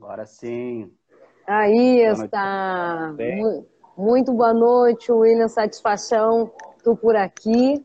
[0.00, 0.90] Agora sim.
[1.46, 3.14] Aí boa está.
[3.98, 5.46] Muito boa noite, William.
[5.46, 6.50] Satisfação,
[6.82, 7.84] tu por aqui.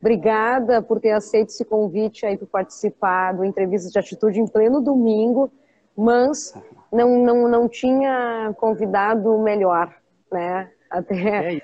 [0.00, 4.80] Obrigada por ter aceito esse convite aí para participar do Entrevista de Atitude em pleno
[4.80, 5.50] domingo,
[5.96, 6.54] mas
[6.92, 9.92] não, não, não tinha convidado melhor,
[10.30, 10.70] né?
[10.88, 11.62] Até, é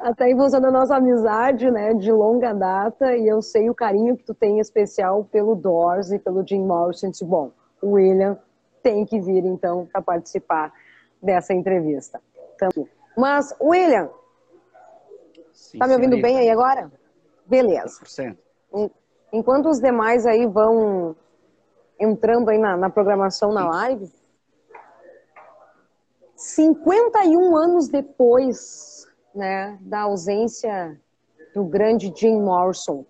[0.00, 4.16] até em função da nossa amizade, né, de longa data, e eu sei o carinho
[4.18, 7.10] que tu tem especial pelo Doors e pelo Jim Morrison.
[7.24, 8.38] Bom, o William
[8.86, 10.72] tem que vir, então, para participar
[11.20, 12.22] dessa entrevista.
[12.54, 12.86] Então,
[13.16, 14.08] mas, William,
[15.52, 16.92] Sim, tá me ouvindo bem aí agora?
[17.44, 18.04] Beleza.
[18.04, 18.36] 100%.
[19.32, 21.16] Enquanto os demais aí vão
[21.98, 24.08] entrando aí na, na programação na live,
[26.36, 31.00] 51 anos depois né, da ausência
[31.52, 33.04] do grande Jim Morrison,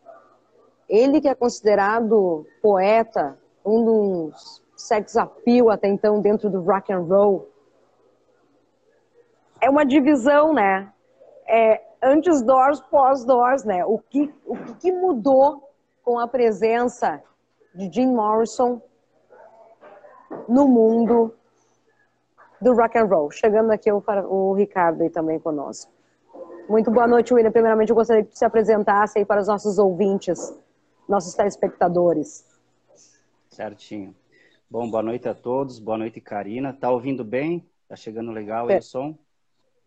[0.89, 7.01] ele que é considerado poeta, um dos sex appeal até então dentro do rock and
[7.01, 7.49] roll,
[9.61, 10.93] é uma divisão, né?
[11.49, 13.85] É antes Doors, pós Doors, né?
[13.85, 15.71] O que, o que mudou
[16.05, 17.23] com a presença
[17.75, 18.81] de Jim Morrison
[20.49, 21.35] no mundo
[22.61, 23.31] do rock and roll?
[23.31, 25.91] Chegando aqui o, o Ricardo aí também conosco.
[26.69, 27.53] Muito boa noite, William.
[27.53, 30.53] Primeiramente, eu gostaria que você se apresentasse aí para os nossos ouvintes,
[31.09, 32.45] nossos telespectadores.
[33.49, 34.15] Certinho.
[34.69, 35.79] Bom, boa noite a todos.
[35.79, 36.73] Boa noite, Karina.
[36.73, 37.65] Tá ouvindo bem?
[37.89, 39.17] Tá chegando legal aí o som?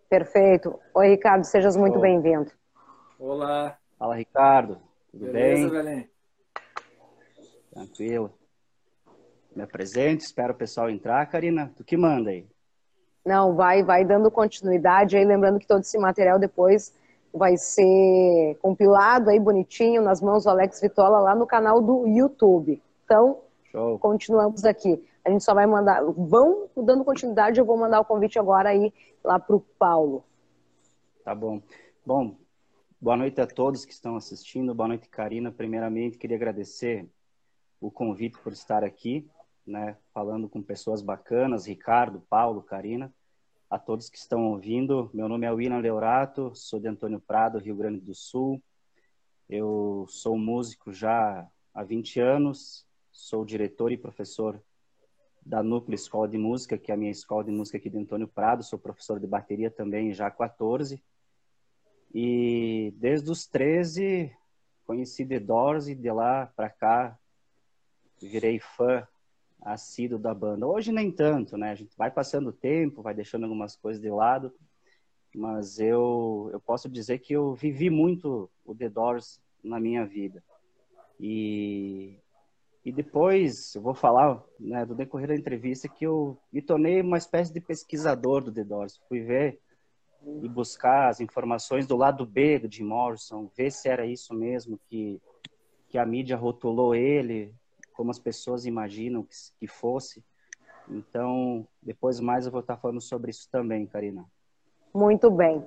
[0.09, 0.79] Perfeito.
[0.93, 2.49] Oi, Ricardo, sejas muito bem-vindo.
[3.19, 3.77] Olá.
[3.97, 4.77] Fala, Ricardo.
[5.11, 5.69] Tudo Beleza, bem?
[5.69, 6.09] Belém?
[7.73, 8.33] Tranquilo.
[9.53, 11.25] Me apresente, espero o pessoal entrar.
[11.25, 12.47] Karina, tu que manda aí?
[13.25, 16.95] Não, vai, vai dando continuidade aí, lembrando que todo esse material depois
[17.33, 22.81] vai ser compilado aí bonitinho nas mãos do Alex Vitola lá no canal do YouTube.
[23.03, 23.99] Então, Show.
[23.99, 25.03] continuamos aqui.
[25.23, 28.93] A gente só vai mandar, vão dando continuidade, eu vou mandar o convite agora aí
[29.23, 30.23] lá para o Paulo.
[31.23, 31.61] Tá bom.
[32.05, 32.35] Bom,
[32.99, 34.73] boa noite a todos que estão assistindo.
[34.73, 35.51] Boa noite, Karina.
[35.51, 37.07] Primeiramente, queria agradecer
[37.79, 39.29] o convite por estar aqui,
[39.65, 43.13] né, falando com pessoas bacanas, Ricardo, Paulo, Karina,
[43.69, 45.09] a todos que estão ouvindo.
[45.13, 48.61] Meu nome é William Leorato, sou de Antônio Prado, Rio Grande do Sul.
[49.47, 52.85] Eu sou músico já há 20 anos,
[53.19, 54.61] sou diretor e professor
[55.45, 58.27] da Núcleo Escola de Música, que é a minha escola de música aqui de Antônio
[58.27, 61.03] Prado, sou professor de bateria também já há 14.
[62.13, 64.31] E desde os 13
[64.85, 67.19] conheci The Doors e de lá para cá
[68.21, 69.05] virei fã
[69.61, 70.65] assíduo da banda.
[70.65, 71.71] Hoje nem tanto, né?
[71.71, 74.53] A gente vai passando o tempo, vai deixando algumas coisas de lado,
[75.35, 80.41] mas eu eu posso dizer que eu vivi muito o The Doors na minha vida.
[81.19, 82.17] E
[82.89, 87.19] e depois eu vou falar né, do decorrer da entrevista que eu me tornei uma
[87.19, 88.99] espécie de pesquisador do The Doors.
[89.07, 89.59] Fui ver
[90.41, 95.21] e buscar as informações do lado B Jim Morrison, ver se era isso mesmo que,
[95.87, 97.53] que a mídia rotulou ele,
[97.93, 100.23] como as pessoas imaginam que, que fosse.
[100.89, 104.25] Então, depois mais eu vou estar falando sobre isso também, Karina.
[104.91, 105.63] Muito bem.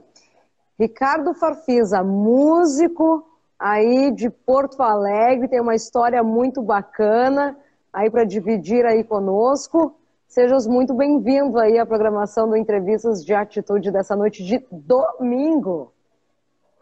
[0.76, 3.24] Ricardo Farfisa, músico,
[3.62, 7.56] aí de Porto Alegre, tem uma história muito bacana
[7.92, 9.96] aí para dividir aí conosco.
[10.26, 15.92] Sejam muito bem-vindos aí à programação do Entrevistas de Atitude dessa noite de domingo.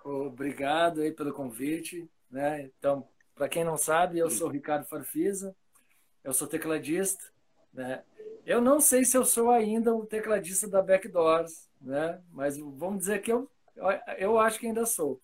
[0.02, 2.62] Obrigado aí pelo convite, né?
[2.78, 5.54] Então, para quem não sabe, eu sou Ricardo Farfisa,
[6.24, 7.22] eu sou tecladista,
[7.74, 8.02] né?
[8.46, 12.18] Eu não sei se eu sou ainda o tecladista da Backdoors, né?
[12.32, 13.50] Mas vamos dizer que eu
[14.18, 15.20] eu acho que ainda sou.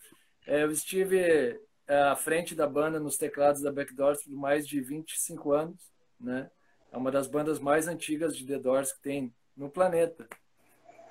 [0.47, 4.81] É, eu estive é, à frente da banda nos teclados da Backdoors por mais de
[4.81, 6.51] 25 anos, né?
[6.93, 10.27] É uma das bandas mais antigas de The Doors que tem no planeta.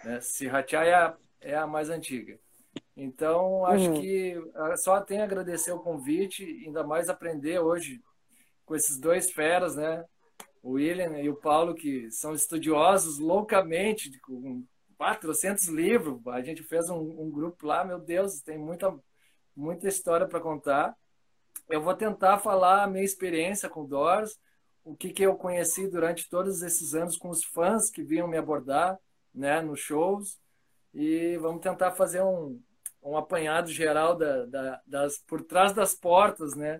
[0.03, 0.19] Né?
[0.21, 2.39] Sriracha é a, é a mais antiga.
[2.95, 4.01] Então, acho uhum.
[4.01, 8.01] que ah, só tem a agradecer o convite, ainda mais aprender hoje
[8.65, 10.05] com esses dois feras, né?
[10.63, 14.63] O William e o Paulo, que são estudiosos loucamente, com
[14.97, 16.25] 400 livros.
[16.27, 18.97] A gente fez um, um grupo lá, meu Deus, tem muita
[19.55, 20.95] muita história para contar.
[21.69, 24.37] Eu vou tentar falar a minha experiência com Doors,
[24.83, 28.37] o que, que eu conheci durante todos esses anos com os fãs que vinham me
[28.37, 28.99] abordar
[29.33, 30.39] né, nos shows.
[30.93, 32.61] E vamos tentar fazer um,
[33.03, 36.79] um apanhado geral da, da, das, por trás das portas, né?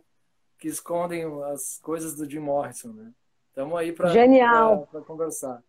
[0.57, 3.11] Que escondem as coisas do Jim Morrison, né?
[3.49, 4.09] Estamos aí para
[5.05, 5.61] conversar.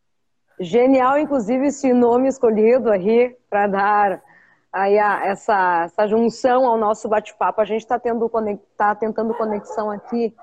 [0.59, 4.23] Genial, inclusive, esse nome escolhido aí para dar
[4.77, 7.61] aí a, essa, essa junção ao nosso bate-papo.
[7.61, 7.99] A gente está
[8.77, 10.35] tá tentando conexão aqui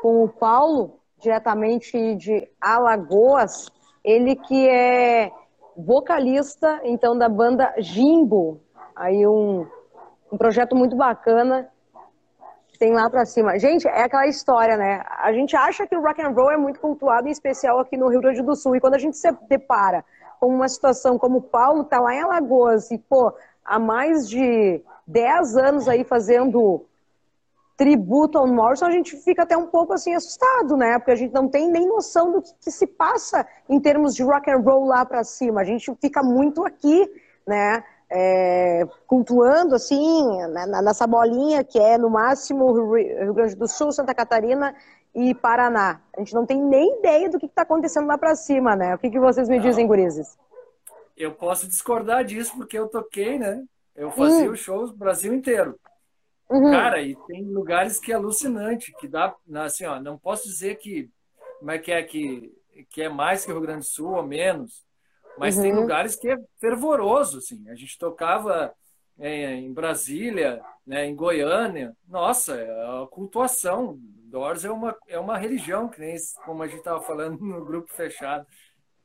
[0.00, 3.70] com o Paulo diretamente de Alagoas,
[4.02, 5.30] ele que é
[5.76, 8.60] vocalista, então, da banda Jimbo,
[8.96, 9.66] aí um,
[10.32, 11.70] um projeto muito bacana
[12.78, 13.56] tem lá para cima.
[13.60, 15.04] Gente, é aquela história, né?
[15.20, 18.08] A gente acha que o rock and roll é muito cultuado, em especial aqui no
[18.08, 18.74] Rio Grande do Sul.
[18.74, 20.04] E quando a gente se depara
[20.40, 23.32] com uma situação como o Paulo tá lá em Alagoas e, pô,
[23.64, 26.84] há mais de 10 anos aí fazendo
[27.76, 30.98] tributo ao Morrison, a gente fica até um pouco assim assustado, né?
[30.98, 34.22] Porque a gente não tem nem noção do que, que se passa em termos de
[34.22, 35.60] rock and roll lá para cima.
[35.62, 37.10] A gente fica muito aqui,
[37.46, 37.82] né?
[38.12, 40.28] é, cultuando assim
[40.82, 44.74] nessa bolinha que é no máximo Rio Grande do Sul, Santa Catarina
[45.14, 46.00] e Paraná.
[46.14, 48.94] A gente não tem nem ideia do que está acontecendo lá para cima, né?
[48.94, 49.64] O que, que vocês me não.
[49.64, 50.38] dizem, gurizes?
[51.22, 53.64] Eu posso discordar disso porque eu toquei, né?
[53.94, 54.52] Eu fazia hum.
[54.52, 55.78] os shows no Brasil inteiro.
[56.50, 56.70] Uhum.
[56.70, 61.08] Cara, e tem lugares que é alucinante, que dá, assim, ó, não posso dizer que,
[61.58, 62.52] como é que é que,
[62.90, 64.84] que é mais que o Rio Grande do Sul ou menos,
[65.38, 65.62] mas uhum.
[65.62, 67.68] tem lugares que é fervoroso, assim.
[67.70, 68.74] A gente tocava
[69.18, 71.96] é, em Brasília, né, em Goiânia.
[72.06, 73.98] Nossa, a cultuação.
[74.32, 77.92] Doors é uma, é uma religião, que nem como a gente estava falando no grupo
[77.92, 78.46] fechado.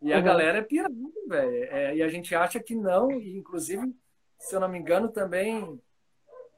[0.01, 0.23] E a uhum.
[0.23, 0.93] galera é pirada,
[1.27, 1.63] velho.
[1.71, 3.95] É, e a gente acha que não, e inclusive,
[4.37, 5.79] se eu não me engano, também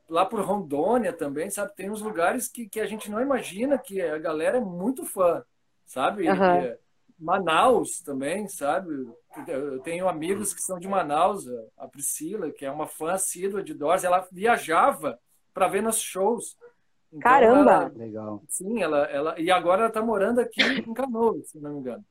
[0.10, 1.76] lá por Rondônia também, sabe?
[1.76, 5.44] Tem uns lugares que, que a gente não imagina que a galera é muito fã,
[5.86, 6.28] sabe?
[6.28, 6.76] Uhum.
[7.18, 9.08] Manaus também, sabe?
[9.48, 11.46] Eu tenho amigos que são de Manaus,
[11.78, 15.20] a Priscila, que é uma fã assídua de Doors, ela viajava
[15.54, 16.58] para ver nossos shows.
[17.12, 17.72] Então, Caramba!
[17.72, 18.44] Ela, Legal.
[18.48, 22.06] Sim, ela, ela e agora ela está morando aqui em Canoas, se não me engano.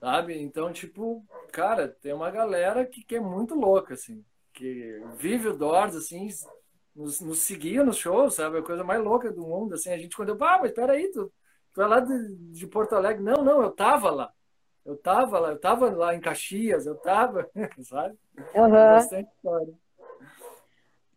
[0.00, 0.40] Sabe?
[0.40, 5.56] Então, tipo, cara, tem uma galera que, que é muito louca, assim, que vive o
[5.56, 6.28] Doors, assim,
[6.94, 8.58] nos, nos seguia nos shows, sabe?
[8.58, 11.32] A coisa mais louca do mundo, assim, a gente quando eu, ah, mas peraí, tu,
[11.74, 13.22] tu é lá de, de Porto Alegre?
[13.22, 14.32] Não, não, eu tava lá.
[14.86, 17.48] Eu tava lá, eu tava lá em Caxias, eu tava,
[17.82, 18.16] sabe?
[18.54, 18.70] Uhum.
[18.70, 19.74] Bastante história.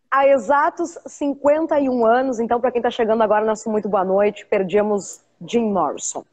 [0.10, 5.24] Há exatos 51 anos, então, para quem está chegando agora, nosso muito boa noite, perdemos
[5.48, 6.26] Jim Morrison,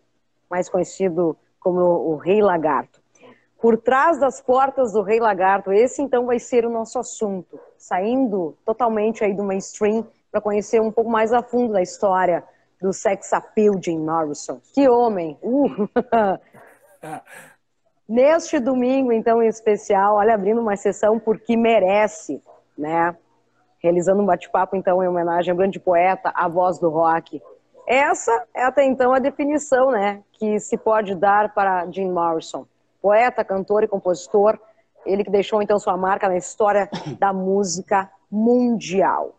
[0.50, 1.36] mais conhecido
[1.68, 2.98] como o Rei Lagarto.
[3.60, 8.56] Por trás das portas do Rei Lagarto, esse então vai ser o nosso assunto, saindo
[8.64, 12.42] totalmente aí do mainstream para conhecer um pouco mais a fundo da história
[12.80, 14.60] do sex appeal Jim Morrison.
[14.72, 15.36] Que homem!
[15.42, 15.88] Uh!
[18.08, 22.42] Neste domingo, então, em especial, olha, abrindo uma sessão porque merece,
[22.78, 23.14] né?
[23.82, 27.42] Realizando um bate-papo, então, em homenagem ao grande poeta, a voz do rock.
[27.88, 32.66] Essa é até então a definição, né, que se pode dar para Jim Morrison.
[33.00, 34.58] Poeta, cantor e compositor,
[35.06, 39.34] ele que deixou então sua marca na história da música mundial.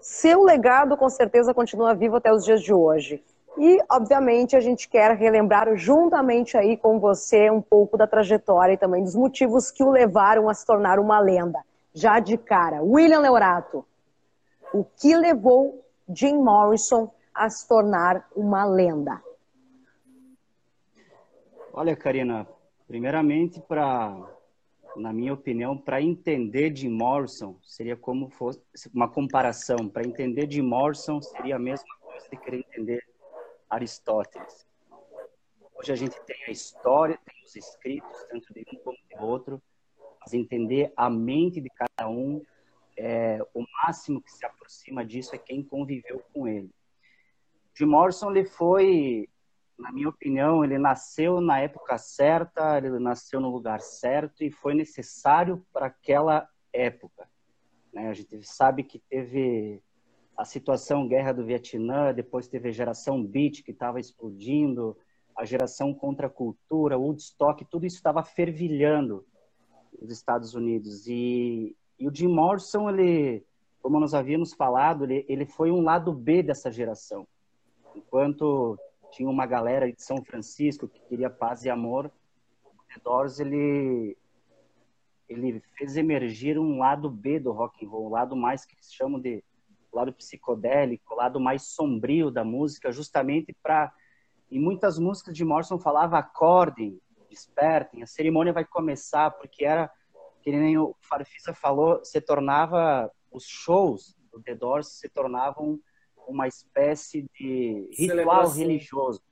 [0.00, 3.22] Seu legado com certeza continua vivo até os dias de hoje.
[3.56, 8.78] E, obviamente, a gente quer relembrar juntamente aí com você um pouco da trajetória e
[8.78, 11.60] também dos motivos que o levaram a se tornar uma lenda.
[11.94, 13.84] Já de cara, William Leorato,
[14.74, 19.22] o que levou Jim Morrison a se tornar uma lenda?
[21.72, 22.46] Olha, Karina,
[22.86, 24.14] primeiramente, para,
[24.96, 28.60] na minha opinião, para entender Jim Morrison, seria como fosse
[28.92, 29.88] uma comparação.
[29.88, 33.02] Para entender Jim Morrison, seria a mesma coisa de querer entender
[33.70, 34.66] Aristóteles.
[35.74, 39.62] Hoje a gente tem a história, tem os escritos, tanto de um como de outro,
[40.20, 42.44] mas entender a mente de cada um,
[42.96, 46.70] é, o máximo que se aproxima disso é quem conviveu com ele.
[47.74, 49.28] Jim Morrison, ele foi,
[49.78, 54.74] na minha opinião, ele nasceu na época certa, ele nasceu no lugar certo e foi
[54.74, 57.28] necessário para aquela época.
[57.92, 58.08] Né?
[58.08, 59.82] A gente sabe que teve
[60.36, 64.96] a situação guerra do Vietnã, depois teve a geração beat que estava explodindo,
[65.36, 69.24] a geração contra a cultura, Woodstock, tudo isso estava fervilhando
[70.00, 71.06] nos Estados Unidos.
[71.06, 73.44] E, e, o Jim Morrison, ele,
[73.80, 77.26] como nós havíamos falado, ele, ele foi um lado B dessa geração.
[77.94, 78.78] Enquanto
[79.10, 82.10] tinha uma galera de São Francisco que queria paz e amor,
[82.92, 84.16] The Doors, ele,
[85.28, 88.92] ele fez emergir um lado B do rock and roll, um lado mais que eles
[88.92, 89.42] chamam de
[89.92, 93.92] lado psicodélico, o lado mais sombrio da música, justamente para.
[94.50, 99.90] Em muitas músicas de Morrison falava acordem, despertem, a cerimônia vai começar, porque era,
[100.42, 103.10] que nem o Farfisa falou, se tornava.
[103.30, 105.80] Os shows do The Doors se tornavam
[106.28, 108.58] uma espécie de ritual celebração.
[108.58, 109.22] religioso.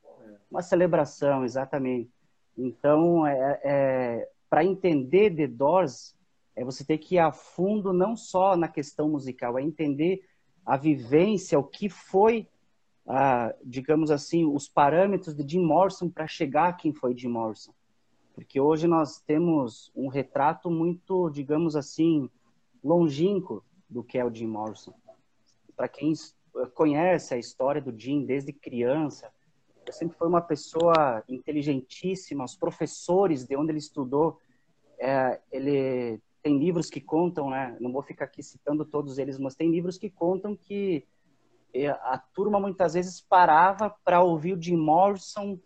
[0.50, 2.10] Uma celebração, exatamente.
[2.56, 6.16] Então, é, é para entender The Doors,
[6.56, 10.22] é você ter que ir a fundo não só na questão musical, é entender
[10.66, 12.48] a vivência, o que foi
[13.12, 17.72] ah, digamos assim, os parâmetros de Jim Morrison para chegar a quem foi Jim Morrison.
[18.34, 22.30] Porque hoje nós temos um retrato muito, digamos assim,
[22.82, 24.94] longínquo do que é o Jim Morrison.
[25.76, 26.12] Para quem
[26.74, 29.30] conhece a história do Jim desde criança,
[29.82, 34.38] ele sempre foi uma pessoa inteligentíssima, os professores de onde ele estudou,
[34.98, 37.76] é, ele tem livros que contam, né?
[37.80, 41.06] Não vou ficar aqui citando todos eles, mas tem livros que contam que
[42.02, 45.58] a turma muitas vezes parava para ouvir o Jim Morrison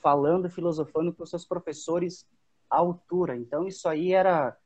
[0.00, 2.26] falando, filosofando com seus professores
[2.70, 3.36] à altura.
[3.36, 4.56] Então isso aí era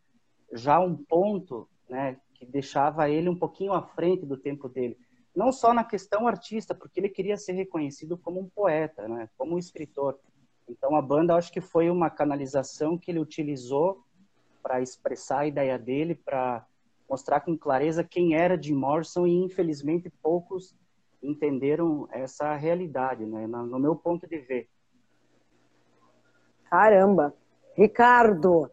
[0.53, 4.99] já um ponto, né, que deixava ele um pouquinho à frente do tempo dele.
[5.35, 9.55] Não só na questão artista, porque ele queria ser reconhecido como um poeta, né, como
[9.55, 10.19] um escritor.
[10.69, 14.05] Então a banda acho que foi uma canalização que ele utilizou
[14.63, 16.65] para expressar a ideia dele, para
[17.09, 20.75] mostrar com clareza quem era Jim Morrison e infelizmente poucos
[21.23, 23.47] entenderam essa realidade, né?
[23.47, 24.69] No meu ponto de ver.
[26.71, 27.35] Caramba!
[27.77, 28.71] Ricardo!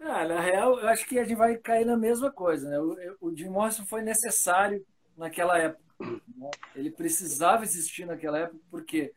[0.00, 2.78] Ah, na real, eu acho que a gente vai cair na mesma coisa, né?
[2.78, 4.84] O, o Jim Morrison foi necessário
[5.16, 5.82] naquela época.
[6.00, 6.50] Né?
[6.74, 9.12] Ele precisava existir naquela época, por quê?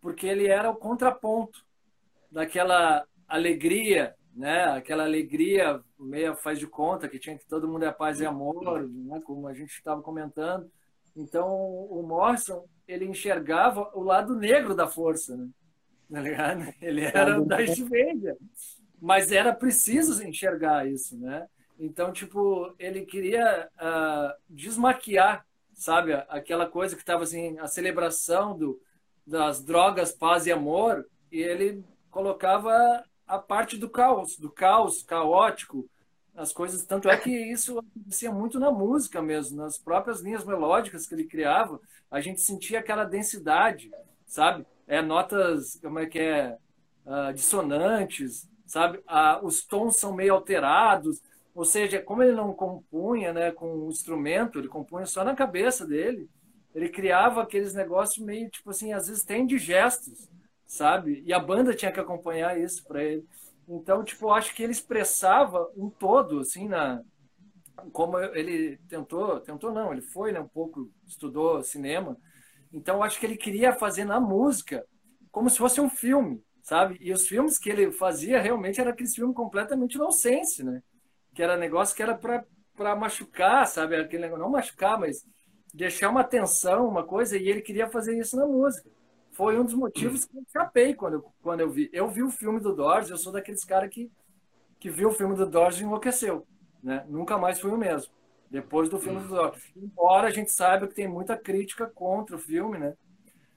[0.00, 1.64] Porque ele era o contraponto
[2.30, 4.64] daquela alegria, né?
[4.64, 8.88] Aquela alegria meia faz de conta que tinha que todo mundo é paz e amor,
[8.88, 9.20] né?
[9.24, 10.70] Como a gente estava comentando
[11.16, 15.48] então, o Morrison, ele enxergava o lado negro da força, né?
[16.10, 16.74] Tá ligado?
[16.80, 18.36] Ele era da Estivendia.
[19.00, 21.46] Mas era preciso enxergar isso, né?
[21.80, 26.12] Então, tipo, ele queria uh, desmaquiar, sabe?
[26.28, 28.78] Aquela coisa que estava assim, a celebração do,
[29.26, 35.88] das drogas, paz e amor, e ele colocava a parte do caos, do caos caótico,
[36.36, 36.84] as coisas.
[36.84, 41.24] Tanto é que isso acontecia muito na música mesmo, nas próprias linhas melódicas que ele
[41.24, 43.90] criava, a gente sentia aquela densidade,
[44.26, 44.66] sabe?
[44.86, 46.58] É, notas, como é que é?
[47.06, 48.98] Uh, dissonantes, sabe?
[48.98, 51.22] Uh, os tons são meio alterados,
[51.60, 55.86] ou seja, como ele não compunha né, com o instrumento, ele compunha só na cabeça
[55.86, 56.26] dele,
[56.74, 60.26] ele criava aqueles negócios meio, tipo assim, às vezes tem de gestos,
[60.66, 61.22] sabe?
[61.22, 63.26] E a banda tinha que acompanhar isso para ele.
[63.68, 67.02] Então, tipo, acho que ele expressava um todo, assim, na
[67.92, 72.16] como ele tentou, tentou não, ele foi, né, um pouco estudou cinema.
[72.72, 74.82] Então, acho que ele queria fazer na música
[75.30, 76.96] como se fosse um filme, sabe?
[77.02, 80.82] E os filmes que ele fazia realmente era aquele filme completamente nonsense, né?
[81.40, 83.96] Que era negócio que era para machucar, sabe?
[83.96, 85.26] Aquele negócio, não machucar, mas
[85.72, 88.90] deixar uma tensão, uma coisa, e ele queria fazer isso na música
[89.32, 91.88] foi um dos motivos que eu chapei quando eu, quando eu vi.
[91.94, 94.10] Eu vi o filme do Doors, eu sou daqueles caras que,
[94.78, 96.46] que viu o filme do Doors e enlouqueceu.
[96.82, 97.06] Né?
[97.08, 98.12] Nunca mais fui o mesmo.
[98.50, 99.62] Depois do filme do Doors.
[99.74, 102.94] Embora a gente saiba que tem muita crítica contra o filme, né?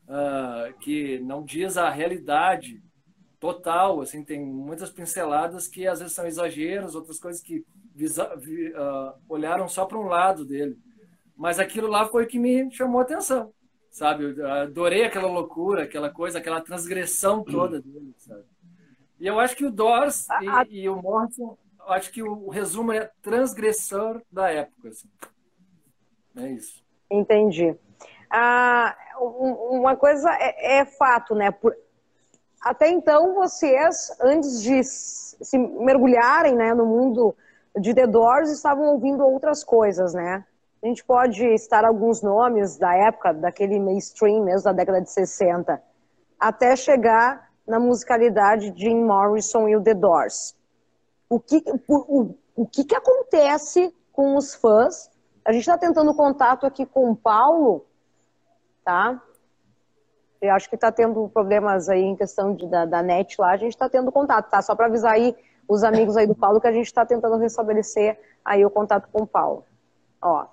[0.08, 2.82] Uh, que não diz a realidade
[3.44, 8.70] total, assim, tem muitas pinceladas que às vezes são exageros, outras coisas que visa, vi,
[8.70, 10.78] uh, olharam só para um lado dele.
[11.36, 13.52] Mas aquilo lá foi o que me chamou a atenção
[13.90, 14.34] sabe?
[14.36, 18.44] Eu adorei aquela loucura, aquela coisa, aquela transgressão toda dele, sabe?
[19.20, 21.56] E eu acho que o Doors e, e o Morrison,
[21.88, 25.08] acho que o, resumo é transgressor da época, assim.
[26.38, 26.84] É isso.
[27.12, 27.76] Entendi.
[28.32, 31.52] Ah, uma coisa é, é fato, né?
[31.52, 31.76] Por,
[32.64, 37.36] até então, vocês, antes de se mergulharem né, no mundo
[37.78, 40.46] de The Doors, estavam ouvindo outras coisas, né?
[40.82, 45.82] A gente pode estar alguns nomes da época, daquele mainstream mesmo, da década de 60,
[46.40, 50.56] até chegar na musicalidade de Jim Morrison e o The Doors.
[51.30, 55.10] O que, o, o, que, que acontece com os fãs?
[55.44, 57.86] A gente está tentando contato aqui com o Paulo,
[58.86, 59.22] tá?
[60.44, 63.58] Eu acho que está tendo problemas aí em questão de, da, da net lá, a
[63.58, 64.62] gente está tendo contato, tá?
[64.62, 65.34] Só para avisar aí
[65.68, 69.24] os amigos aí do Paulo que a gente está tentando restabelecer aí o contato com
[69.24, 69.64] o Paulo.
[70.22, 70.46] Ó,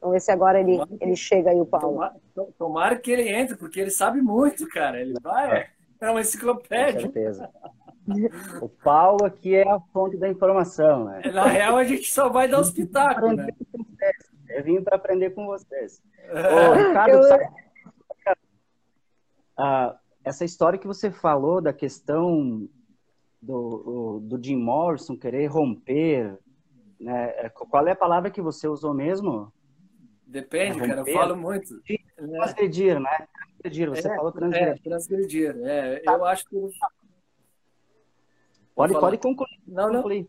[0.00, 1.94] Vamos ver se agora ele, ele chega aí, o Paulo.
[1.94, 5.00] Tomara, tomara, que ele entre, porque ele sabe muito, cara.
[5.00, 5.68] Ele vai, é,
[6.00, 7.06] é uma enciclopédia.
[7.06, 7.50] Com certeza.
[8.62, 11.22] o Paulo aqui é a fonte da informação, né?
[11.32, 13.48] Na real, a gente só vai dar os pitacos, né?
[14.48, 16.00] Eu vim para aprender com vocês.
[16.30, 17.22] Ô, Ricardo, Eu...
[17.24, 17.67] sabe...
[19.58, 22.68] ah, essa história que você falou da questão
[23.42, 26.38] do, do Jim Morrison querer romper,
[27.00, 27.30] né?
[27.36, 29.52] É, qual é a palavra que você usou mesmo?
[30.26, 31.80] Depende, cara, eu falo muito.
[32.16, 33.28] Transgredir, né?
[33.62, 34.68] Transgredir, você é, falou transgredir.
[34.68, 36.00] É, transgredir, é.
[36.00, 36.12] Tá.
[36.12, 36.56] Eu acho que...
[38.74, 39.60] Pode, pode concluir.
[39.66, 39.96] Não, não.
[39.96, 40.28] Concluir.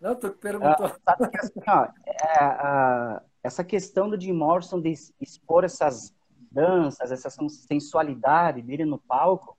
[0.00, 0.86] Não, tu perguntou.
[0.86, 6.14] Ah, sabe que, assim, ó, é, essa questão do Jim Morrison de expor essas
[6.50, 9.56] danças, essa sensualidade dele no palco,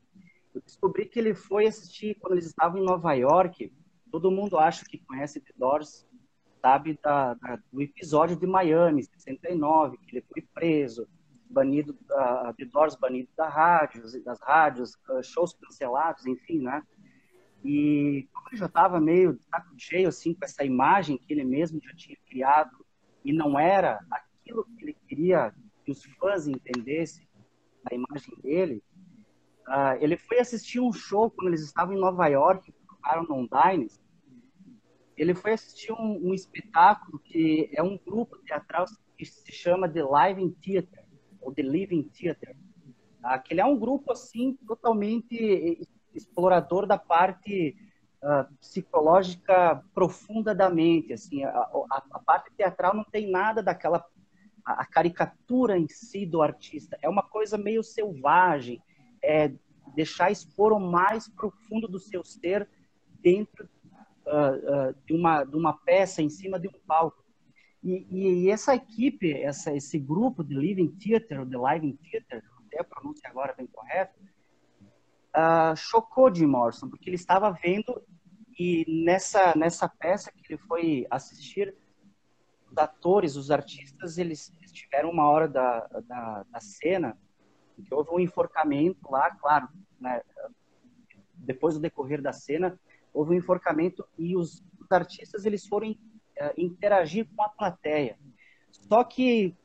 [0.54, 3.72] eu descobri que ele foi assistir quando eles estavam em Nova York.
[4.12, 6.06] Todo mundo acha que conhece The Doors,
[6.62, 11.08] sabe da, da, do episódio de Miami, 69, que ele foi preso,
[11.50, 16.84] banido, uh, The Doors banido da rádio, das rádios, uh, shows cancelados, enfim, né?
[17.64, 21.80] E como ele já estava meio saco cheio, assim, com essa imagem que ele mesmo
[21.82, 22.86] já tinha criado,
[23.24, 25.54] e não era aquilo que ele queria
[25.92, 27.28] os fãs entendessem,
[27.90, 28.84] a imagem dele,
[29.68, 34.02] uh, ele foi assistir um show quando eles estavam em Nova York, tocaram no Dines,
[35.18, 38.86] ele foi assistir um, um, espetáculo que é um grupo teatral
[39.18, 41.06] que se chama The Living Theater,
[41.40, 42.56] ou The Living Theater,
[43.22, 43.38] tá?
[43.38, 45.80] que ele é um grupo, assim, totalmente
[46.14, 47.76] explorador da parte
[48.24, 54.04] uh, psicológica profunda da mente, assim, a, a, a, parte teatral não tem nada daquela
[54.66, 58.82] a, caricatura em si do artista, é uma coisa meio selvagem,
[59.24, 59.52] é
[59.96, 62.68] deixar expor o mais profundo do seu ser
[63.22, 63.70] dentro
[64.26, 67.24] uh, uh, de, uma, de uma peça em cima de um palco.
[67.84, 68.06] E,
[68.46, 73.28] e, essa equipe, essa, esse grupo de Living Theater, de Living Theater, até a pronúncia
[73.30, 74.14] agora bem correta,
[75.36, 78.02] uh, chocou Jim Morrison, porque ele estava vendo
[78.58, 81.74] e nessa, nessa peça que ele foi assistir,
[82.72, 87.18] os atores, os artistas, eles, eles tiveram uma hora da, da, da cena
[87.84, 89.68] que houve um enforcamento lá, claro,
[90.00, 90.22] né,
[91.36, 92.80] depois do decorrer da cena,
[93.14, 95.98] houve um enforcamento e os, os artistas eles foram uh,
[96.58, 98.18] interagir com a plateia.
[98.72, 99.56] Só que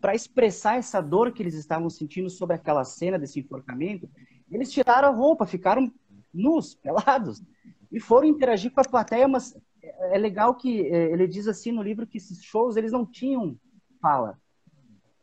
[0.00, 4.08] para expressar essa dor que eles estavam sentindo sobre aquela cena desse enforcamento,
[4.50, 5.92] eles tiraram a roupa, ficaram
[6.32, 7.42] nus, pelados,
[7.92, 11.82] e foram interagir com a plateia, mas é legal que é, ele diz assim no
[11.82, 13.56] livro que esses shows eles não tinham
[14.00, 14.38] fala.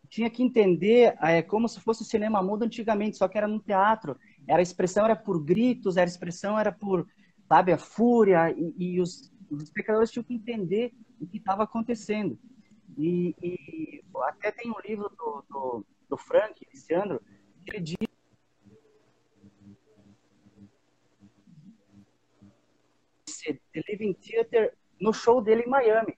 [0.09, 3.59] Tinha que entender é como se fosse o cinema mudo antigamente, só que era no
[3.59, 4.17] teatro.
[4.47, 7.07] Era a expressão era por gritos, era a expressão era por
[7.47, 12.37] sabe, a fúria, e, e os, os, espectadores tinham que entender o que estava acontecendo.
[12.97, 17.21] E, e, até tem um livro do, do, do Frank Luciano,
[17.65, 18.06] que ele diz
[23.53, 26.17] The Living Theater no show dele em Miami.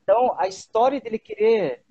[0.00, 1.84] Então, a história dele querer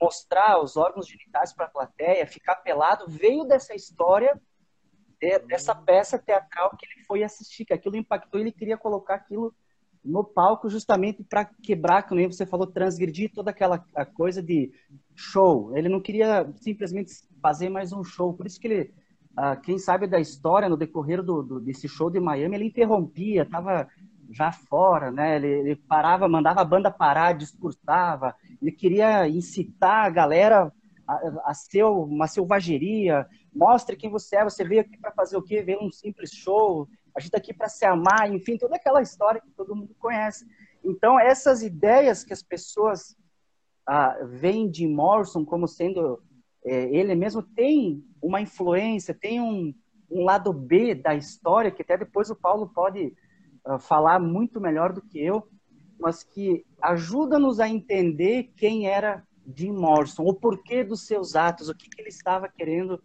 [0.00, 4.40] mostrar os órgãos genitais para a plateia, ficar pelado, veio dessa história
[5.46, 9.54] dessa peça teatral que ele foi assistir, que aquilo impactou, ele queria colocar aquilo
[10.04, 13.78] no palco justamente para quebrar, como você falou, transgredir toda aquela
[14.14, 14.72] coisa de
[15.14, 15.76] show.
[15.76, 18.94] Ele não queria simplesmente fazer mais um show, por isso que ele,
[19.38, 23.42] uh, quem sabe da história no decorrer do, do, desse show de Miami, ele interrompia,
[23.42, 23.88] estava
[24.32, 25.36] já fora, né?
[25.36, 30.72] Ele, ele, parava, mandava a banda parar, discursava, ele queria incitar a galera
[31.06, 35.42] a, a ser uma selvageria, mostre quem você é, você veio aqui para fazer o
[35.42, 35.62] quê?
[35.62, 39.40] Veio um simples show, a gente está aqui para se amar, enfim, toda aquela história
[39.40, 40.46] que todo mundo conhece.
[40.82, 43.16] Então, essas ideias que as pessoas
[43.86, 46.22] ah, veem de Morrison como sendo
[46.64, 49.74] é, ele mesmo, tem uma influência, tem um,
[50.10, 53.14] um, lado B da história, que até depois o Paulo pode
[53.64, 55.46] ah, falar muito melhor do que eu,
[55.98, 59.22] mas que ajuda-nos a entender quem era
[59.54, 63.00] Jim Morrison, o porquê dos seus atos, o que, que ele estava querendo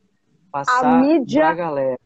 [0.52, 2.00] passar a mídia, galera.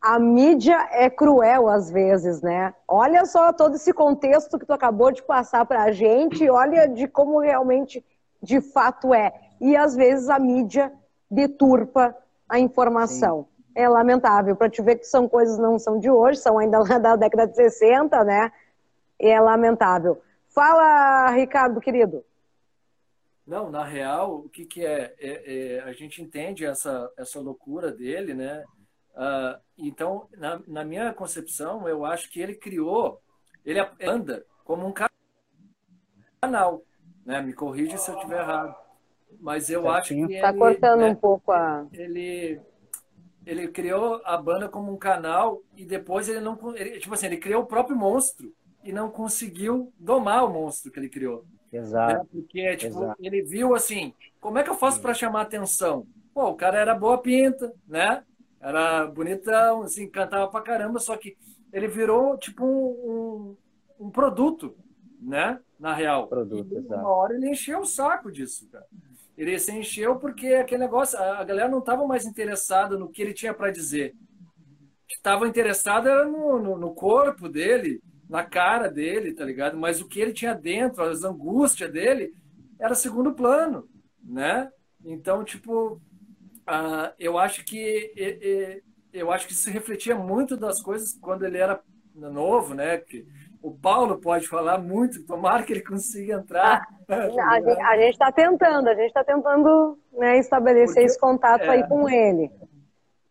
[0.00, 2.74] A mídia é cruel às vezes, né?
[2.88, 7.06] Olha só todo esse contexto que tu acabou de passar para a gente, olha de
[7.06, 8.04] como realmente,
[8.42, 9.32] de fato é.
[9.60, 10.92] E às vezes a mídia
[11.30, 12.16] deturpa
[12.48, 13.42] a informação.
[13.42, 13.59] Sim.
[13.80, 16.98] É lamentável, para te ver que são coisas não são de hoje, são ainda lá
[17.00, 18.52] da década de 60, né?
[19.18, 20.20] É lamentável.
[20.50, 22.22] Fala, Ricardo, querido.
[23.46, 25.80] Não, na real, o que, que é, é, é?
[25.80, 28.62] A gente entende essa, essa loucura dele, né?
[29.14, 33.20] Uh, então, na, na, minha concepção, eu acho que ele criou,
[33.64, 34.94] ele anda como um
[36.42, 36.82] canal,
[37.24, 37.40] né?
[37.40, 38.76] Me corrige se eu estiver errado.
[39.40, 40.24] Mas eu Certinho.
[40.24, 41.86] acho que está cortando né, um pouco a.
[41.92, 42.60] Ele
[43.46, 47.36] ele criou a banda como um canal e depois ele não, ele, tipo assim, ele
[47.36, 48.52] criou o próprio monstro
[48.84, 51.44] e não conseguiu domar o monstro que ele criou.
[51.72, 52.14] Exato.
[52.14, 52.28] Né?
[52.30, 53.16] Porque tipo, Exato.
[53.20, 56.06] ele viu assim, como é que eu faço para chamar atenção?
[56.34, 58.22] Pô, o cara era boa pinta, né?
[58.60, 61.36] Era bonitão, assim, cantava pra caramba, só que
[61.72, 63.56] ele virou tipo um,
[63.98, 64.76] um, um produto,
[65.20, 65.58] né?
[65.78, 66.26] Na real.
[66.28, 67.00] Produto, e exato.
[67.00, 68.86] uma hora ele encheu o saco disso, cara.
[69.40, 73.32] Ele se encheu porque aquele negócio, a galera não estava mais interessada no que ele
[73.32, 74.14] tinha para dizer.
[75.08, 79.78] Estava interessada no, no, no corpo dele, na cara dele, tá ligado?
[79.78, 82.34] Mas o que ele tinha dentro, as angústias dele,
[82.78, 83.88] era segundo plano,
[84.22, 84.70] né?
[85.02, 88.12] Então, tipo, uh, eu acho que
[89.10, 91.82] eu acho que se refletia muito das coisas quando ele era
[92.14, 93.02] novo, né?
[93.62, 96.86] O Paulo pode falar muito, tomara que ele consiga entrar.
[97.08, 97.58] Ah,
[97.90, 101.88] a gente está tentando, a gente está tentando né, estabelecer porque, esse contato é, aí
[101.88, 102.50] com ele.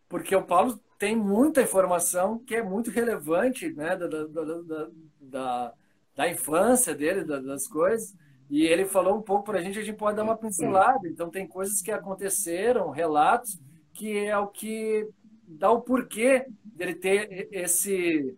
[0.07, 4.87] Porque o Paulo tem muita informação que é muito relevante né, da, da, da,
[5.21, 5.73] da,
[6.15, 8.13] da infância dele, das coisas.
[8.49, 11.07] E ele falou um pouco para a gente, a gente pode dar uma pincelada.
[11.07, 13.59] Então, tem coisas que aconteceram, relatos,
[13.93, 15.07] que é o que
[15.47, 18.35] dá o porquê dele ter esse.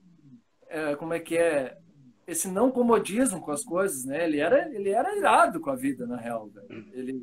[0.68, 1.78] É, como é que é?
[2.32, 4.26] Esse não comodismo com as coisas, né?
[4.26, 6.50] Ele era, ele era irado com a vida, na real.
[6.94, 7.22] Ele,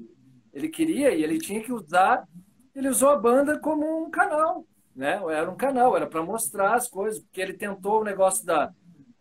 [0.52, 2.26] ele queria e ele tinha que usar.
[2.74, 4.64] Ele usou a banda como um canal
[4.98, 5.22] né?
[5.30, 8.72] Era um canal, era para mostrar as coisas, porque ele tentou o negócio da,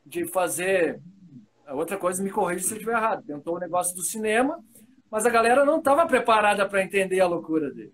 [0.04, 1.00] de fazer.
[1.69, 3.23] Outra coisa, me corrija se eu estiver errado.
[3.23, 4.60] Tentou o negócio do cinema,
[5.12, 7.93] mas a galera não estava preparada para entender a loucura dele.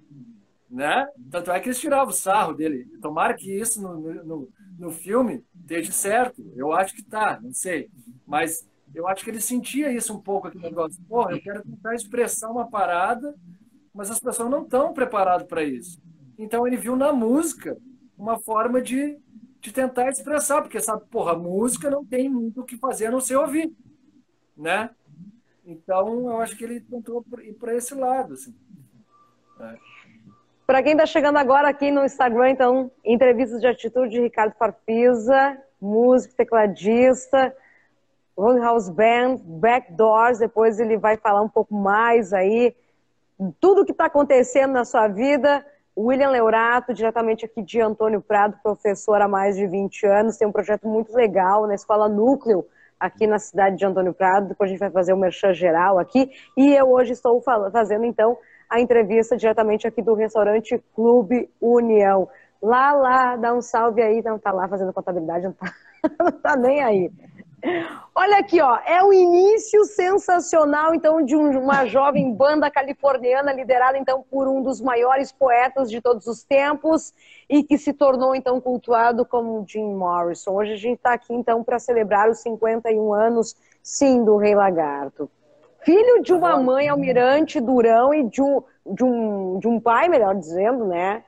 [0.73, 1.07] Né?
[1.29, 2.87] Tanto é que eles tiravam o sarro dele.
[2.99, 6.51] Tomara que isso no, no, no filme esteja certo.
[6.55, 7.91] Eu acho que tá, não sei.
[8.25, 10.99] Mas eu acho que ele sentia isso um pouco aqui no negócio.
[11.07, 13.35] Porra, eu quero tentar expressar uma parada,
[13.93, 16.01] mas as pessoas não estão preparadas para isso.
[16.39, 17.77] Então ele viu na música
[18.17, 19.19] uma forma de,
[19.61, 23.21] de tentar expressar, porque sabe, porra, música não tem muito o que fazer a não
[23.21, 23.71] ser ouvir,
[24.57, 24.89] né?
[25.63, 28.55] Então eu acho que ele tentou ir para esse lado, assim.
[29.59, 29.92] É.
[30.65, 35.57] Para quem está chegando agora aqui no Instagram, então, entrevistas de atitude de Ricardo Farfisa,
[35.81, 37.53] músico, tecladista,
[38.37, 42.73] House Band, Backdoors, depois ele vai falar um pouco mais aí,
[43.59, 45.65] tudo que está acontecendo na sua vida,
[45.97, 50.51] William Leurato, diretamente aqui de Antônio Prado, professor há mais de 20 anos, tem um
[50.51, 52.65] projeto muito legal na Escola Núcleo,
[52.97, 54.47] aqui na cidade de Antônio Prado.
[54.47, 56.31] Depois a gente vai fazer o um merchan geral aqui.
[56.55, 58.37] E eu hoje estou fazendo, então,
[58.73, 62.27] a entrevista diretamente aqui do restaurante Clube União.
[62.59, 64.23] Lá, lá, dá um salve aí.
[64.23, 65.71] Não tá lá fazendo contabilidade, não tá,
[66.19, 67.11] não tá nem aí.
[68.15, 74.25] Olha aqui, ó, é o início sensacional então de uma jovem banda californiana liderada então
[74.29, 77.13] por um dos maiores poetas de todos os tempos
[77.47, 80.51] e que se tornou então cultuado como Jim Morrison.
[80.51, 85.29] Hoje a gente está aqui então para celebrar os 51 anos, sim, do Rei Lagarto.
[85.83, 90.35] Filho de uma mãe almirante Durão e de um, de um, de um pai, melhor
[90.35, 91.23] dizendo, né?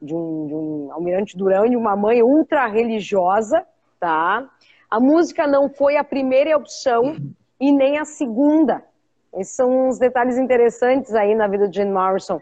[0.00, 3.64] De um, de um almirante Durão e de uma mãe ultra religiosa,
[3.98, 4.48] tá?
[4.90, 7.16] A música não foi a primeira opção
[7.60, 8.82] e nem a segunda.
[9.34, 12.40] Esses são uns detalhes interessantes aí na vida de Jim Morrison.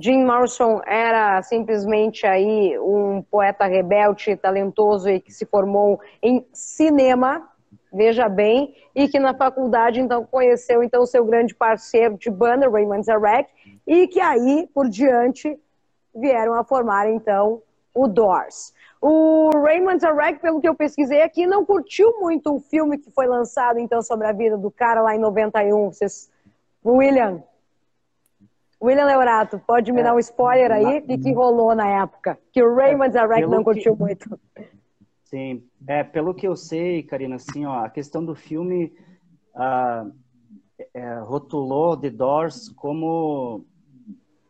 [0.00, 7.48] Jim Morrison era simplesmente aí um poeta rebelde, talentoso e que se formou em cinema,
[7.94, 13.04] veja bem, e que na faculdade então conheceu então seu grande parceiro de banda, Raymond
[13.04, 13.50] Zarek,
[13.86, 15.58] e que aí por diante
[16.14, 17.62] vieram a formar então
[17.94, 18.72] o Doors.
[19.00, 23.26] O Raymond Zarek, pelo que eu pesquisei aqui, não curtiu muito o filme que foi
[23.26, 25.92] lançado, então, sobre a vida do cara lá em 91.
[25.92, 26.30] Vocês...
[26.84, 27.42] William.
[28.82, 30.98] William Leorato, pode me é, dar um spoiler aí?
[30.98, 32.38] O que, que rolou na época?
[32.50, 34.02] Que o Raymond Zarek não curtiu que...
[34.02, 34.40] muito.
[35.24, 38.92] Sim, é, pelo que eu sei, Karina, assim, ó, a questão do filme
[39.54, 40.12] uh,
[40.92, 43.64] é, rotulou The Doors como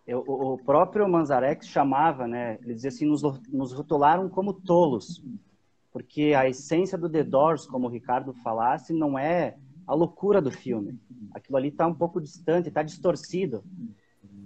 [0.07, 2.59] eu, o próprio Manzarex chamava, né?
[2.63, 5.25] Ele dizia assim, nos, nos rotularam como tolos,
[5.91, 10.51] porque a essência do The Doors, como o Ricardo falasse, não é a loucura do
[10.51, 10.99] filme.
[11.33, 13.65] Aquilo ali está um pouco distante, está distorcido.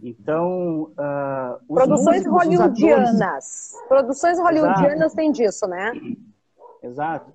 [0.00, 5.92] Então, uh, produções músicos, hollywoodianas, produções hollywoodianas têm disso, né?
[6.82, 7.32] Exato.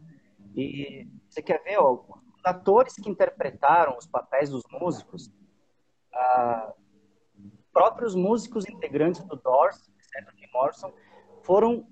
[0.56, 5.28] E você quer ver, ó, os atores que interpretaram os papéis dos músicos,
[6.14, 6.74] uh,
[7.72, 10.94] próprios músicos integrantes do Doors, exceto Jim Morrison,
[11.42, 11.88] foram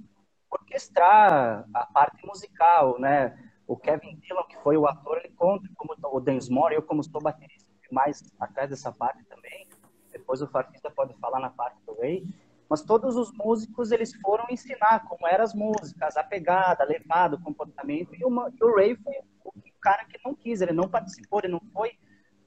[0.49, 3.37] orquestrar a parte musical, né?
[3.65, 7.21] O Kevin Dillon, que foi o ator, ele conta como o Densmore, eu como sou
[7.21, 9.67] baterista, mais atrás dessa parte também.
[10.11, 12.25] Depois o Farfista pode falar na parte do Ray.
[12.71, 17.35] Mas todos os músicos, eles foram ensinar como eram as músicas, a pegada, a levada,
[17.35, 18.15] o comportamento.
[18.15, 21.51] E o, e o Ray foi o cara que não quis, ele não participou, ele
[21.51, 21.91] não foi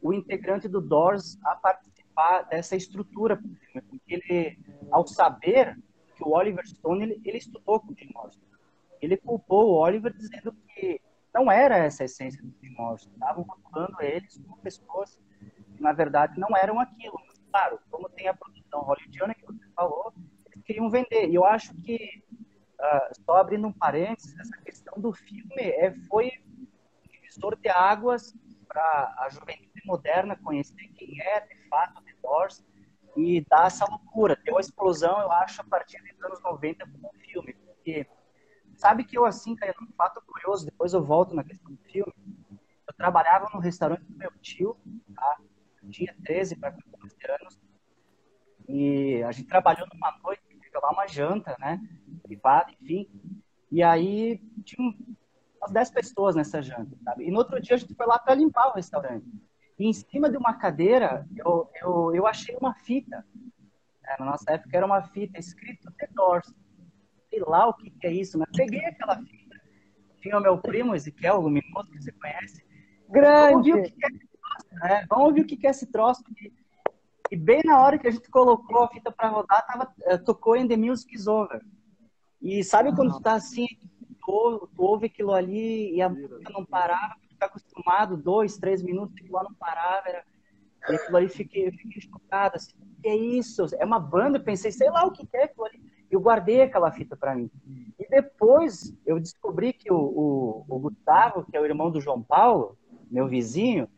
[0.01, 4.59] o integrante do Doors a participar dessa estrutura, porque ele,
[4.91, 5.79] ao saber
[6.17, 8.41] que o Oliver Stone, ele, ele estudou com o Jim Morrison,
[9.03, 11.03] ele culpou o Oliver dizendo que
[11.35, 15.21] não era essa a essência do Jim Morrison, estavam rotulando eles como pessoas
[15.77, 17.19] que, na verdade, não eram aquilo.
[17.51, 19.34] Claro, como tem a produção hollywoodiana
[19.75, 20.13] falou,
[20.47, 21.29] eles queriam vender.
[21.29, 22.25] E eu acho que,
[22.81, 26.67] uh, só abrindo um parênteses, essa questão do filme é, foi um
[27.11, 28.35] divisor de águas
[28.67, 32.65] para a juventude moderna conhecer quem é, de fato, The Doors.
[33.17, 34.37] e dá essa loucura.
[34.45, 37.55] Deu uma explosão, eu acho, a partir dos anos 90 com o filme.
[37.55, 38.07] Porque
[38.77, 42.13] sabe que eu, assim, cara, um fato curioso, depois eu volto na questão do filme.
[42.87, 44.77] Eu trabalhava no restaurante do meu tio,
[45.15, 45.39] tá?
[45.91, 47.59] Tinha 13 para 14 anos.
[48.69, 50.43] E a gente trabalhou numa noite,
[50.85, 51.81] lá uma janta, né?
[52.23, 53.09] Privada, enfim.
[53.71, 54.95] E aí tinha
[55.59, 57.25] umas 10 pessoas nessa janta, sabe?
[57.25, 59.27] E no outro dia a gente foi lá para limpar o restaurante.
[59.79, 63.25] E em cima de uma cadeira, eu, eu, eu achei uma fita.
[64.07, 66.53] É, na nossa época era uma fita escrito The Doors.
[67.31, 69.61] Sei lá o que, que é isso, mas peguei aquela fita.
[70.21, 72.65] Tinha o meu primo, Ezequiel, Luminoso, que você conhece.
[73.09, 73.71] Grande!
[73.71, 75.07] Vamos ouvir o que é esse troço, né?
[75.09, 76.25] Vamos ouvir o que é esse troço.
[77.35, 80.55] E bem na hora que a gente colocou a fita para rodar, tava, eh, tocou
[80.55, 81.61] em The Music is Over.
[82.41, 83.67] E sabe quando tu tá assim,
[84.25, 89.17] tu, tu ouve aquilo ali e a música não parava, tá acostumado, dois, três minutos,
[89.17, 90.25] aquilo lá não parava, era...
[90.89, 93.67] e aquilo ali fiquei, fiquei chocado, assim, que é isso?
[93.81, 95.83] É uma banda, eu pensei, sei lá o que é aquilo ali.
[96.09, 97.51] Eu guardei aquela fita para mim.
[97.99, 102.23] E depois eu descobri que o, o, o, Gustavo, que é o irmão do João
[102.23, 102.79] Paulo,
[103.11, 103.89] meu vizinho,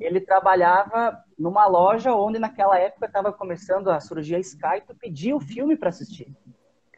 [0.00, 5.36] ele trabalhava numa loja onde naquela época estava começando a surgir a Sky, tu pedia
[5.36, 6.34] o filme para assistir.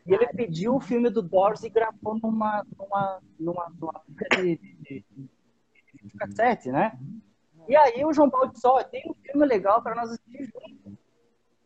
[0.07, 4.03] E ele pediu o filme do Doors e gravou numa, numa, numa, numa
[4.37, 6.99] de, de, de, cassete, né?
[7.69, 10.99] E aí o João Paulo disse, ó, tem um filme legal para nós assistir junto.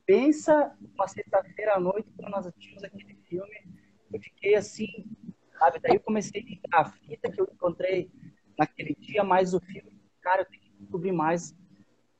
[0.04, 3.66] Pensa uma sexta-feira à noite quando nós assistimos aquele filme.
[4.12, 4.86] Eu fiquei assim,
[5.58, 5.80] sabe?
[5.80, 8.10] Daí eu comecei a fita que eu encontrei
[8.58, 9.92] naquele dia, mais o filme.
[10.20, 11.54] Cara, eu tenho que descobrir mais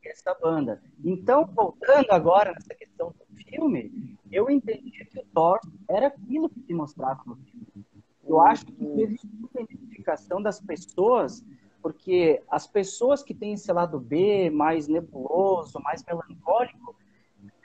[0.05, 0.81] essa banda.
[1.05, 6.61] Então, voltando agora nessa questão do filme, eu entendi que o Thor era aquilo que
[6.61, 7.85] se mostrava no filme.
[8.25, 11.45] Eu acho que existe muita identificação das pessoas,
[11.81, 16.97] porque as pessoas que têm esse lado B, mais nebuloso, mais melancólico,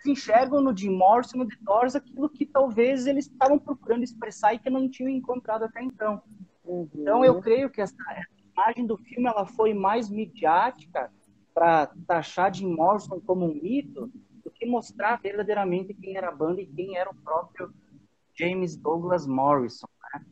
[0.05, 4.59] enxergam no Jim Morrison, no The Doors, aquilo que talvez eles estavam procurando expressar e
[4.59, 6.21] que não tinham encontrado até então.
[6.63, 6.89] Uhum.
[6.95, 7.95] Então, eu creio que essa
[8.55, 11.11] imagem do filme ela foi mais midiática
[11.53, 14.11] para taxar Jim Morrison como um mito
[14.43, 17.73] do que mostrar verdadeiramente quem era a banda e quem era o próprio
[18.33, 19.87] James Douglas Morrison.
[20.13, 20.25] Né?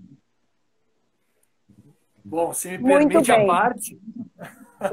[2.23, 3.43] Bom, se me Muito permite bem.
[3.43, 4.01] a parte.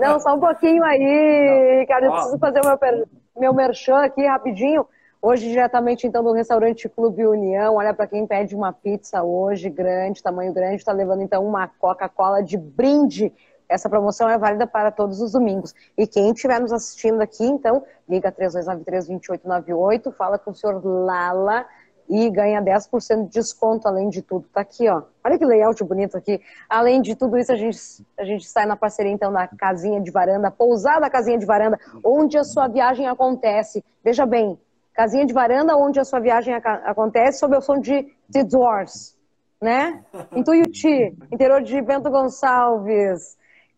[0.01, 2.05] Não, só um pouquinho aí, Ricardo.
[2.05, 4.87] Eu preciso fazer o meu, meu merchan aqui rapidinho.
[5.29, 7.75] Hoje, diretamente, então, do restaurante Clube União.
[7.75, 12.45] Olha, para quem pede uma pizza hoje, grande, tamanho grande, está levando, então, uma Coca-Cola
[12.45, 13.33] de brinde
[13.69, 15.75] essa promoção é válida para todos os domingos.
[15.99, 21.67] E quem estiver nos assistindo aqui, então, liga 3293-2898, fala com o senhor Lala
[22.09, 24.47] e ganha 10% de desconto, além de tudo.
[24.55, 25.03] Tá aqui, ó.
[25.25, 26.41] Olha que layout bonito aqui.
[26.69, 27.77] Além de tudo isso, a gente,
[28.17, 32.39] a gente sai na parceria, então, na Casinha de Varanda, pousada Casinha de Varanda, onde
[32.39, 33.85] a sua viagem acontece.
[34.05, 34.57] Veja bem,
[34.97, 39.15] Casinha de Varanda, onde a sua viagem acontece, sob o som de The Doors,
[39.61, 40.03] né?
[40.33, 43.37] Em Tuiuti, interior de Bento Gonçalves.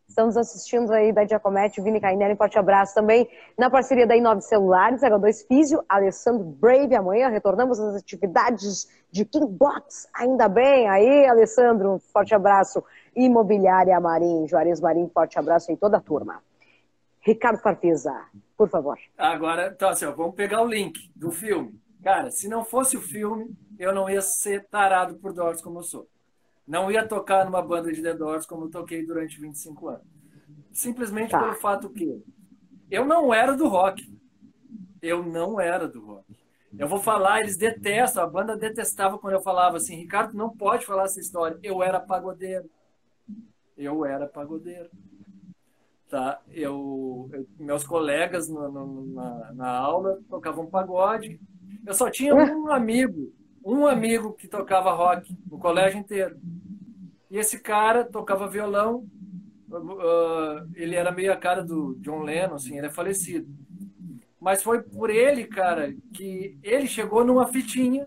[0.09, 3.29] Estamos assistindo aí da Giacometti, Vini Cainelli, forte abraço também.
[3.59, 6.95] Na parceria da Inove Celulares, H2 Físio, Alessandro Brave.
[6.95, 10.09] Amanhã retornamos às atividades de Kingbox.
[10.15, 10.89] Ainda bem.
[10.89, 12.83] Aí, Alessandro, forte abraço.
[13.17, 16.41] Imobiliária Marim, Juarez Marim, forte abraço em toda a turma.
[17.29, 18.25] Ricardo Farfisa,
[18.57, 18.99] por favor.
[19.19, 21.79] Agora, então assim, ó, vamos pegar o link do filme.
[22.03, 25.83] Cara, se não fosse o filme, eu não ia ser tarado por Doors como eu
[25.83, 26.09] sou.
[26.67, 30.07] Não ia tocar numa banda de The Doors como eu toquei durante 25 anos.
[30.73, 31.41] Simplesmente tá.
[31.41, 32.25] pelo fato que
[32.91, 34.11] eu não era do rock.
[35.03, 36.25] Eu não era do rock.
[36.79, 40.87] Eu vou falar, eles detestam, a banda detestava quando eu falava assim, Ricardo, não pode
[40.87, 41.59] falar essa história.
[41.63, 42.71] Eu era pagodeiro.
[43.77, 44.89] Eu era pagodeiro.
[46.09, 46.41] Tá?
[46.51, 51.39] Eu, eu meus colegas no, na, na aula tocavam pagode.
[51.87, 53.33] Eu só tinha um amigo
[53.65, 56.39] um amigo que tocava rock no colégio inteiro.
[57.31, 59.07] E esse cara tocava violão.
[59.71, 63.47] Uh, ele era meio a cara do John Lennon, assim, ele é falecido.
[64.41, 68.07] Mas foi por ele, cara, que ele chegou numa fitinha.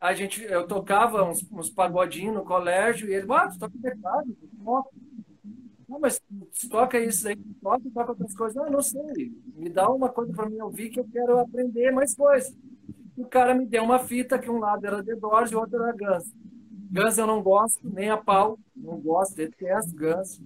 [0.00, 4.34] A gente, eu tocava uns, uns pagodinhos no colégio e ele, ah, tu toca teclado,
[5.88, 6.20] não, mas
[6.70, 8.56] toca isso aí, toca, toca outras coisas.
[8.56, 9.32] Não, não sei.
[9.56, 12.54] Me dá uma coisa para mim ouvir que eu quero aprender mais coisas
[13.16, 15.82] o cara me deu uma fita que um lado era The Doors e o outro
[15.82, 16.32] era Guns.
[16.90, 20.40] Guns eu não gosto, nem a pau, não gosto, detesto Guns.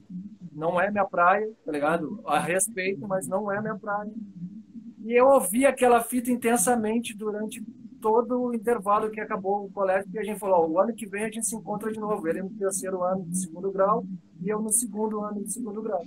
[0.52, 2.20] Não é minha praia, tá ligado?
[2.26, 4.10] A respeito, mas não é minha praia.
[5.04, 7.62] E eu ouvi aquela fita intensamente durante
[8.00, 11.24] todo o intervalo que acabou o colégio, que a gente falou, o ano que vem
[11.24, 12.26] a gente se encontra de novo.
[12.28, 14.04] Ele no terceiro ano de segundo grau
[14.40, 16.04] e eu no segundo ano de segundo grau.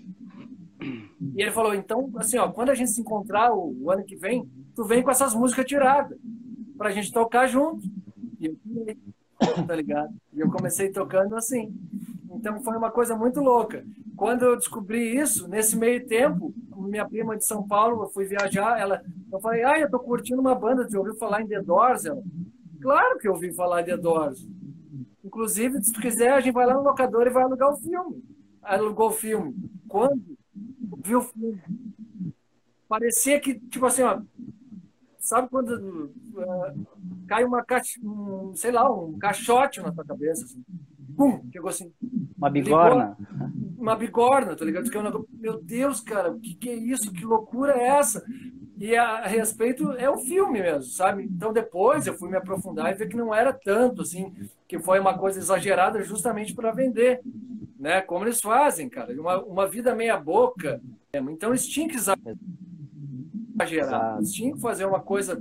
[0.82, 4.16] E ele falou, então, assim, ó, quando a gente se encontrar o, o ano que
[4.16, 6.18] vem, tu vem com essas músicas tiradas
[6.78, 7.86] pra gente tocar junto.
[8.40, 8.58] E eu,
[9.68, 10.14] tá ligado?
[10.34, 11.74] E eu comecei tocando assim.
[12.32, 13.86] Então foi uma coisa muito louca.
[14.16, 18.80] Quando eu descobri isso, nesse meio tempo, minha prima de São Paulo, eu fui viajar,
[18.80, 22.06] ela, eu falei, ah, eu tô curtindo uma banda, você ouviu falar em The Doors?
[22.06, 22.22] Ela,
[22.82, 24.46] claro que eu ouvi falar em The Doors.
[25.32, 28.22] Inclusive, se tu quiser, a gente vai lá no locador e vai alugar o filme.
[28.62, 29.56] Alugou o filme.
[29.88, 30.22] Quando
[31.06, 31.62] viu o filme,
[32.86, 34.22] parecia que, tipo assim, ó,
[35.18, 36.86] sabe quando uh,
[37.30, 40.62] cai uma caixa, um, sei lá, um caixote na tua cabeça, assim.
[41.16, 41.94] Pum, chegou assim.
[42.38, 43.16] Uma bigorna.
[43.18, 44.90] Ligou, uma bigorna, tá ligado?
[45.32, 47.14] Meu Deus, cara, o que, que é isso?
[47.14, 48.22] Que loucura é essa?
[48.78, 51.24] E a, a, respeito é o filme mesmo, sabe?
[51.24, 54.34] Então depois eu fui me aprofundar e ver que não era tanto assim,
[54.72, 57.20] que foi uma coisa exagerada justamente para vender,
[57.78, 58.00] né?
[58.00, 60.82] Como eles fazem, cara, uma, uma vida meia boca.
[61.14, 62.30] Então eles tinham que exagerar,
[64.16, 65.38] eles tinham que fazer uma coisa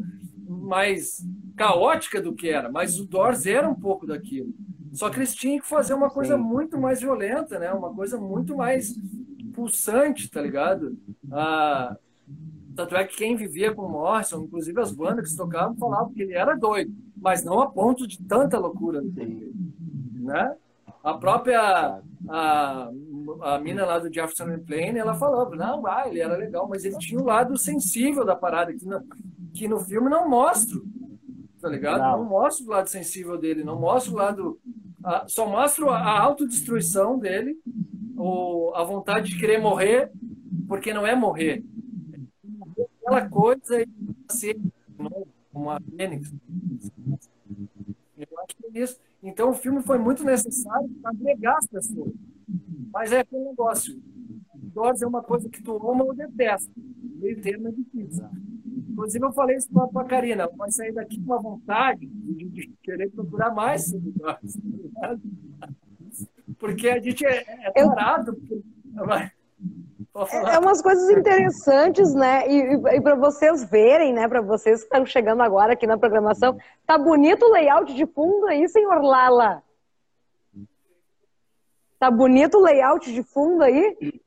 [0.49, 1.25] mais
[1.57, 4.53] caótica do que era, mas o Doors era um pouco daquilo.
[4.93, 6.43] Só que eles tinham que fazer uma coisa Sim.
[6.43, 7.73] muito mais violenta, né?
[7.73, 8.99] Uma coisa muito mais
[9.55, 10.99] pulsante, tá ligado?
[11.31, 11.97] Ah,
[12.75, 16.21] tanto é que quem vivia com o Morrison, inclusive as bandas que tocavam, falavam que
[16.23, 20.56] ele era doido, mas não a ponto de tanta loucura, né?
[21.02, 22.90] A própria a,
[23.42, 26.98] a mina lá do Jefferson Plane, ela falava, não, ah, ele era legal, mas ele
[26.98, 29.02] tinha o um lado sensível da parada que no,
[29.54, 30.78] que no filme não mostra,
[31.61, 32.00] tá ligado?
[32.00, 34.61] Não, não mostra o lado sensível dele, não mostra o lado
[35.02, 37.59] a, só mostra a autodestruição dele,
[38.16, 40.11] ou a vontade de querer morrer,
[40.68, 41.64] porque não é morrer.
[43.02, 44.59] Aquela coisa de ser
[45.52, 46.30] uma fênix.
[48.16, 48.98] Eu acho que é isso.
[49.22, 52.12] Então o filme foi muito necessário para agregar as pessoas.
[52.92, 54.00] Mas é aquele negócio.
[54.54, 56.70] Dose é uma coisa que tu ama ou detesta.
[56.76, 58.24] Meio termo é difícil.
[58.90, 62.72] Inclusive, eu falei isso para a Karina, vai sair daqui com uma vontade de, de
[62.83, 63.92] querer procurar mais.
[66.59, 68.37] Porque a gente é, é parado.
[70.14, 72.49] É, é umas coisas interessantes, né?
[72.49, 74.27] E, e, e para vocês verem, né?
[74.27, 78.46] Para vocês que estão chegando agora aqui na programação, tá bonito o layout de fundo
[78.46, 79.62] aí, senhor Lala?
[81.99, 84.20] Tá bonito o layout de fundo aí?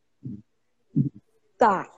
[1.58, 1.90] Tá.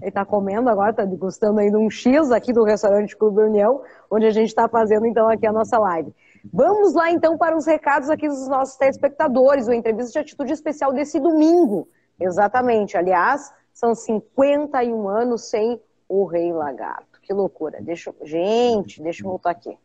[0.00, 4.26] Ele está comendo agora, está degustando ainda um X aqui do restaurante Clube União, onde
[4.26, 6.14] a gente está fazendo então aqui a nossa live.
[6.52, 10.92] Vamos lá então para os recados aqui dos nossos telespectadores, o entrevista de atitude especial
[10.92, 11.88] desse domingo.
[12.18, 17.20] Exatamente, aliás, são 51 anos sem o Rei Lagarto.
[17.20, 17.80] Que loucura.
[17.80, 19.76] Deixa, gente, deixa eu voltar aqui.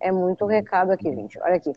[0.00, 1.38] É muito recado aqui, gente.
[1.40, 1.72] Olha aqui.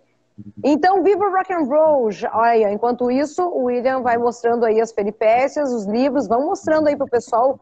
[0.64, 2.10] Então, viva rock and roll!
[2.34, 6.96] Olha, enquanto isso, o William vai mostrando aí as peripécias, os livros, vão mostrando aí
[6.96, 7.60] pro pessoal,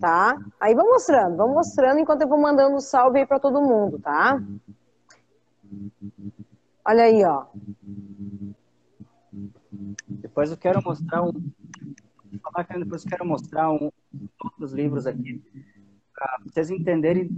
[0.00, 0.38] tá?
[0.58, 4.40] Aí vão mostrando, vão mostrando enquanto eu vou mandando salve aí para todo mundo, tá?
[6.84, 7.44] Olha aí, ó.
[10.06, 11.32] Depois eu quero mostrar um.
[12.24, 13.90] Depois eu quero mostrar um
[14.42, 15.42] outros livros aqui
[16.18, 17.30] para vocês entenderem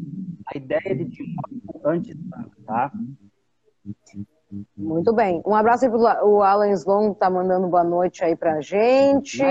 [0.47, 2.17] a ideia de Timóteo antes,
[2.67, 2.91] tá?
[4.77, 5.43] Muito bem.
[5.47, 9.43] Um abraço aí pro o Alan Sloan, que tá mandando boa noite aí pra gente.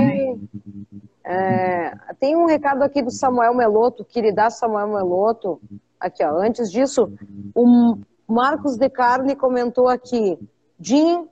[1.23, 5.61] É, tem um recado aqui do Samuel Meloto, querida Samuel Meloto.
[5.99, 6.41] Aqui, ó.
[6.41, 7.13] Antes disso,
[7.53, 10.37] o Marcos De Carli comentou aqui.
[10.79, 11.28] Jim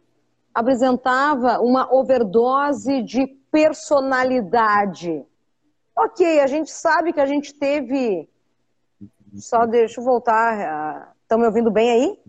[0.58, 5.24] apresentava uma overdose de personalidade.
[5.96, 8.28] Ok, a gente sabe que a gente teve.
[9.36, 11.13] Só deixa eu voltar.
[11.22, 12.20] Estão me ouvindo bem aí?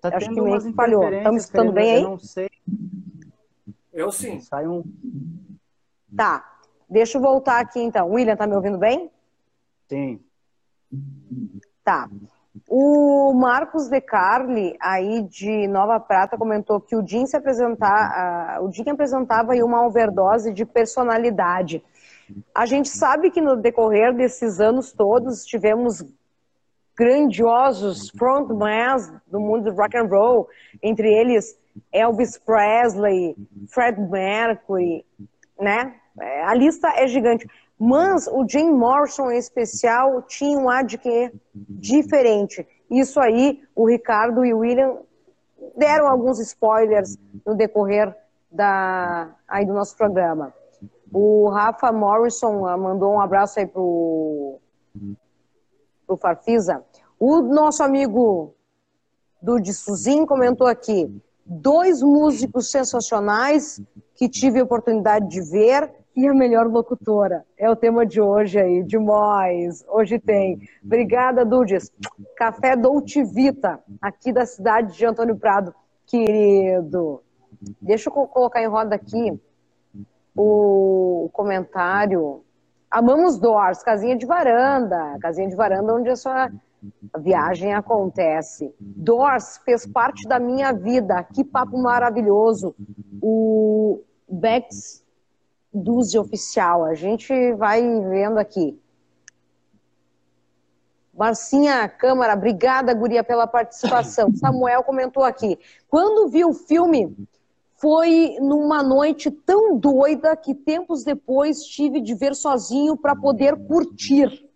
[0.00, 1.12] Tá Acho que meio que falhou.
[1.12, 2.02] Estão me escutando bem aí?
[2.02, 2.48] Eu não sei.
[3.92, 4.40] Eu sim.
[4.40, 4.82] Sai um.
[6.16, 6.60] Tá.
[6.88, 8.08] Deixa eu voltar aqui então.
[8.08, 9.10] William, tá me ouvindo bem?
[9.86, 10.18] Sim.
[11.84, 12.08] Tá.
[12.70, 18.66] O Marcos De Carli, aí de Nova Prata, comentou que o Jim se apresentar, uh,
[18.66, 21.82] o Jim apresentava aí uma overdose de personalidade.
[22.54, 26.04] A gente sabe que no decorrer desses anos todos tivemos
[26.94, 30.46] grandiosos frontmans do mundo do rock and roll,
[30.82, 31.58] entre eles
[31.90, 33.34] Elvis Presley,
[33.70, 35.06] Fred Mercury,
[35.58, 35.94] né?
[36.20, 37.46] É, a lista é gigante.
[37.78, 42.66] Mas o Jim Morrison, em especial, tinha um de que diferente.
[42.90, 44.98] Isso aí, o Ricardo e o William
[45.76, 47.16] deram alguns spoilers
[47.46, 48.14] no decorrer
[48.50, 50.52] da, aí do nosso programa.
[51.12, 54.58] O Rafa Morrison ah, mandou um abraço aí pro
[56.06, 56.82] para o Farfisa.
[57.20, 58.54] O nosso amigo
[59.42, 61.06] do Suzin comentou aqui,
[61.44, 63.80] dois músicos sensacionais
[64.14, 67.46] que tive a oportunidade de ver e a melhor locutora.
[67.56, 69.84] É o tema de hoje aí, demais.
[69.88, 70.68] Hoje tem.
[70.84, 71.92] Obrigada, Dudes.
[72.36, 75.72] Café Dolce Vita, aqui da cidade de Antônio Prado.
[76.04, 77.22] Querido.
[77.80, 79.40] Deixa eu colocar em roda aqui
[80.36, 82.42] o comentário.
[82.90, 85.16] Amamos Doors, casinha de varanda.
[85.20, 86.50] Casinha de varanda onde a sua
[87.20, 88.74] viagem acontece.
[88.80, 91.22] Doors fez parte da minha vida.
[91.22, 92.74] Que papo maravilhoso.
[93.22, 95.06] O Bex
[95.72, 96.84] Duzi oficial.
[96.84, 98.78] A gente vai vendo aqui.
[101.12, 104.32] Marcinha Câmara, obrigada, Guria, pela participação.
[104.38, 105.58] Samuel comentou aqui.
[105.88, 107.16] Quando vi o filme,
[107.76, 114.48] foi numa noite tão doida que tempos depois tive de ver sozinho para poder curtir.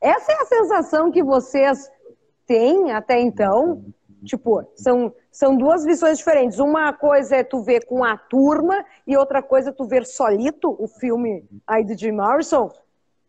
[0.00, 1.90] Essa é a sensação que vocês
[2.46, 3.84] têm até então?
[4.26, 6.58] Tipo, são, são duas visões diferentes.
[6.58, 10.76] Uma coisa é tu ver com a turma e outra coisa é tu ver solito
[10.78, 12.70] o filme aí de Jim Morrison.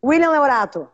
[0.04, 0.90] William Leorato.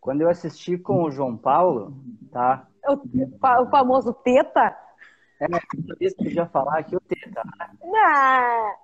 [0.00, 1.94] Quando eu assisti com o João Paulo,
[2.32, 2.66] tá?
[2.86, 4.76] O, o famoso Teta?
[5.38, 5.46] É,
[5.86, 7.42] sabia que podia falar aqui o Teta.
[7.82, 8.74] Né?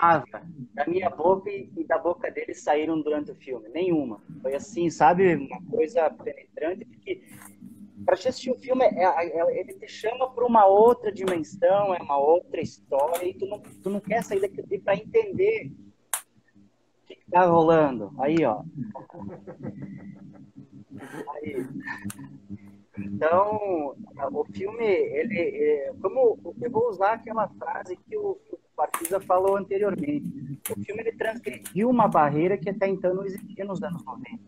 [0.00, 0.22] Ah.
[0.74, 3.68] da minha boca e da boca dele saíram durante o filme.
[3.68, 4.20] Nenhuma.
[4.42, 5.34] Foi assim, sabe?
[5.36, 7.22] Uma coisa penetrante, porque
[8.04, 12.02] para assistir o filme, é, é, é, ele te chama para uma outra dimensão, é
[12.02, 17.14] uma outra história, e tu não, tu não quer sair daqui para entender o que
[17.14, 18.12] está rolando.
[18.18, 18.62] Aí, ó.
[21.34, 21.66] Aí.
[22.98, 23.94] Então,
[24.32, 29.18] o filme, ele, é, como eu vou usar aquela frase que o, que o Partisa
[29.20, 30.60] falou anteriormente.
[30.70, 34.38] O filme ele transgrediu uma barreira que até então não existia nos anos 90.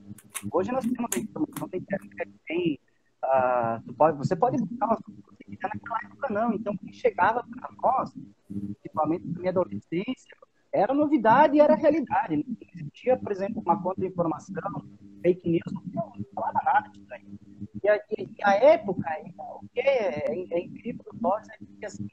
[0.52, 2.78] Hoje nós temos a informação da internet, tem
[3.24, 6.52] Uh, pode, você pode buscar umas coisas que quiser naquela época, não.
[6.52, 8.12] Então, o que chegava para nós,
[8.46, 10.36] principalmente na minha adolescência,
[10.72, 12.36] era novidade e era realidade.
[12.36, 14.86] Não existia, por exemplo, uma contra-informação,
[15.22, 17.38] fake news, não falava nada disso aí.
[17.82, 19.08] E a, e a época,
[19.38, 22.08] o que é, é, é incrível do Thor é que, assim,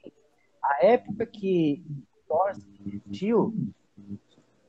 [0.62, 2.52] a época que o Thor
[2.84, 3.54] existiu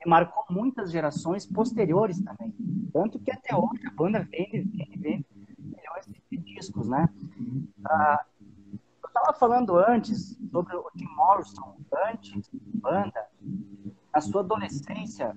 [0.06, 2.54] marcou muitas gerações posteriores também.
[2.94, 4.62] Tanto que até hoje a banda vende,
[4.98, 5.26] vende,
[6.05, 7.09] vende de discos, né?
[7.86, 8.26] Ah,
[8.72, 11.78] eu estava falando antes sobre o Jim Morrison,
[12.09, 13.28] antes banda,
[14.13, 15.36] na sua adolescência,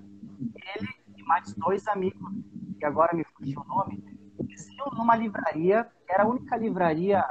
[0.75, 2.31] ele e mais dois amigos,
[2.77, 4.03] que agora me fugiu o nome,
[4.39, 7.23] eles numa livraria, que era a única livraria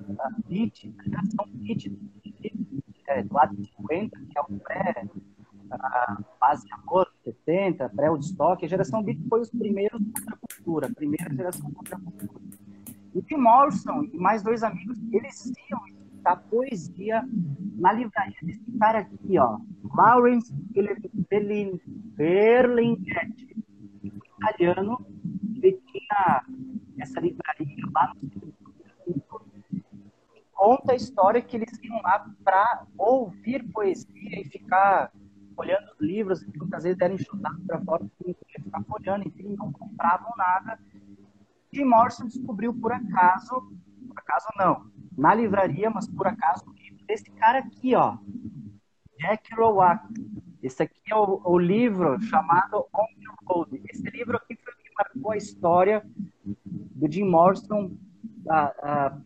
[0.00, 1.86] uh, Beat, a geração Beat,
[3.06, 5.08] é, do lado de 50, que é o pré,
[5.72, 10.94] uh, base amor, 70, pré-Woodstock, a geração Beat foi os primeiros contra a cultura, a
[10.94, 12.40] primeira geração contra a cultura.
[13.14, 17.26] O Tim Morrison e mais dois amigos, eles iam estudar poesia
[17.76, 19.58] na livraria desse cara aqui, ó,
[19.94, 20.52] Lawrence
[22.16, 23.56] Berlinghetti,
[24.38, 25.04] italiano,
[25.56, 26.42] ele tinha
[26.98, 28.48] essa livraria lá no
[30.58, 35.12] conta a história que eles iam lá para ouvir poesia e ficar
[35.60, 39.72] olhando os livros, que muitas vezes eram enxutados para fora, porque ficar olhando, enfim, não
[39.72, 40.78] compravam nada
[41.72, 43.72] Jim Morrison descobriu por acaso,
[44.06, 48.16] por acaso não, na livraria, mas por acaso, o livro desse cara aqui, ó,
[49.18, 50.02] Jack Kerouac.
[50.62, 53.80] Esse aqui é o, o livro chamado On the Road.
[53.90, 56.04] Esse livro aqui foi o que marcou a história
[56.44, 57.92] do Jim Morrison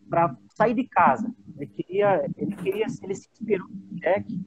[0.09, 1.33] para sair de casa.
[1.55, 4.45] Ele queria, ele queria, ele se inspirou no Jack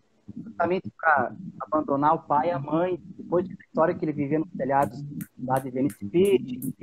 [0.56, 4.50] justamente para abandonar o pai e a mãe, depois da história que ele vivia nos
[4.52, 5.04] telhados
[5.38, 6.74] lá de Venice Beach,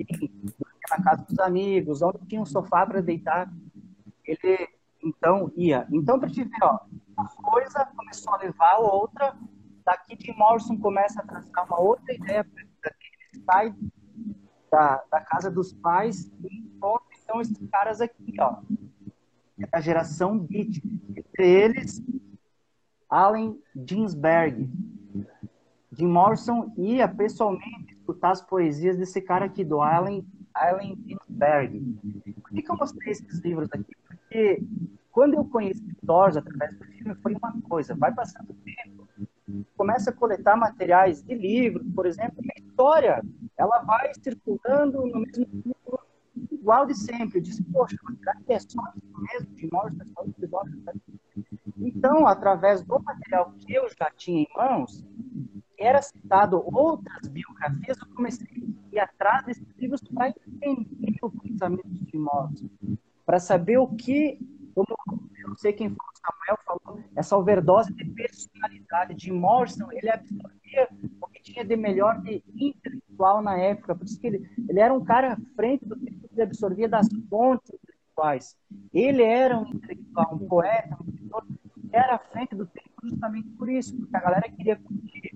[0.90, 3.52] na casa dos amigos, onde tinha um sofá para deitar,
[4.26, 4.70] ele
[5.04, 5.88] então ia.
[5.92, 6.80] Então, para te ver, ó,
[7.18, 9.36] uma coisa começou a levar a outra,
[9.84, 13.76] daqui de Morrison começa a traçar uma outra ideia, ele sai
[14.72, 18.62] da, da casa dos pais e encontra então esses caras aqui, ó,
[19.60, 20.82] é a geração Beat,
[21.16, 22.02] entre eles
[23.14, 24.68] Allen Ginsberg.
[25.92, 31.80] Jim Morrison ia pessoalmente escutar as poesias desse cara aqui, do Allen Allen Ginsberg.
[32.42, 33.96] Por que, que eu mostrei esses livros aqui?
[34.08, 34.64] Porque
[35.12, 39.08] quando eu conheci Thors através do filme, foi uma coisa, vai passando o tempo,
[39.78, 43.24] começa a coletar materiais de livros, por exemplo, a história,
[43.56, 46.00] ela vai circulando no mesmo livro,
[46.52, 47.38] igual de sempre.
[47.38, 49.98] Eu disse, poxa, será que é só isso mesmo de morte?
[50.02, 50.24] É só
[51.84, 55.06] Então, através do material que eu já tinha em mãos,
[55.78, 61.88] era citado outras biografias, eu comecei a ir atrás desses livros para entender o pensamento
[61.88, 62.70] de Morrison,
[63.26, 64.40] para saber o que,
[64.74, 64.88] como,
[65.42, 70.88] eu não sei quem foi Samuel falou, essa overdose de personalidade de Morrison, ele absorvia
[71.22, 74.94] o que tinha de melhor de intelectual na época, por isso que ele, ele era
[74.94, 78.58] um cara à frente do que ele absorvia das fontes intelectuais.
[78.94, 81.23] Ele era um intelectual, um poeta, um
[81.94, 85.32] era à frente do tempo justamente por isso, porque a galera queria curtir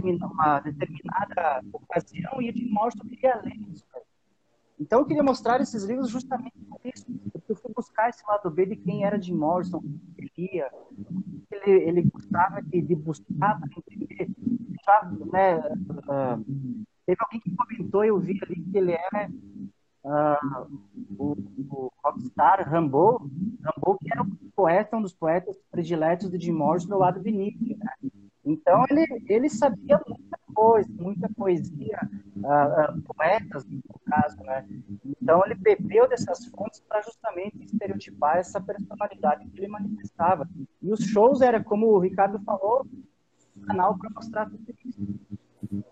[0.00, 3.84] uma determinada ocasião e o Jim Morrison queria ler isso.
[4.80, 8.50] Então eu queria mostrar esses livros justamente por isso, porque eu fui buscar esse lado
[8.50, 9.82] B de quem era Jim Morrison,
[10.18, 10.68] ele lia,
[11.50, 14.28] ele, ele gostava de, de buscar para entender.
[15.32, 19.30] Né, uh, teve alguém que comentou, eu vi ali que ele é
[20.04, 20.80] uh,
[21.16, 21.32] o,
[21.70, 23.30] o rockstar Rambo,
[23.62, 26.56] Rambo que era o poeta, um dos poetas prediletos de Jim
[26.88, 27.76] do lado de Nietzsche.
[27.76, 28.10] Né?
[28.44, 31.98] Então ele, ele sabia muita coisa, muita poesia,
[32.36, 34.66] uh, uh, poetas no caso, né?
[35.04, 40.48] Então ele bebeu dessas fontes para justamente estereotipar essa personalidade que ele manifestava.
[40.82, 42.86] E os shows era como o Ricardo falou,
[43.56, 45.84] um canal para mostrar tudo isso.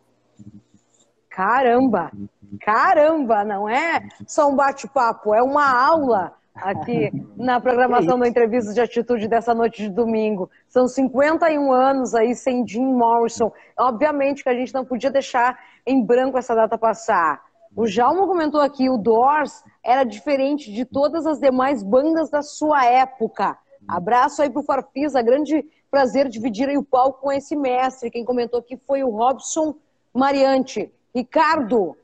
[1.30, 2.12] Caramba!
[2.60, 8.80] Caramba, não é só um bate-papo, é uma aula aqui na programação da entrevista de
[8.80, 10.50] atitude dessa noite de domingo.
[10.68, 13.52] São 51 anos aí sem Jim Morrison.
[13.78, 17.42] Obviamente que a gente não podia deixar em branco essa data passar.
[17.74, 22.84] O Jalmo comentou aqui, o Doors era diferente de todas as demais bandas da sua
[22.84, 23.56] época.
[23.88, 28.10] Abraço aí pro Farfisa, grande prazer dividir aí o palco com esse mestre.
[28.10, 29.74] Quem comentou aqui foi o Robson
[30.14, 30.92] Mariante.
[31.14, 31.96] Ricardo,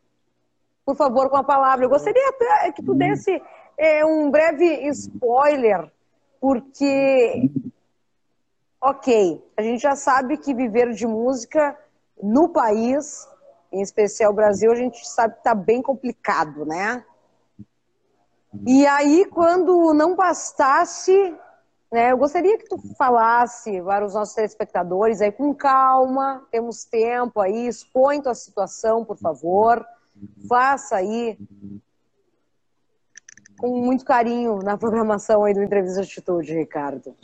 [0.85, 1.85] por favor, com a palavra.
[1.85, 3.41] Eu gostaria até que tu desse
[3.79, 5.91] é, um breve spoiler,
[6.41, 7.49] porque,
[8.81, 11.79] ok, a gente já sabe que viver de música
[12.21, 13.29] no país,
[13.73, 17.05] em especial o Brasil, a gente sabe que está bem complicado, né?
[18.67, 21.37] E aí, quando não bastasse,
[21.93, 27.41] né, eu gostaria que tu falasse para os nossos telespectadores aí com calma, temos tempo
[27.41, 29.87] aí, expõe tua situação, por favor
[30.49, 31.39] faça aí
[33.59, 37.15] com muito carinho na programação aí do Entrevista de Atitude, Ricardo.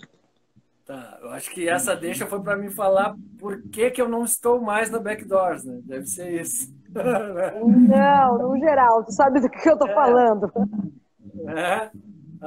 [0.84, 4.24] Tá, eu acho que essa deixa foi para mim falar por que, que eu não
[4.24, 5.80] estou mais na Backdoors, né?
[5.82, 6.74] Deve ser isso.
[6.94, 9.94] Não, no geral, tu sabe do que eu tô é.
[9.94, 10.52] falando.
[11.48, 11.90] É.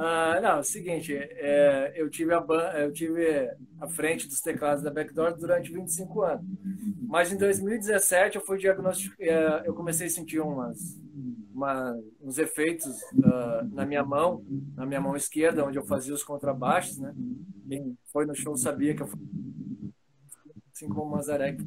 [0.00, 2.40] Ah, não, é o seguinte, é, eu, tive a,
[2.78, 6.46] eu tive a frente dos teclados da Backdoor durante 25 anos.
[7.02, 10.78] Mas em 2017 eu fui diagnosticado, é, eu comecei a sentir umas,
[11.52, 14.44] uma, uns efeitos uh, na minha mão,
[14.76, 17.12] na minha mão esquerda, onde eu fazia os contrabaixos, né?
[17.68, 19.26] Quem foi no show sabia que eu fazia
[20.72, 21.60] assim como o Mazarek.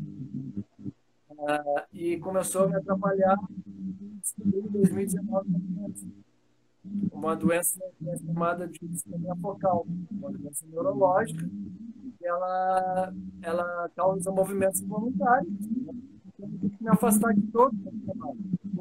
[1.32, 3.36] Uh, e começou a me atrapalhar
[4.40, 6.21] em 2019
[7.12, 7.80] uma doença
[8.26, 11.48] chamada de disfonia focal, uma doença neurológica,
[12.18, 15.52] que ela, ela causa movimentos involuntários.
[15.60, 15.94] Né?
[16.36, 17.80] Tive que me afastar de todos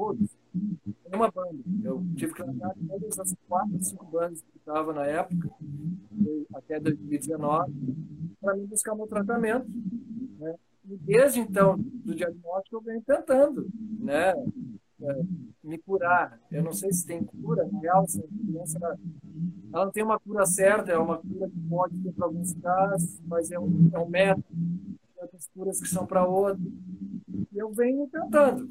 [0.00, 0.30] todos.
[1.12, 1.58] Uma banda.
[1.84, 5.50] Eu tive que largar todas as quatro, cinco bandas que estava na época,
[6.54, 7.72] até 2019,
[8.40, 9.66] para me buscar meu tratamento.
[10.38, 10.54] Né?
[10.88, 14.32] E desde então, do diagnóstico, eu venho tentando, né?
[15.02, 15.22] É,
[15.64, 16.38] me curar.
[16.50, 18.78] Eu não sei se tem cura, real, essa doença
[19.72, 23.20] ela não tem uma cura certa, é uma cura que pode ter para alguns casos,
[23.24, 24.44] mas é um, é um método.
[24.50, 26.66] Tem outras curas que são para outros.
[27.52, 28.68] E eu venho tentando.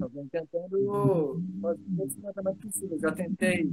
[0.00, 2.98] Eu venho tentando fazer o tratamento possível.
[2.98, 3.70] Já tentei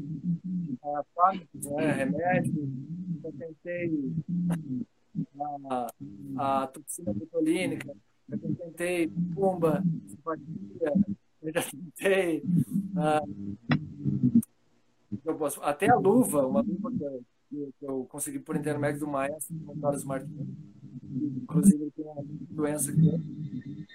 [0.84, 2.70] a fármacos, né, remédio,
[3.24, 4.14] já tentei
[5.70, 5.88] a,
[6.64, 7.96] a toxina botulínica,
[8.30, 10.94] já tentei pumba, simpatia,
[11.42, 12.44] eu já tentei.
[12.96, 13.22] Ah,
[15.26, 19.08] eu posso, até a luva, uma luva que eu, que eu consegui por intermédio do
[19.08, 20.48] maestro, do Carlos Martins.
[21.04, 23.88] Inclusive, ele tem uma doença aqui.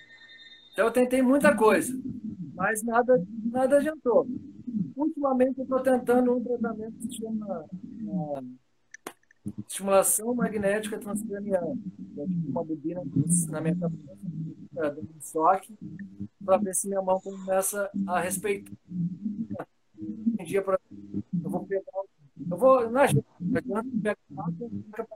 [0.73, 1.99] Então, eu tentei muita coisa,
[2.55, 4.27] mas nada, nada adiantou.
[4.95, 7.65] Ultimamente, eu estou tentando um tratamento que se chama
[8.05, 8.57] uh,
[9.69, 11.77] estimulação magnética transcraniana.
[12.17, 13.03] Eu tive uma bobina
[13.49, 14.17] na minha cabeça,
[14.73, 15.75] dando um choque,
[16.45, 18.73] para ver se minha mão começa a respeitar.
[20.39, 22.03] Um dia para eu vou pegar,
[22.51, 24.53] eu vou, não é adianta, pego nada,
[24.85, 25.09] fica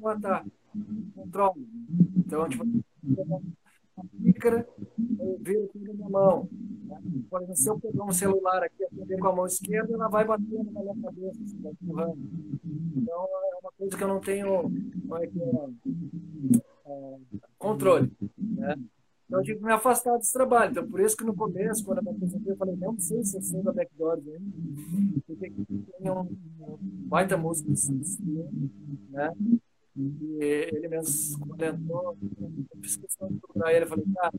[0.00, 0.44] para
[1.14, 1.68] controle.
[2.16, 2.64] Então, tipo,
[3.02, 3.40] uma
[4.22, 4.68] xícara,
[5.18, 6.48] eu viro tudo na minha mão.
[7.28, 10.24] Por exemplo, se eu pegar um celular aqui, atender com a mão esquerda, ela vai
[10.24, 12.18] batendo na minha cabeça, assim, vai empurrando.
[12.96, 14.72] Então, é uma coisa que eu não tenho
[15.20, 15.68] é que é,
[16.86, 17.16] é,
[17.58, 18.12] controle.
[18.38, 18.76] Né?
[19.26, 20.70] Então eu tive que me afastar desse trabalho.
[20.70, 23.36] Então por isso que no começo, quando eu me apresentei, eu falei, não sei se
[23.36, 25.20] eu sou da Backdoors ainda.
[25.26, 27.70] Porque tem um, um baita músico
[29.10, 29.32] né?
[29.96, 33.84] E ele mesmo, entrou, eu fiz questão de procurar ele.
[33.84, 34.32] Eu falei, cara,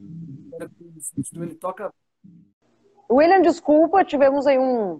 [1.35, 1.93] ele toca.
[3.09, 4.99] William, desculpa, tivemos aí um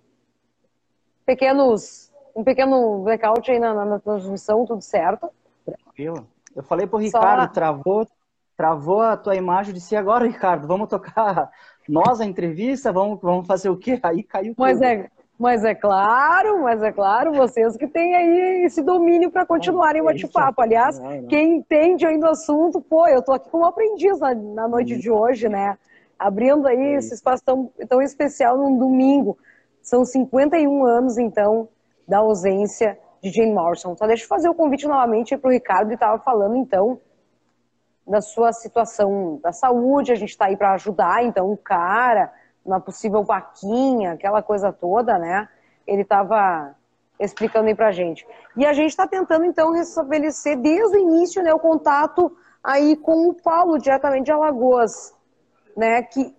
[1.26, 5.30] pequenos, um pequeno blackout aí na, na, na transmissão, tudo certo.
[5.66, 6.28] Tranquilo.
[6.56, 7.48] Eu falei pro Ricardo, Só...
[7.48, 8.08] travou,
[8.56, 11.52] travou a tua imagem, disse, agora, Ricardo, vamos tocar
[11.88, 14.00] nós a entrevista, vamos, vamos fazer o quê?
[14.04, 14.64] Aí caiu tudo.
[14.64, 19.46] Mas é, mas é claro, mas é claro, vocês que têm aí esse domínio para
[19.46, 20.62] continuarem o bate-papo.
[20.62, 21.00] Aliás,
[21.30, 25.12] quem entende ainda o assunto, pô, eu tô aqui como aprendiz na, na noite de
[25.12, 25.78] hoje, né?
[26.18, 29.38] Abrindo aí esse espaço tão, tão especial num domingo.
[29.82, 31.70] São 51 anos, então,
[32.08, 33.96] da ausência de Jane Morrison.
[33.96, 37.00] Só deixa eu fazer o convite novamente para o Ricardo, que estava falando, então,
[38.06, 40.12] da sua situação da saúde.
[40.12, 42.32] A gente está aí para ajudar, então, o cara
[42.68, 45.48] uma possível vaquinha, aquela coisa toda, né?
[45.88, 46.76] Ele estava
[47.18, 48.28] explicando aí pra gente.
[48.58, 53.30] E a gente está tentando, então, restabelecer desde o início né, o contato aí com
[53.30, 55.16] o Paulo, diretamente de Alagoas,
[55.78, 56.02] né?
[56.02, 56.36] Que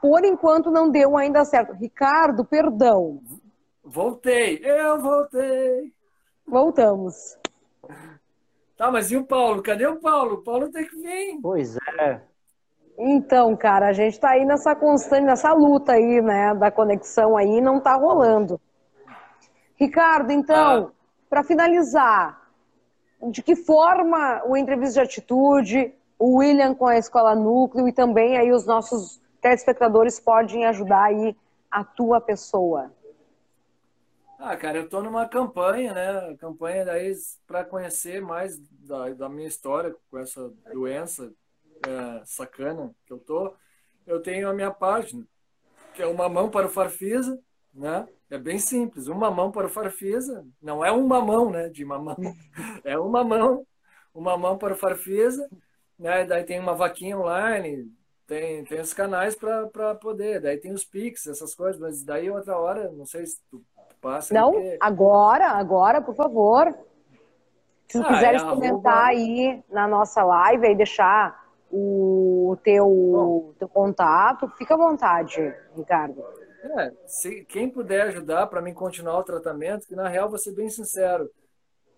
[0.00, 1.72] por enquanto não deu ainda certo.
[1.74, 3.20] Ricardo, perdão.
[3.84, 5.92] Voltei, eu voltei.
[6.46, 7.38] Voltamos.
[8.76, 9.62] Tá, mas e o Paulo?
[9.62, 10.34] Cadê o Paulo?
[10.34, 11.38] O Paulo tem que vir.
[11.40, 12.20] Pois é.
[12.98, 17.60] Então, cara, a gente está aí nessa constante, nessa luta aí, né, da conexão aí,
[17.60, 18.60] não está rolando.
[19.76, 20.92] Ricardo, então, ah.
[21.28, 22.40] para finalizar,
[23.30, 25.94] de que forma o Entrevista de Atitude,
[26.24, 31.36] o William com a Escola Núcleo e também aí os nossos telespectadores podem ajudar aí
[31.70, 32.90] a tua pessoa?
[34.38, 36.34] Ah, cara, eu estou numa campanha, né?
[36.38, 37.12] Campanha daí
[37.46, 41.30] para conhecer mais da, da minha história com essa doença
[41.86, 43.54] é, sacana que eu tô,
[44.06, 45.26] eu tenho a minha página,
[45.92, 47.38] que é uma mão para o Farfisa,
[47.72, 48.08] né?
[48.30, 52.16] É bem simples, uma mão para o Farfisa, não é um mamão, né, de mamão,
[52.82, 53.66] é uma mão,
[54.14, 55.46] uma mão para o Farfisa,
[55.98, 56.24] né?
[56.24, 57.90] Daí tem uma vaquinha online,
[58.26, 62.56] tem, tem os canais para poder, daí tem os Pix, essas coisas, mas daí outra
[62.58, 63.62] hora, não sei se tu
[64.00, 64.32] passa.
[64.34, 64.78] Não, porque...
[64.80, 66.74] agora, agora, por favor.
[67.88, 69.08] Se ah, quiseres é comentar arroba...
[69.08, 76.24] aí na nossa live e deixar o teu, teu contato, fica à vontade, Ricardo.
[76.78, 80.52] É, se quem puder ajudar para mim continuar o tratamento, que na real, vou ser
[80.52, 81.30] bem sincero,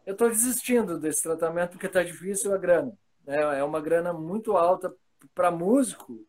[0.05, 2.93] eu estou desistindo desse tratamento porque está difícil a grana.
[3.27, 3.59] Né?
[3.59, 4.95] É uma grana muito alta
[5.35, 6.25] para músico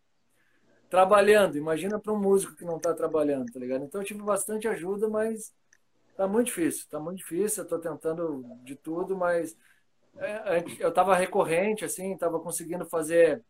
[0.89, 1.58] trabalhando.
[1.58, 3.84] Imagina para um músico que não está trabalhando, tá ligado?
[3.84, 5.54] Então eu tive bastante ajuda, mas
[6.16, 6.88] tá muito difícil.
[6.89, 7.62] Tá muito difícil.
[7.62, 9.56] Eu estou tentando de tudo, mas
[10.18, 13.43] é, eu estava recorrente, assim, estava conseguindo fazer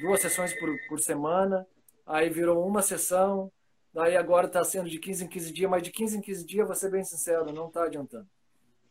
[0.00, 1.66] duas sessões por, por semana,
[2.06, 3.50] aí virou uma sessão,
[3.92, 6.66] daí agora está sendo de 15 em 15 dias, mas de 15 em 15 dias,
[6.66, 8.28] vou ser bem sincero, não está adiantando.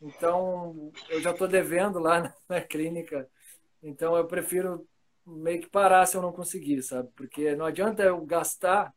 [0.01, 3.29] Então, eu já estou devendo lá na, na clínica,
[3.81, 4.87] então eu prefiro
[5.25, 7.09] meio que parar se eu não conseguir, sabe?
[7.15, 8.93] Porque não adianta eu gastar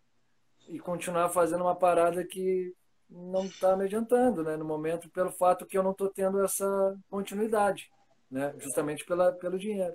[0.68, 2.72] e continuar fazendo uma parada que
[3.08, 4.56] não está me adiantando, né?
[4.56, 7.90] No momento, pelo fato que eu não estou tendo essa continuidade
[8.34, 8.52] né?
[8.58, 9.94] justamente pela, pelo dinheiro.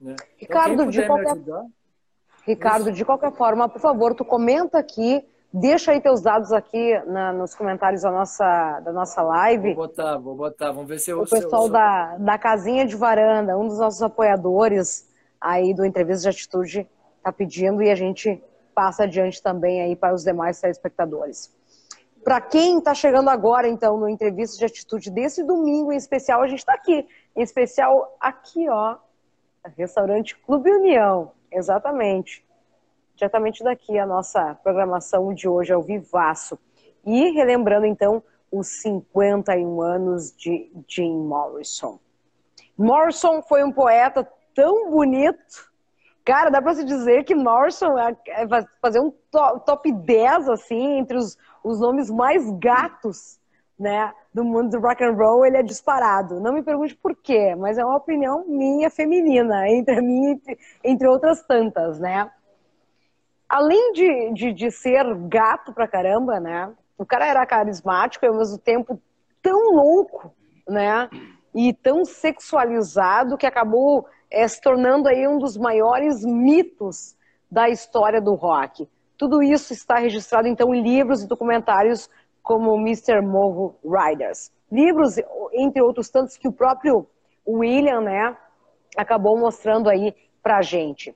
[0.00, 0.14] Né?
[0.14, 1.32] Então, Ricardo, então, de qualquer...
[1.32, 1.66] Ajudar,
[2.46, 2.92] Ricardo, isso...
[2.92, 7.54] de qualquer forma, por favor, tu comenta aqui, deixa aí teus dados aqui na, nos
[7.54, 9.74] comentários da nossa, da nossa live.
[9.74, 11.22] Vou botar, vou botar, vamos ver se eu...
[11.22, 15.08] O pessoal da, da Casinha de Varanda, um dos nossos apoiadores
[15.40, 16.88] aí do Entrevista de Atitude,
[17.18, 18.42] está pedindo e a gente
[18.74, 21.52] passa adiante também aí para os demais telespectadores.
[22.22, 26.48] Para quem está chegando agora, então, no Entrevista de Atitude desse domingo em especial, a
[26.48, 28.96] gente está aqui em especial aqui, ó,
[29.76, 32.44] restaurante Clube União, exatamente.
[33.20, 36.58] Diretamente daqui a nossa programação de hoje ao vivaço.
[37.04, 42.00] E relembrando então os 51 anos de Jim Morrison.
[42.78, 45.70] Morrison foi um poeta tão bonito.
[46.24, 48.46] Cara, dá para se dizer que Morrison é, é
[48.80, 49.12] fazer um
[49.66, 53.38] top 10 assim entre os, os nomes mais gatos
[53.78, 56.40] né, do mundo do rock and roll, ele é disparado.
[56.40, 60.40] Não me pergunte por quê, mas é uma opinião minha feminina, entre mim
[60.82, 62.30] entre outras tantas, né?
[63.50, 66.72] Além de, de, de ser gato pra caramba, né?
[66.96, 69.02] O cara era carismático e ao mesmo tempo
[69.42, 70.32] tão louco,
[70.68, 71.10] né?
[71.52, 77.16] E tão sexualizado que acabou é, se tornando aí um dos maiores mitos
[77.50, 78.88] da história do rock.
[79.18, 82.08] Tudo isso está registrado então em livros e documentários
[82.44, 83.20] como Mr.
[83.20, 84.52] Morro Riders.
[84.70, 85.16] Livros,
[85.52, 87.04] entre outros tantos, que o próprio
[87.44, 88.36] William, né,
[88.96, 91.12] acabou mostrando aí pra gente.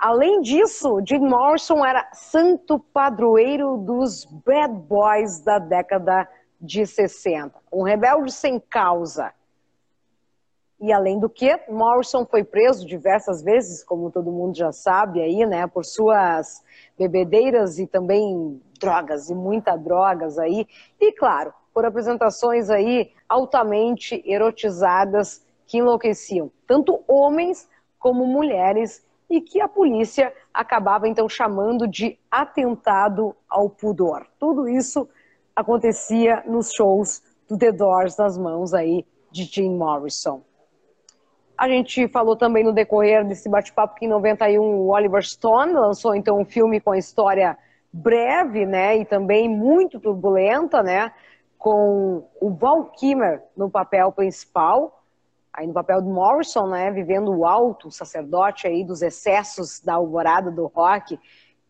[0.00, 6.26] Além disso, Jim Morrison era santo padroeiro dos bad boys da década
[6.58, 7.60] de 60.
[7.70, 9.30] Um rebelde sem causa.
[10.80, 15.44] E além do que, Morrison foi preso diversas vezes, como todo mundo já sabe aí,
[15.44, 16.64] né, por suas
[16.98, 20.66] bebedeiras e também drogas e muita drogas aí.
[20.98, 29.60] E claro, por apresentações aí altamente erotizadas que enlouqueciam tanto homens como mulheres e que
[29.60, 34.26] a polícia acabava então chamando de atentado ao pudor.
[34.40, 35.08] Tudo isso
[35.54, 40.42] acontecia nos shows do The Doors nas mãos aí de Jim Morrison.
[41.56, 46.14] A gente falou também no decorrer desse bate-papo que em 91 o Oliver Stone lançou
[46.14, 47.56] então um filme com a história
[47.92, 51.12] breve, né, e também muito turbulenta, né,
[51.58, 54.99] com o Val Kilmer no papel principal
[55.52, 60.50] aí no papel de Morrison, né, vivendo o alto sacerdote aí dos excessos da alvorada
[60.50, 61.18] do rock.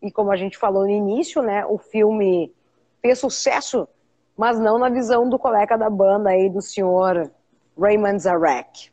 [0.03, 2.55] E como a gente falou no início, né, o filme
[3.01, 3.89] fez sucesso,
[4.37, 7.31] mas não na visão do colega da banda aí, do senhor
[7.79, 8.91] Raymond Zarek.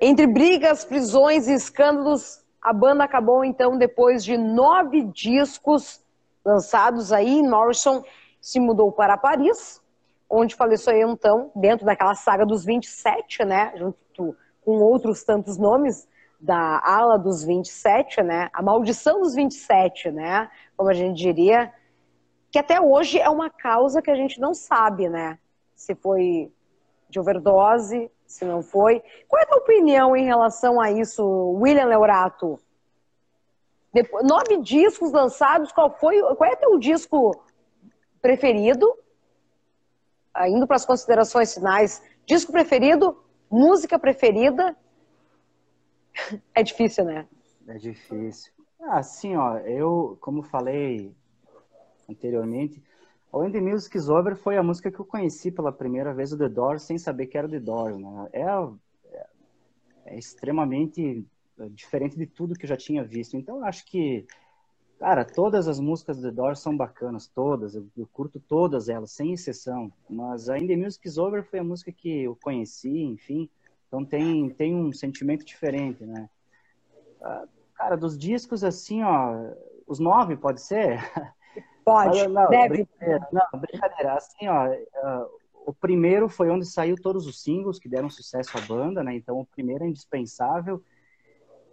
[0.00, 6.02] Entre brigas, prisões e escândalos, a banda acabou então, depois de nove discos
[6.44, 8.02] lançados aí, Morrison
[8.40, 9.79] se mudou para Paris,
[10.30, 16.08] onde faleceu então, dentro daquela saga dos 27, né, junto com outros tantos nomes
[16.38, 21.72] da ala dos 27, né, a maldição dos 27, né, como a gente diria,
[22.50, 25.36] que até hoje é uma causa que a gente não sabe, né,
[25.74, 26.52] se foi
[27.08, 29.02] de overdose, se não foi.
[29.26, 31.24] Qual é a tua opinião em relação a isso,
[31.60, 32.60] William Leorato?
[33.92, 37.42] Depois, nove discos lançados, qual foi, qual é teu disco
[38.22, 38.94] preferido
[40.48, 44.76] indo para as considerações finais, disco preferido, música preferida.
[46.54, 47.26] É difícil, né?
[47.66, 48.52] É difícil.
[48.88, 51.14] Assim, ó, eu, como falei
[52.08, 52.82] anteriormente,
[53.32, 56.38] When the Music is Over foi a música que eu conheci pela primeira vez o
[56.38, 58.28] The Doors sem saber que era o The Doors, né?
[58.32, 59.26] É, é,
[60.06, 61.24] é extremamente
[61.68, 63.36] diferente de tudo que eu já tinha visto.
[63.36, 64.26] Então, acho que
[65.00, 67.74] Cara, todas as músicas do The Doors são bacanas, todas.
[67.74, 69.90] Eu, eu, curto todas elas, sem exceção.
[70.08, 73.48] Mas a In The Music Is Over foi a música que eu conheci, enfim.
[73.88, 76.28] Então tem, tem um sentimento diferente, né?
[77.22, 79.54] Ah, cara, dos discos, assim, ó...
[79.86, 81.00] Os nove, pode ser?
[81.82, 82.68] Pode, não, deve.
[82.84, 84.12] Brincadeira, não, brincadeira.
[84.12, 84.68] Assim, ó...
[84.68, 89.14] Uh, o primeiro foi onde saiu todos os singles que deram sucesso à banda, né?
[89.14, 90.84] Então o primeiro é indispensável.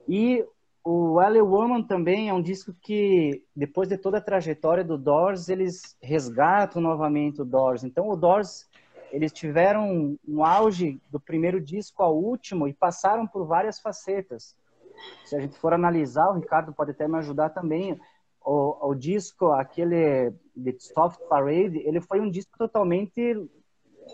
[0.07, 0.45] E
[0.89, 1.43] o L.A.
[1.43, 6.81] Woman também é um disco que, depois de toda a trajetória do Doors, eles resgatam
[6.81, 7.83] novamente o Doors.
[7.83, 8.69] Então, o Doors,
[9.11, 14.55] eles tiveram um auge do primeiro disco ao último e passaram por várias facetas.
[15.25, 17.99] Se a gente for analisar, o Ricardo pode até me ajudar também,
[18.45, 23.35] o, o disco, aquele The Soft Parade, ele foi um disco totalmente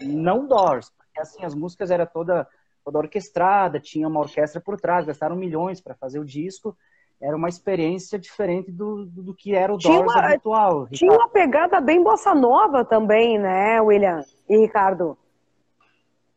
[0.02, 2.48] não Doors, porque assim, as músicas eram toda
[2.84, 6.78] toda orquestrada, tinha uma orquestra por trás, gastaram milhões para fazer o disco.
[7.22, 10.70] Era uma experiência diferente do, do, do que era o tinha Doors uma, habitual.
[10.84, 10.98] Ricardo.
[10.98, 15.18] Tinha uma pegada bem bossa nova também, né, William e Ricardo?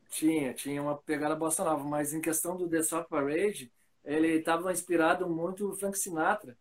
[0.09, 3.70] Tinha, tinha uma pegada bossa nova, mas em questão do The Soft Parade,
[4.05, 6.57] ele estava inspirado muito no Frank Sinatra.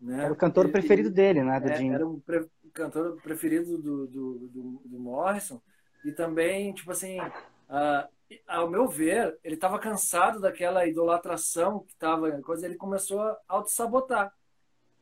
[0.00, 0.24] Né?
[0.24, 4.06] Era o cantor ele, preferido dele, né, do é, Era o pre cantor preferido do,
[4.06, 5.60] do, do, do, Morrison.
[6.04, 8.08] E também, tipo assim, uh,
[8.46, 14.32] ao meu ver, ele estava cansado daquela idolatração que estava coisa, ele começou a auto-sabotar.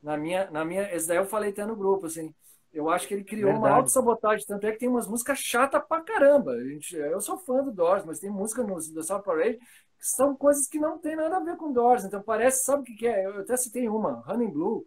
[0.03, 2.33] Na minha, na minha, esse daí eu falei até no grupo, assim,
[2.73, 3.73] eu acho que ele criou Verdade.
[3.73, 6.53] uma auto-sabotagem, tanto é que tem umas músicas chatas pra caramba.
[6.53, 9.59] A gente, eu sou fã do Doors, mas tem música no The South Parade
[9.99, 12.05] que são coisas que não tem nada a ver com Doors.
[12.05, 13.25] Então parece, sabe o que, que é?
[13.25, 14.87] Eu até citei uma, Honey Blue.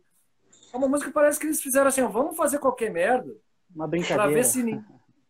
[0.72, 3.36] É uma música que parece que eles fizeram assim, vamos fazer qualquer merda.
[3.74, 4.24] Uma brincadeira.
[4.24, 4.64] Pra ver se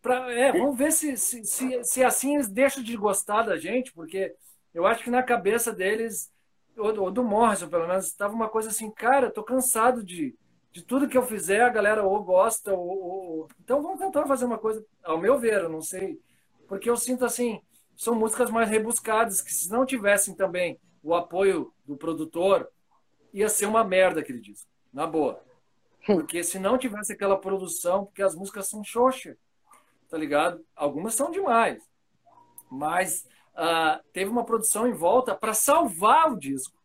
[0.02, 3.92] Pra, é, vamos ver se, se, se, se, assim eles deixam de gostar da gente,
[3.92, 4.34] porque
[4.72, 6.32] eu acho que na cabeça deles,
[6.76, 10.34] ou, do Morrison pelo menos, estava uma coisa assim, cara, eu tô cansado de,
[10.72, 14.46] de tudo que eu fizer, a galera ou gosta, ou, ou, Então vamos tentar fazer
[14.46, 16.18] uma coisa, ao meu ver, eu não sei.
[16.66, 17.60] Porque eu sinto assim,
[17.94, 22.70] são músicas mais rebuscadas, que se não tivessem também o apoio do produtor,
[23.34, 25.42] ia ser uma merda aquele disco, na boa.
[26.06, 29.36] Porque se não tivesse aquela produção, porque as músicas são xoxa
[30.10, 30.64] tá ligado?
[30.74, 31.82] Algumas são demais.
[32.70, 36.76] Mas uh, teve uma produção em volta para salvar o disco,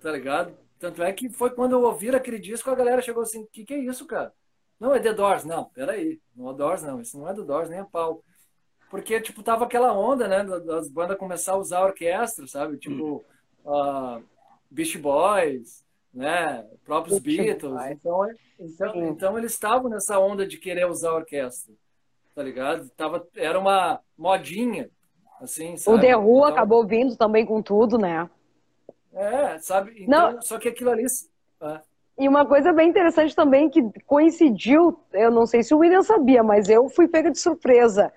[0.00, 0.56] tá ligado?
[0.78, 3.64] Tanto é que foi quando eu ouvi aquele disco, a galera chegou assim: o que,
[3.64, 4.32] que é isso, cara?
[4.78, 5.44] Não, é The Doors.
[5.44, 6.20] Não, peraí.
[6.36, 7.00] Não é Doors, não.
[7.00, 8.22] Isso não é The Doors, nem a pau.
[8.90, 10.44] Porque, tipo, tava aquela onda, né?
[10.44, 12.76] Das bandas começar a usar a orquestra, sabe?
[12.76, 13.24] Tipo,
[13.64, 14.22] uh,
[14.70, 16.68] Beast Boys, né?
[16.84, 17.80] Próprios Beatles.
[17.90, 21.74] Então, então, então, eles estavam nessa onda de querer usar a orquestra,
[22.34, 22.88] tá ligado?
[22.90, 24.90] Tava, era uma modinha,
[25.40, 25.96] assim, sabe?
[25.96, 28.28] O The Who então, acabou vindo também com tudo, né?
[29.12, 30.02] É, sabe?
[30.02, 30.42] Então, Não.
[30.42, 31.04] Só que aquilo ali...
[31.62, 31.80] É.
[32.16, 36.44] E uma coisa bem interessante também que coincidiu, eu não sei se o William sabia,
[36.44, 38.12] mas eu fui pega de surpresa.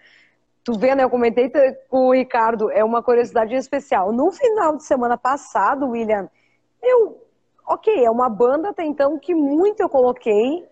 [0.64, 1.04] Tu vê, né?
[1.04, 1.50] Eu comentei
[1.90, 4.12] com o Ricardo, é uma curiosidade especial.
[4.12, 6.30] No final de semana passado, William,
[6.84, 7.26] eu.
[7.66, 10.68] Ok, é uma banda até então que muito eu coloquei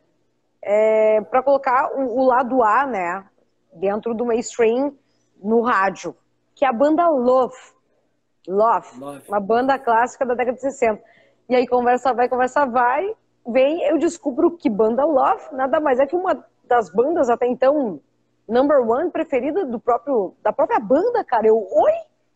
[0.61, 3.25] é, para colocar o, o, lado A, né?
[3.75, 4.93] Dentro do mainstream
[5.41, 6.15] no rádio,
[6.55, 7.55] que é a banda Love.
[8.47, 9.27] Love, Love.
[9.27, 11.01] uma banda clássica da década de 60.
[11.49, 13.15] E aí conversa vai, conversa vai,
[13.47, 17.99] vem, eu descubro que banda Love nada mais é que uma das bandas até então
[18.47, 21.47] number one preferida do próprio da própria banda, cara.
[21.47, 21.91] Eu, oi,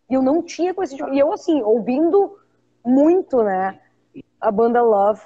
[0.09, 1.13] e eu não tinha conhecido.
[1.13, 2.37] E eu assim, ouvindo
[2.83, 3.79] muito, né,
[4.39, 5.21] a banda Love,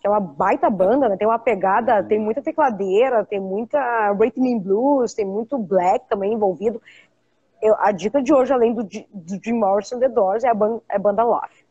[0.00, 1.16] que é uma baita banda, né?
[1.16, 6.80] Tem uma pegada, tem muita tecladeira, tem muita rhythm blues, tem muito black também envolvido.
[7.62, 10.80] Eu, a dica de hoje, além do, do Jim Morrison The Doors, é a, ban,
[10.90, 11.66] é a banda Love.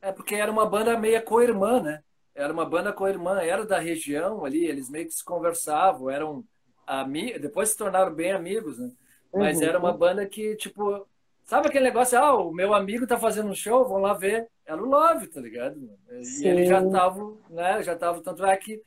[0.00, 2.00] É porque era uma banda meia co-irmã, né?
[2.34, 6.44] Era uma banda co-irmã, era da região ali, eles meio que se conversavam, eram
[6.86, 8.90] amigos, depois se tornaram bem amigos, né?
[9.34, 9.64] Mas uhum.
[9.64, 11.06] era uma banda que, tipo,
[11.44, 14.48] sabe aquele negócio, ah, o meu amigo tá fazendo um show, vão lá ver.
[14.68, 15.90] Era o Love, tá ligado?
[16.22, 16.44] Sim.
[16.44, 17.82] E eles já estavam, né?
[17.82, 18.80] Já estavam, tanto é que.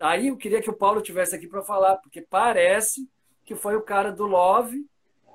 [0.00, 3.08] Aí eu queria que o Paulo tivesse aqui para falar, porque parece
[3.44, 4.86] que foi o cara do Love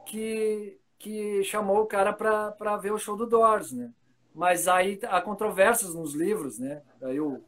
[0.06, 3.92] que, que chamou o cara para ver o show do Doors, né?
[4.34, 6.82] mas aí há controvérsias nos livros, né?
[7.02, 7.42] Aí o,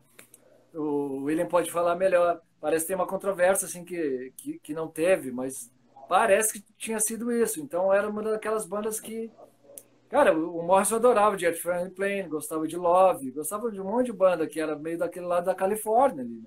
[0.74, 2.42] o William pode falar melhor.
[2.60, 5.72] Parece que tem uma controvérsia assim que, que, que não teve, mas
[6.08, 7.62] parece que tinha sido isso.
[7.62, 9.32] Então era uma daquelas bandas que.
[10.14, 14.14] Cara, o Morrison adorava Jet Friendly Plane, gostava de Love, gostava de um monte de
[14.14, 16.44] banda que era meio daquele lado da Califórnia ali,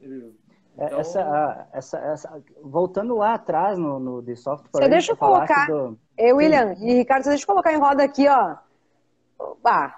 [0.00, 0.30] né?
[0.78, 0.98] É, então...
[0.98, 5.66] Essa, essa, essa, voltando lá atrás no, no The Soft Você deixa eu colocar.
[5.66, 5.98] Do...
[6.16, 8.56] Eu, William e Ricardo, você deixa eu colocar em roda aqui, ó.
[9.62, 9.94] Ah,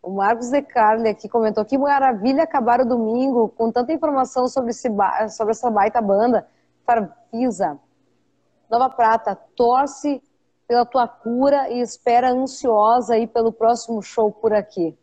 [0.00, 4.70] o Marcos De Carli aqui comentou que maravilha acabar o domingo com tanta informação sobre,
[4.70, 4.88] esse,
[5.30, 6.46] sobre essa baita banda.
[6.86, 7.80] Farfisa,
[8.70, 10.22] Nova Prata, torce
[10.66, 14.96] pela tua cura e espera ansiosa aí pelo próximo show por aqui.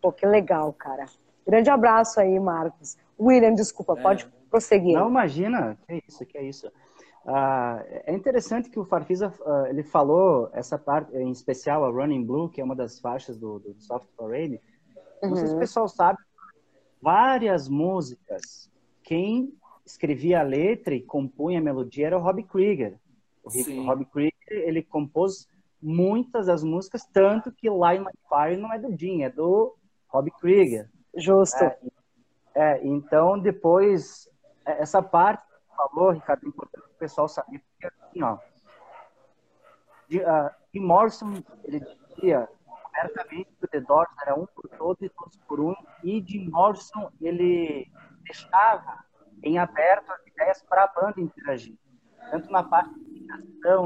[0.00, 1.06] Pô, que legal, cara.
[1.46, 2.96] Grande abraço aí, Marcos.
[3.18, 4.02] William, desculpa, é.
[4.02, 4.94] pode prosseguir.
[4.94, 5.76] Não, imagina.
[5.86, 6.70] Que é isso, que é isso.
[7.26, 12.24] Ah, é interessante que o Farfisa uh, ele falou essa parte, em especial a Running
[12.24, 14.60] Blue, que é uma das faixas do, do Soft Parade.
[15.22, 15.30] Uhum.
[15.30, 15.60] Não sei se o uhum.
[15.60, 16.18] pessoal sabe,
[17.02, 18.70] várias músicas,
[19.02, 19.52] quem
[19.84, 22.98] escrevia a letra e compunha a melodia era o Robbie Krieger.
[23.46, 23.86] O Sim.
[23.86, 25.48] Robbie Krieger, ele compôs
[25.80, 29.76] muitas das músicas, tanto que Light My Fire não é do Jim, é do
[30.08, 30.90] Robbie Krieger.
[31.16, 31.62] Justo.
[31.62, 31.78] É,
[32.56, 34.28] é, então, depois,
[34.64, 38.36] é, essa parte falou, Ricardo, é importante o pessoal saber, porque assim, ó,
[40.08, 40.50] de, uh,
[40.82, 42.48] Morrison, ele dizia
[42.94, 46.50] abertamente que o The Doors era um por todos e todos por um, e de
[46.50, 47.88] Morrison ele
[48.24, 49.04] deixava
[49.42, 51.76] em aberto as ideias para a banda interagir,
[52.30, 53.05] tanto na parte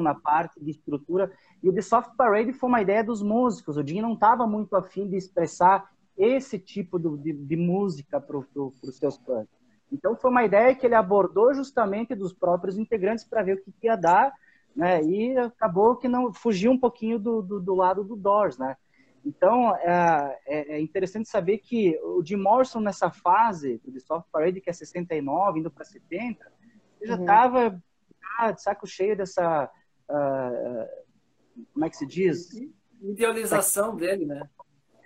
[0.00, 1.32] na parte de estrutura,
[1.62, 4.76] e o The Soft Parade foi uma ideia dos músicos, o Jim não estava muito
[4.76, 9.48] afim de expressar esse tipo de, de música para pro, os seus fãs.
[9.90, 13.86] Então foi uma ideia que ele abordou justamente dos próprios integrantes para ver o que,
[13.86, 14.32] ia dar,
[14.74, 15.02] né?
[15.02, 18.76] E acabou que não fugiu um pouquinho do, do, do lado do Doors, né?
[19.24, 24.26] Então é, é, é, interessante saber que o Jim Morrison nessa fase do The Soft
[24.30, 26.52] Parade que é 69 indo para 70,
[27.00, 27.80] ele já estava uhum.
[28.38, 29.70] Ah, de saco cheio dessa
[30.10, 31.00] uh,
[31.72, 32.50] como é que se diz?
[33.00, 34.42] Idealização dele, né?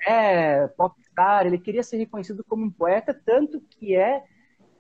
[0.07, 4.23] É, popstar, ele queria ser reconhecido como um poeta, tanto que é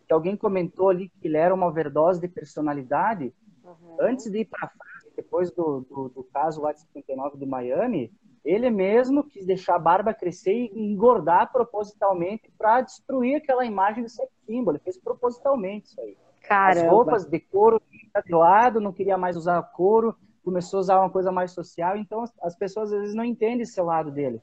[0.06, 3.32] que alguém comentou ali que ele era uma overdose de personalidade.
[3.64, 3.96] Uhum.
[4.00, 7.46] Antes de ir para a França, depois do, do, do, caso lá de 59 de
[7.46, 8.12] Miami,
[8.44, 14.12] ele mesmo quis deixar a barba crescer e engordar propositalmente para destruir aquela imagem de
[14.12, 14.74] sex symbol.
[14.74, 16.18] Ele fez propositalmente isso aí.
[16.48, 16.86] Caramba.
[16.86, 17.80] As roupas de couro
[18.24, 21.96] de lado, não queria mais usar couro, começou a usar uma coisa mais social.
[21.96, 24.40] Então as pessoas às vezes não entendem esse lado dele.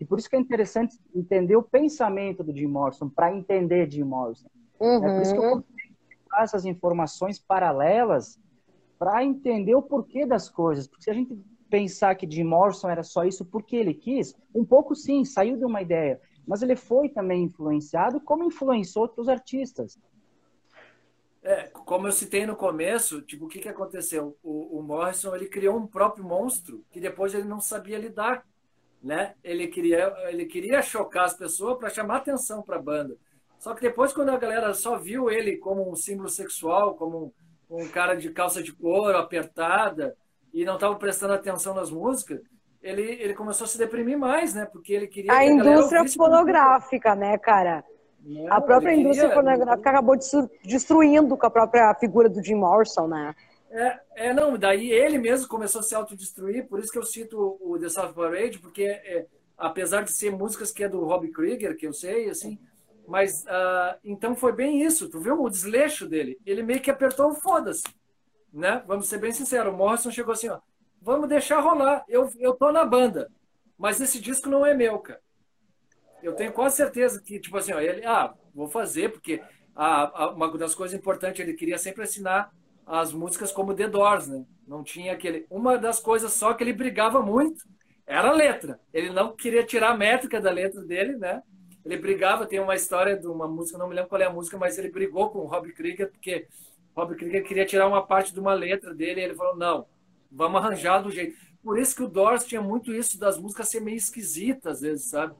[0.00, 4.04] E por isso que é interessante entender o pensamento do Jim Morrison para entender Jim
[4.04, 4.48] Morrison.
[4.80, 5.04] Uhum.
[5.04, 5.64] É por isso que eu
[6.30, 8.38] dar essas informações paralelas
[8.98, 10.86] para entender o porquê das coisas.
[10.86, 11.36] Porque se a gente
[11.68, 15.64] pensar que Jim Morrison era só isso porque ele quis, um pouco sim, saiu de
[15.64, 16.20] uma ideia.
[16.46, 19.98] Mas ele foi também influenciado, como influenciou outros artistas.
[21.42, 24.36] É, como eu citei no começo, tipo, o que, que aconteceu?
[24.42, 28.44] O, o Morrison ele criou um próprio monstro que depois ele não sabia lidar
[29.02, 29.34] né?
[29.42, 33.16] Ele queria, ele queria chocar as pessoas para chamar atenção para a banda.
[33.58, 37.32] Só que depois, quando a galera só viu ele como um símbolo sexual, como
[37.68, 40.16] um, um cara de calça de couro apertada
[40.52, 42.40] e não estava prestando atenção nas músicas,
[42.82, 44.66] ele, ele começou a se deprimir mais, né?
[44.66, 45.32] Porque ele queria.
[45.32, 47.84] A, a indústria fonográfica, né, cara?
[48.22, 49.42] Não, a própria indústria queria...
[49.42, 50.16] fonográfica acabou
[50.64, 53.34] destruindo com a própria figura do Jim Morrison, né?
[53.70, 57.56] É, é, não, daí ele mesmo começou a se autodestruir, por isso que eu cito
[57.60, 61.76] o The South Parade, porque é, apesar de ser músicas que é do Robbie Krieger,
[61.76, 62.58] que eu sei, assim,
[63.06, 66.36] mas uh, então foi bem isso, tu viu o desleixo dele?
[66.44, 67.84] Ele meio que apertou o foda-se,
[68.52, 68.82] né?
[68.86, 70.58] Vamos ser bem sinceros, o Morrison chegou assim, ó,
[71.00, 73.30] vamos deixar rolar, eu, eu tô na banda,
[73.78, 75.20] mas esse disco não é meu, cara.
[76.22, 79.40] Eu tenho quase certeza que, tipo assim, ó, ele, ah, vou fazer, porque
[79.74, 82.52] a, a, uma das coisas importantes, ele queria sempre assinar
[82.86, 84.44] as músicas como The Doors, né?
[84.66, 85.46] Não tinha aquele.
[85.48, 87.64] Uma das coisas só que ele brigava muito
[88.06, 88.80] era a letra.
[88.92, 91.42] Ele não queria tirar a métrica da letra dele, né?
[91.84, 94.58] Ele brigava, tem uma história de uma música, não me lembro qual é a música,
[94.58, 96.46] mas ele brigou com o Rob Krieger, porque
[96.94, 99.86] Rob Krieger queria tirar uma parte de uma letra dele, e ele falou: não,
[100.30, 101.36] vamos arranjar do jeito.
[101.62, 105.08] Por isso que o Doors tinha muito isso das músicas ser meio esquisitas, às vezes,
[105.10, 105.34] sabe?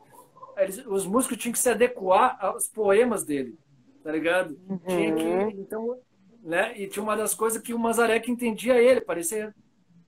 [0.63, 3.59] Eles, os músicos tinham que se adequar aos poemas dele,
[4.03, 4.59] tá ligado?
[4.69, 4.79] Uhum.
[4.87, 5.99] Tinha que, então,
[6.43, 6.73] né?
[6.77, 9.55] E tinha uma das coisas que o Mazaré que entendia ele, parecia,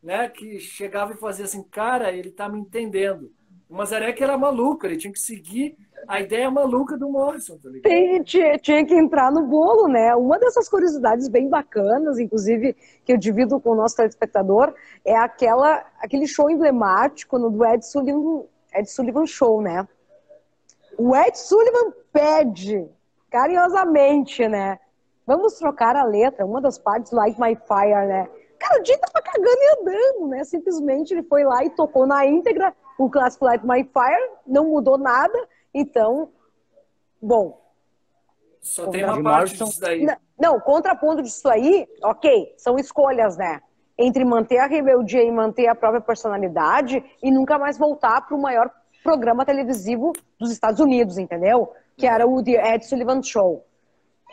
[0.03, 0.29] né?
[0.29, 3.31] Que chegava e fazia assim, cara, ele tá me entendendo.
[3.69, 5.77] O Mazaré que era maluco, ele tinha que seguir
[6.07, 7.91] a ideia maluca do Morrison, tá ligado?
[7.91, 10.15] Tem, tinha, tinha, que entrar no bolo, né?
[10.15, 14.75] Uma dessas curiosidades bem bacanas, inclusive, que eu divido com o nosso telespectador,
[15.05, 18.45] é aquela, aquele show emblemático no, do Ed Sullivan,
[18.75, 19.87] Ed Sullivan Show, né?
[20.99, 22.89] O Ed Sullivan pede,
[23.31, 24.79] carinhosamente, né?
[25.27, 28.29] Vamos trocar a letra, uma das partes, Like My Fire, né?
[28.59, 30.45] Cara, o Jay tava cagando e andando, né?
[30.45, 34.99] Simplesmente ele foi lá e tocou na íntegra o clássico Like My Fire, não mudou
[34.99, 36.31] nada, então,
[37.21, 37.61] bom.
[38.61, 40.05] Só tem uma parte disso daí.
[40.05, 43.61] Não, não, contraponto disso aí, ok, são escolhas, né?
[43.99, 48.41] Entre manter a rebeldia e manter a própria personalidade e nunca mais voltar para o
[48.41, 48.71] maior
[49.03, 51.73] programa televisivo dos Estados Unidos, entendeu?
[51.97, 53.65] Que era o The Ed Sullivan Show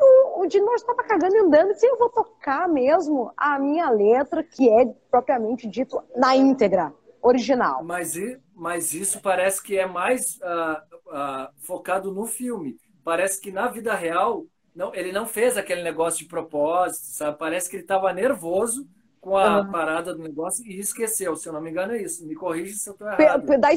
[0.02, 3.90] o, o Jim Morrison estava cagando e andando, e eu vou tocar mesmo a minha
[3.90, 7.84] letra, que é propriamente dito na íntegra, original.
[7.84, 8.14] Mas,
[8.56, 12.78] mas isso parece que é mais uh, uh, focado no filme.
[13.04, 14.46] Parece que na vida real,
[14.76, 17.38] não, ele não fez aquele negócio de propósito, sabe?
[17.38, 18.88] Parece que ele estava nervoso
[19.22, 19.72] com a uhum.
[19.72, 21.36] parada do negócio e esqueceu.
[21.36, 22.26] Se eu não me engano, é isso.
[22.26, 23.46] Me corrija se eu estou errado.
[23.46, 23.58] Da, é.
[23.58, 23.74] da,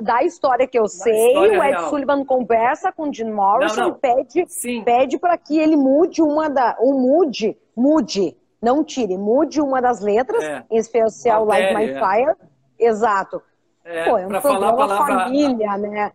[0.00, 1.90] da história que eu da sei, o Ed real.
[1.90, 3.96] Sullivan conversa com o Jim Morrison não, não.
[3.96, 4.46] e pede,
[4.84, 6.76] pede para que ele mude uma da.
[6.80, 10.64] O mude, mude, não tire, mude uma das letras, é.
[10.70, 12.00] em especial Like My é.
[12.00, 12.36] Fire.
[12.78, 13.42] Exato.
[13.84, 16.12] É, Pô, é um falar a palavra, família, né?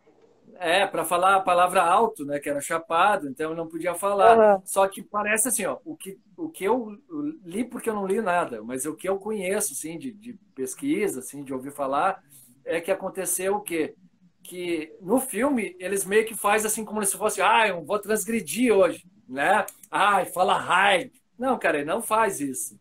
[0.66, 2.40] É, para falar a palavra alto, né?
[2.40, 4.56] Que era chapado, então eu não podia falar.
[4.56, 4.62] Uhum.
[4.64, 6.98] Só que parece assim, ó, o que, o que eu
[7.44, 11.20] li, porque eu não li nada, mas o que eu conheço, assim, de, de pesquisa,
[11.20, 12.24] assim, de ouvir falar,
[12.64, 13.94] é que aconteceu o quê?
[14.42, 18.74] Que no filme eles meio que faz assim como se fosse, ah, eu vou transgredir
[18.74, 19.66] hoje, né?
[19.92, 21.12] Ai, fala hi.
[21.38, 22.80] Não, cara, ele não faz isso.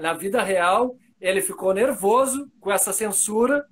[0.00, 3.64] Na vida real, ele ficou nervoso com essa censura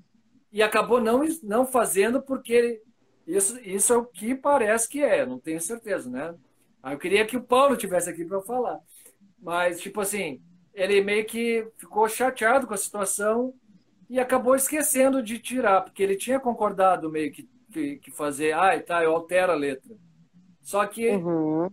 [0.53, 2.88] e acabou não, não fazendo porque ele,
[3.29, 6.35] isso, isso é o que parece que é, não tenho certeza, né?
[6.83, 8.81] Aí eu queria que o Paulo tivesse aqui para falar.
[9.39, 10.41] Mas, tipo assim,
[10.72, 13.53] ele meio que ficou chateado com a situação
[14.09, 18.79] e acabou esquecendo de tirar, porque ele tinha concordado meio que, que, que fazer, ai,
[18.79, 19.95] ah, tá, eu altero a letra.
[20.62, 21.70] Só que uhum.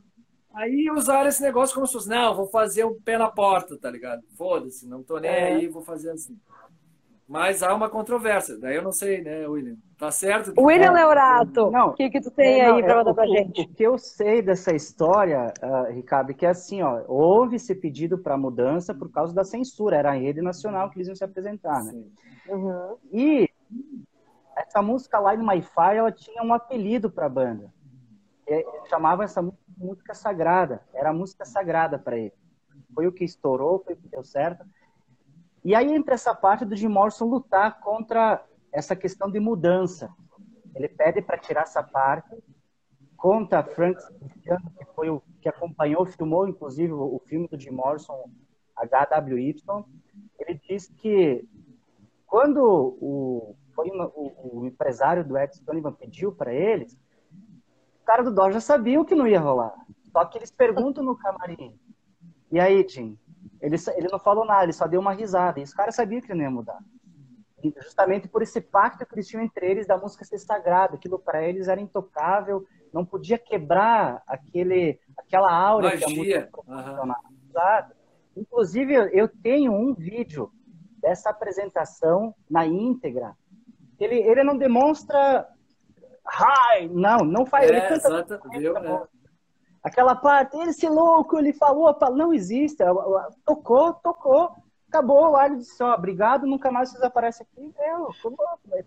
[0.53, 3.77] aí usaram esse negócio como se fosse, não, vou fazer o um pé na porta,
[3.77, 4.23] tá ligado?
[4.35, 5.53] Foda-se, não tô nem é.
[5.53, 6.37] aí, vou fazer assim.
[7.27, 8.57] Mas há uma controvérsia.
[8.59, 9.77] Daí eu não sei, né, William?
[9.97, 10.53] Tá certo?
[10.59, 13.61] William Leorato, o que, que tu tem é, aí para é, mandar pra gente?
[13.61, 17.73] O que eu sei dessa história, uh, Ricardo, é que é assim, ó, houve esse
[17.73, 19.97] pedido para mudança por causa da censura.
[19.97, 22.03] Era a rede nacional que eles iam se apresentar, né?
[22.47, 22.97] Uhum.
[23.11, 23.49] E
[24.55, 27.73] essa música Live My Fire, ela tinha um apelido para a banda.
[28.45, 29.41] Eles chamavam essa
[29.75, 30.81] música sagrada.
[30.93, 32.33] Era a música sagrada para ele.
[32.93, 34.63] Foi o que estourou, foi o que deu certo.
[35.65, 40.13] E aí entra essa parte do Jim Morrison lutar contra essa questão de mudança.
[40.75, 42.37] Ele pede para tirar essa parte,
[43.17, 43.99] conta Frank
[44.43, 48.29] que foi o que acompanhou, filmou inclusive o filme do Jim Morrison,
[48.77, 49.55] HWY.
[50.37, 51.43] Ele diz que
[52.27, 52.59] quando
[53.01, 56.93] o, foi o, o empresário do Ed Sullivan pediu para eles,
[58.01, 59.73] o cara do Dó já sabia o que não ia rolar.
[60.11, 61.75] Só que eles perguntam no camarim:
[62.51, 63.17] e aí, Jim,
[63.65, 65.59] ele, ele não falou nada, ele só deu uma risada.
[65.59, 66.79] E os caras sabiam que ele não ia mudar.
[67.81, 71.43] justamente por esse pacto que eles tinham entre eles da música ser sagrada, aquilo para
[71.43, 76.05] eles era intocável, não podia quebrar aquele, aquela aura Magia.
[76.05, 77.19] que a música proporcionava.
[77.23, 77.95] Uhum.
[78.37, 80.51] Inclusive, eu tenho um vídeo
[80.99, 83.35] dessa apresentação na íntegra.
[83.99, 85.47] Ele, ele não demonstra
[86.91, 87.69] não, não faz.
[87.69, 88.77] É, ele canta, exato, viu?
[88.77, 89.07] É.
[89.85, 92.83] Aquela parte, esse louco, ele falou, não existe.
[93.45, 94.49] Tocou, tocou,
[94.89, 95.29] acabou.
[95.29, 97.71] O Alho disse, ó, obrigado, nunca mais vocês aparecem aqui.
[97.77, 98.11] Meu,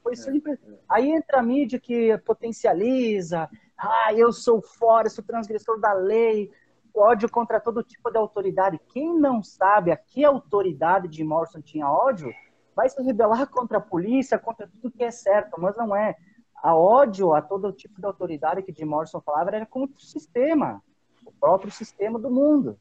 [0.02, 0.58] foi simples.
[0.60, 0.78] É, é.
[0.88, 6.50] Aí entra a mídia que potencializa, ah, eu sou fora, sou transgressor da lei,
[6.92, 8.80] ódio contra todo tipo de autoridade.
[8.88, 12.34] Quem não sabe a que autoridade de Morrison tinha ódio,
[12.74, 16.16] vai se rebelar contra a polícia, contra tudo que é certo, mas não é.
[16.60, 20.82] A ódio a todo tipo de autoridade que Jim Morrison falava era contra o sistema
[21.28, 22.78] o próprio sistema do mundo.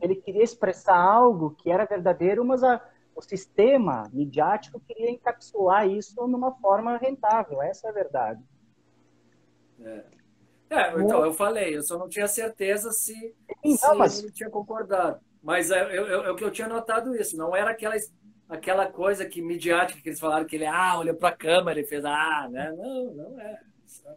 [0.00, 2.80] Ele queria expressar algo que era verdadeiro, mas a,
[3.14, 7.60] o sistema midiático queria encapsular isso numa forma rentável.
[7.60, 8.42] Essa é a verdade.
[9.80, 10.04] É.
[10.70, 13.12] É, então, eu falei, eu só não tinha certeza se,
[13.62, 14.22] Sim, se mas...
[14.22, 15.20] ele tinha concordado.
[15.42, 17.94] Mas é, eu, eu, eu, que eu tinha notado isso, não era aquela,
[18.48, 21.84] aquela coisa que midiática que eles falaram que ele ah, olhou para a câmera e
[21.84, 22.72] fez ah, né?
[22.72, 23.60] Não, não é.
[23.86, 24.14] Só,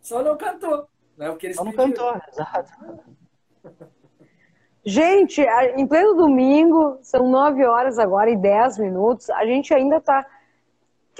[0.00, 0.88] só não cantou.
[1.18, 1.28] Né?
[1.28, 2.72] O que eles Como cantor, exato.
[4.84, 5.44] Gente,
[5.76, 10.24] em pleno domingo, são nove horas agora e dez minutos, a gente ainda está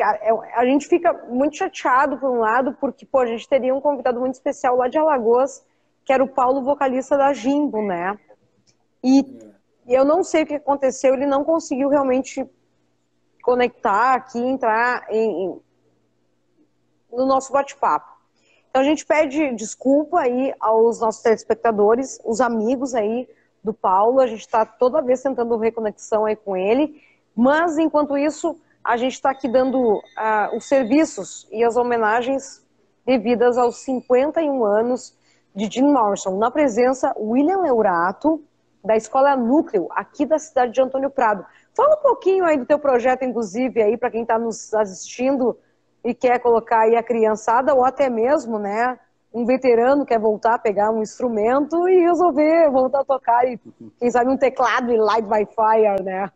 [0.00, 3.80] é, a gente fica muito chateado por um lado, porque pô, a gente teria um
[3.80, 5.66] convidado muito especial lá de Alagoas,
[6.04, 8.16] que era o Paulo, vocalista da Jimbo, né?
[9.02, 9.38] E
[9.86, 12.48] eu não sei o que aconteceu, ele não conseguiu realmente
[13.42, 15.60] conectar aqui, entrar em, em
[17.10, 18.17] no nosso bate-papo.
[18.70, 23.28] Então a gente pede desculpa aí aos nossos telespectadores, os amigos aí
[23.62, 24.20] do Paulo.
[24.20, 27.02] A gente está toda vez tentando reconexão aí com ele,
[27.34, 32.64] mas enquanto isso a gente está aqui dando uh, os serviços e as homenagens
[33.04, 35.16] devidas aos 51 anos
[35.54, 38.42] de Jim Morrison, na presença William Leurato,
[38.84, 41.44] da Escola Núcleo, aqui da cidade de Antônio Prado.
[41.74, 45.58] Fala um pouquinho aí do teu projeto, inclusive, aí para quem está nos assistindo,
[46.04, 48.98] e quer colocar aí a criançada, ou até mesmo, né,
[49.32, 53.58] um veterano quer voltar a pegar um instrumento e resolver voltar a tocar, e
[53.98, 56.30] quem sabe um teclado e Light by Fire, né?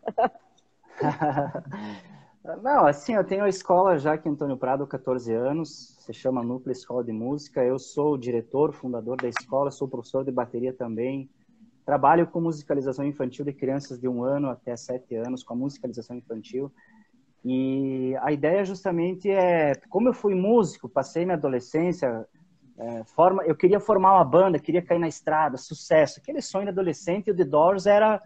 [2.61, 6.43] Não, assim, eu tenho a escola já aqui em Antônio Prado, 14 anos, se chama
[6.43, 7.63] Núcleo Escola de Música.
[7.63, 11.29] Eu sou o diretor, fundador da escola, sou professor de bateria também.
[11.85, 16.17] Trabalho com musicalização infantil de crianças de um ano até sete anos, com a musicalização
[16.17, 16.69] infantil.
[17.43, 22.25] E a ideia justamente é, como eu fui músico, passei minha adolescência,
[22.77, 26.19] é, forma, eu queria formar uma banda, queria cair na estrada, sucesso.
[26.19, 28.21] Aquele sonho de adolescente, e o The Doors era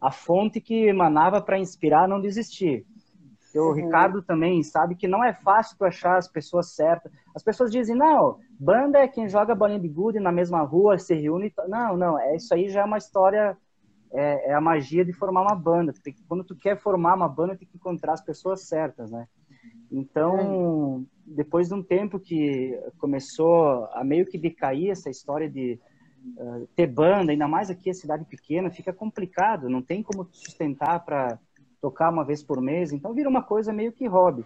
[0.00, 2.84] a fonte que emanava para inspirar não desistir.
[3.54, 3.72] O uhum.
[3.72, 7.10] Ricardo também sabe que não é fácil tu achar as pessoas certas.
[7.34, 11.14] As pessoas dizem, não, banda é quem joga bolinha de gude na mesma rua, se
[11.14, 11.52] reúne.
[11.66, 13.56] Não, não, é isso aí já é uma história
[14.12, 15.92] é, é, a magia de formar uma banda.
[16.02, 19.26] Tem, quando tu quer formar uma banda, tem que encontrar as pessoas certas, né?
[19.90, 25.78] Então, depois de um tempo que começou a meio que decair essa história de
[26.36, 31.04] uh, ter banda, ainda mais aqui a cidade pequena, fica complicado, não tem como sustentar
[31.04, 31.38] para
[31.80, 34.44] tocar uma vez por mês, então vira uma coisa meio que hobby.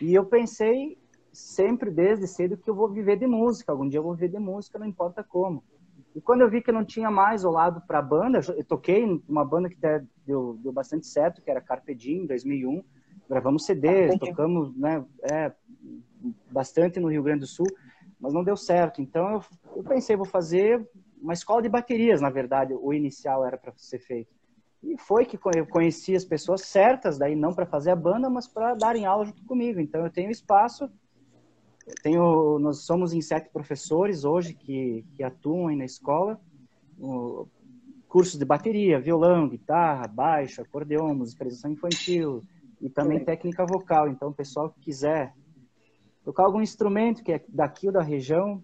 [0.00, 0.98] E eu pensei
[1.32, 4.38] sempre desde cedo que eu vou viver de música, algum dia eu vou viver de
[4.38, 5.64] música, não importa como.
[6.14, 9.04] E quando eu vi que não tinha mais o lado para a banda, eu toquei
[9.28, 9.76] uma banda que
[10.24, 12.84] deu, deu bastante certo, que era Carpe Diem, em 2001.
[13.28, 15.52] Gravamos CDs, tocamos né, é,
[16.50, 17.66] bastante no Rio Grande do Sul,
[18.20, 19.02] mas não deu certo.
[19.02, 19.42] Então eu,
[19.76, 20.86] eu pensei, vou fazer
[21.20, 24.32] uma escola de baterias, na verdade, o inicial era para ser feito.
[24.82, 28.46] E foi que eu conheci as pessoas certas, daí não para fazer a banda, mas
[28.46, 29.80] para darem aula junto comigo.
[29.80, 30.88] Então eu tenho espaço
[32.02, 36.40] tenho, nós somos em sete professores hoje que, que atuam aí na escola,
[36.98, 37.46] o,
[38.08, 42.42] cursos de bateria, violão, guitarra, baixo, acordeon, musicalização infantil
[42.80, 44.08] e também técnica vocal.
[44.08, 45.34] Então, o pessoal que quiser
[46.24, 48.62] tocar algum instrumento que é daqui ou da região,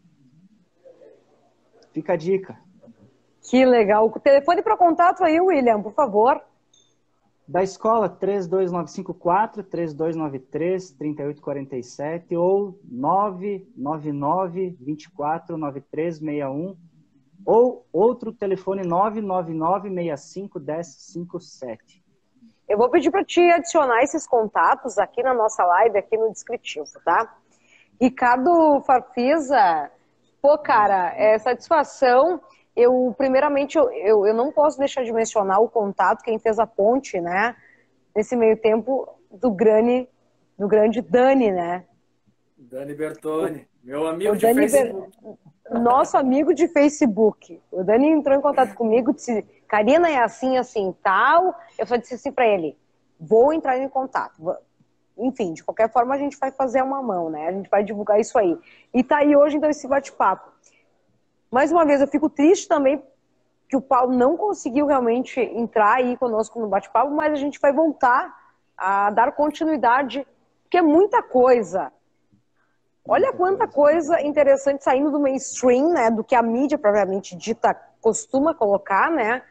[1.92, 2.58] fica a dica.
[3.42, 4.06] Que legal.
[4.06, 6.40] O telefone para contato aí, William, por favor.
[7.50, 16.76] Da escola, 32954 3293 3847 ou 999 24 9361
[17.44, 22.04] ou outro telefone 999 65 1057.
[22.68, 26.86] Eu vou pedir para te adicionar esses contatos aqui na nossa live, aqui no descritivo,
[27.04, 27.36] tá?
[28.00, 29.90] Ricardo Farfisa,
[30.40, 32.40] pô, cara, é satisfação
[32.80, 36.66] eu, primeiramente, eu, eu, eu, não posso deixar de mencionar o contato, quem fez a
[36.66, 37.56] ponte, né?
[38.14, 40.08] Nesse meio tempo, do Grani
[40.60, 41.84] no grande Dani, né?
[42.58, 45.10] Dani Bertoni, meu amigo o de Dani Facebook.
[45.22, 45.80] Ber...
[45.80, 47.62] Nosso amigo de Facebook.
[47.72, 51.58] O Dani entrou em contato comigo, disse, Karina é assim, assim, tal.
[51.78, 52.76] Eu só disse assim para ele,
[53.18, 54.54] vou entrar em contato.
[55.16, 57.48] Enfim, de qualquer forma a gente vai fazer uma mão, né?
[57.48, 58.58] A gente vai divulgar isso aí.
[58.92, 60.50] E tá aí hoje, então, esse bate-papo.
[61.50, 63.02] Mais uma vez, eu fico triste também
[63.68, 67.72] que o Paulo não conseguiu realmente entrar aí conosco no bate-papo, mas a gente vai
[67.72, 68.34] voltar
[68.76, 70.26] a dar continuidade,
[70.62, 71.92] porque é muita coisa.
[73.06, 76.10] Olha quanta coisa interessante saindo do mainstream, né?
[76.10, 79.42] Do que a mídia propriamente dita costuma colocar, né?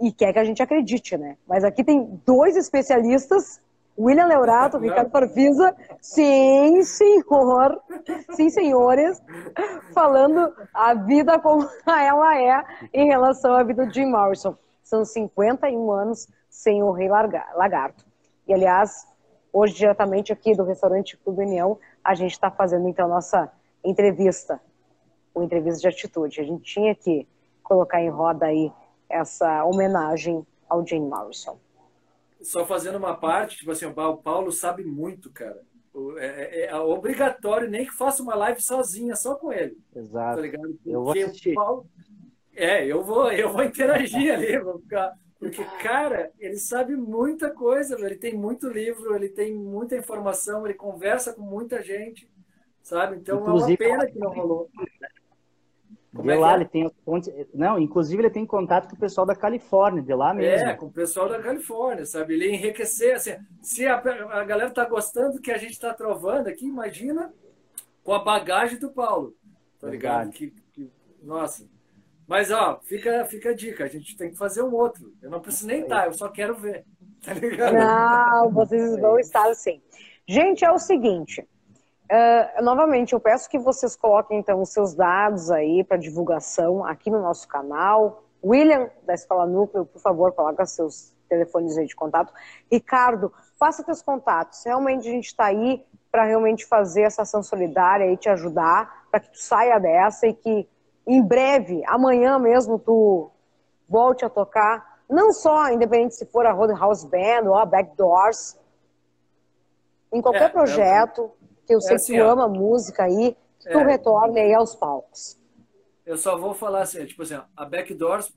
[0.00, 1.36] E quer que a gente acredite, né?
[1.46, 3.60] Mas aqui tem dois especialistas,
[3.98, 7.80] William Leurato, Ricardo Parfisa, sim, senhor,
[8.32, 9.22] sim, senhores,
[9.94, 14.54] falando a vida como ela é em relação à vida de Jim Morrison.
[14.82, 18.04] São 51 anos sem o Rei Lagarto.
[18.46, 19.06] E, aliás,
[19.58, 23.50] Hoje, diretamente aqui do restaurante Clube União, a gente está fazendo então nossa
[23.82, 24.60] entrevista,
[25.34, 26.42] o entrevista de atitude.
[26.42, 27.26] A gente tinha que
[27.62, 28.70] colocar em roda aí
[29.08, 31.56] essa homenagem ao Jane Morrison.
[32.46, 35.60] Só fazendo uma parte, tipo assim, o Paulo sabe muito, cara.
[36.18, 39.78] É, é, é, obrigatório, nem que faça uma live sozinha, só com ele.
[39.94, 40.42] Exato.
[40.42, 41.54] Tá eu vou assistir.
[41.54, 41.86] Paulo...
[42.54, 47.94] É, eu vou, eu vou interagir ali, vou ficar porque, cara, ele sabe muita coisa,
[48.04, 52.30] ele tem muito livro, ele tem muita informação, ele conversa com muita gente,
[52.82, 53.16] sabe?
[53.16, 54.70] Então inclusive, é uma pena que não rolou.
[56.22, 56.56] De é lá, é?
[56.56, 56.90] ele tem
[57.54, 60.68] não, inclusive ele tem contato com o pessoal da Califórnia, de lá mesmo.
[60.68, 62.34] É, com o pessoal da Califórnia, sabe?
[62.34, 66.48] Ele enriquecer, assim, se a, a galera tá gostando do que a gente está trovando
[66.48, 67.32] aqui, imagina
[68.02, 69.34] com a bagagem do Paulo,
[69.80, 70.30] tá ligado?
[70.30, 70.90] Que, que,
[71.22, 71.66] nossa,
[72.26, 75.12] mas, ó, fica, fica a dica, a gente tem que fazer um outro.
[75.22, 76.84] Eu não preciso nem estar, eu só quero ver.
[77.24, 77.74] Tá ligado?
[77.74, 79.80] Não, vocês vão estar sim.
[80.26, 81.46] Gente, é o seguinte.
[82.10, 87.10] Uh, novamente, eu peço que vocês coloquem então os seus dados aí para divulgação aqui
[87.10, 88.24] no nosso canal.
[88.44, 92.32] William, da Escola Núcleo, por favor, coloca seus telefones aí de contato.
[92.70, 94.62] Ricardo, faça seus contatos.
[94.64, 99.20] Realmente a gente está aí para realmente fazer essa ação solidária e te ajudar para
[99.20, 100.68] que tu saia dessa e que
[101.06, 103.30] em breve, amanhã mesmo, tu
[103.88, 108.58] volte a tocar, não só, independente se for a Roadhouse Band ou a Backdoors,
[110.12, 111.30] em qualquer é, projeto,
[111.66, 113.84] que eu é sei assim, que tu ama música aí, que tu é.
[113.84, 115.38] retorne aí aos palcos.
[116.04, 118.32] Eu só vou falar assim, tipo assim, a Backdoors,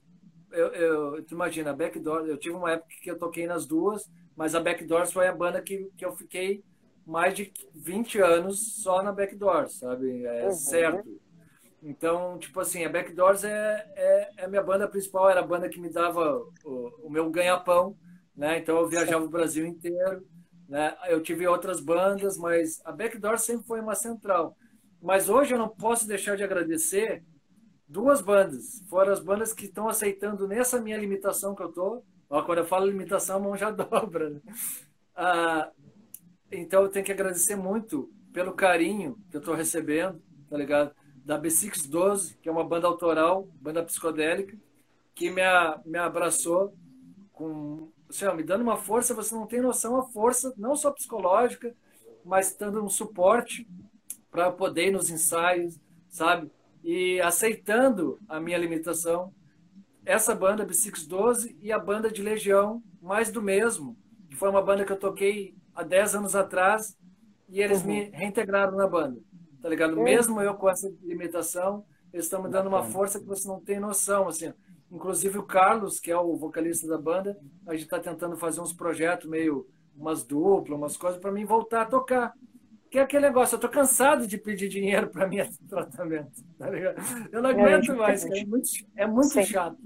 [0.51, 4.10] eu, eu, tu imagina, a Backdoors, eu tive uma época que eu toquei nas duas,
[4.35, 6.64] mas a Backdoors foi a banda que, que eu fiquei
[7.06, 10.26] mais de 20 anos só na Backdoors, sabe?
[10.26, 10.51] É uhum.
[10.51, 11.19] certo.
[11.81, 15.69] Então, tipo assim, a Backdoors é, é, é, a minha banda principal, era a banda
[15.69, 17.95] que me dava o, o meu ganha-pão,
[18.35, 18.57] né?
[18.57, 20.26] Então eu viajava o Brasil inteiro,
[20.69, 20.95] né?
[21.07, 24.55] Eu tive outras bandas, mas a Backdoors sempre foi uma central.
[25.01, 27.23] Mas hoje eu não posso deixar de agradecer
[27.87, 32.03] duas bandas, fora as bandas que estão aceitando nessa minha limitação que eu tô.
[32.27, 34.29] Quando eu falo limitação, a mão já dobra.
[34.29, 34.41] Né?
[35.15, 35.71] Ah,
[36.51, 40.93] então eu tenho que agradecer muito pelo carinho que eu estou recebendo, tá ligado?
[41.29, 44.57] da B612, que é uma banda autoral, banda psicodélica,
[45.13, 46.73] que me, a, me abraçou
[47.31, 47.91] com,
[48.23, 51.76] ó, me dando uma força, você não tem noção a força, não só psicológica,
[52.26, 53.68] mas dando um suporte
[54.31, 55.80] para poder ir nos ensaios,
[56.10, 56.52] sabe?
[56.84, 59.34] E aceitando a minha limitação.
[60.06, 63.98] Essa banda, B612, e a banda de Legião, mais do mesmo,
[64.30, 66.98] que foi uma banda que eu toquei há 10 anos atrás,
[67.48, 67.88] e eles uhum.
[67.88, 69.19] me reintegraram na banda
[69.61, 69.99] tá ligado?
[69.99, 70.03] É.
[70.03, 73.80] Mesmo eu com essa limitação, eles estão me dando uma força que você não tem
[73.80, 74.52] noção, assim.
[74.91, 77.38] Inclusive o Carlos, que é o vocalista da banda,
[77.68, 81.82] a gente está tentando fazer uns projetos meio umas duplas, umas coisas para mim voltar
[81.82, 82.34] a tocar.
[82.90, 85.38] Que é aquele negócio, eu tô cansado de pedir dinheiro para mim
[85.70, 86.70] tratamento, tá?
[87.32, 89.78] Eu não é, aguento mais, é muito, é muito chato.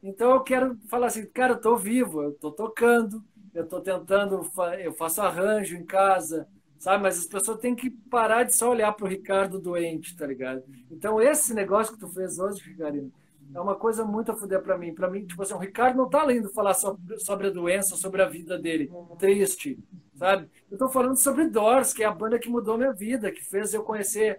[0.00, 4.48] Então eu quero falar assim, cara, eu tô vivo, eu tô tocando, eu tô tentando,
[4.78, 6.46] eu faço arranjo em casa,
[6.78, 7.02] sabe?
[7.02, 10.62] Mas as pessoas têm que parar de só olhar para o Ricardo doente, tá ligado?
[10.88, 13.12] Então, esse negócio que tu fez hoje, Ricardo,
[13.54, 14.94] é uma coisa muito a fuder para mim.
[14.94, 18.22] Para mim, tipo assim, o Ricardo não tá lendo falar sobre, sobre a doença, sobre
[18.22, 19.78] a vida dele, triste,
[20.14, 20.48] sabe?
[20.70, 23.72] Eu tô falando sobre Doors, que é a banda que mudou minha vida, que fez
[23.72, 24.38] eu conhecer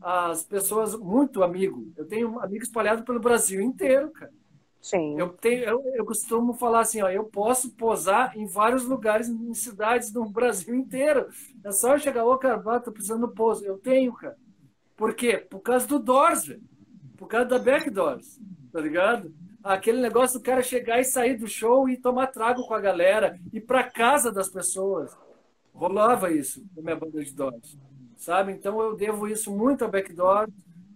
[0.00, 1.92] as pessoas muito amigo.
[1.96, 4.32] Eu tenho amigos espalhados pelo Brasil inteiro, cara.
[4.80, 5.18] Sim.
[5.18, 9.52] Eu, tenho, eu, eu, costumo falar assim, ó, eu posso posar em vários lugares, em
[9.52, 11.26] cidades do Brasil inteiro.
[11.64, 13.64] É só eu chegar, ô, oh, cara, tô precisando pouso.
[13.64, 14.36] Eu tenho, cara.
[14.96, 15.38] Por quê?
[15.38, 16.62] Por causa do Doors, velho.
[17.16, 18.38] Por causa da Backdoors,
[18.72, 19.34] tá ligado?
[19.62, 23.38] Aquele negócio do cara chegar e sair do show e tomar trago com a galera,
[23.52, 25.16] ir pra casa das pessoas.
[25.72, 27.76] rolava isso na minha banda de Doors,
[28.16, 28.52] sabe?
[28.52, 30.48] Então eu devo isso muito a Backdoor,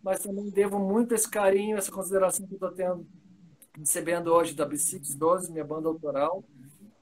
[0.03, 3.07] mas também devo muito esse carinho, essa consideração que eu estou tendo,
[3.79, 6.43] recebendo hoje da B612, minha banda autoral,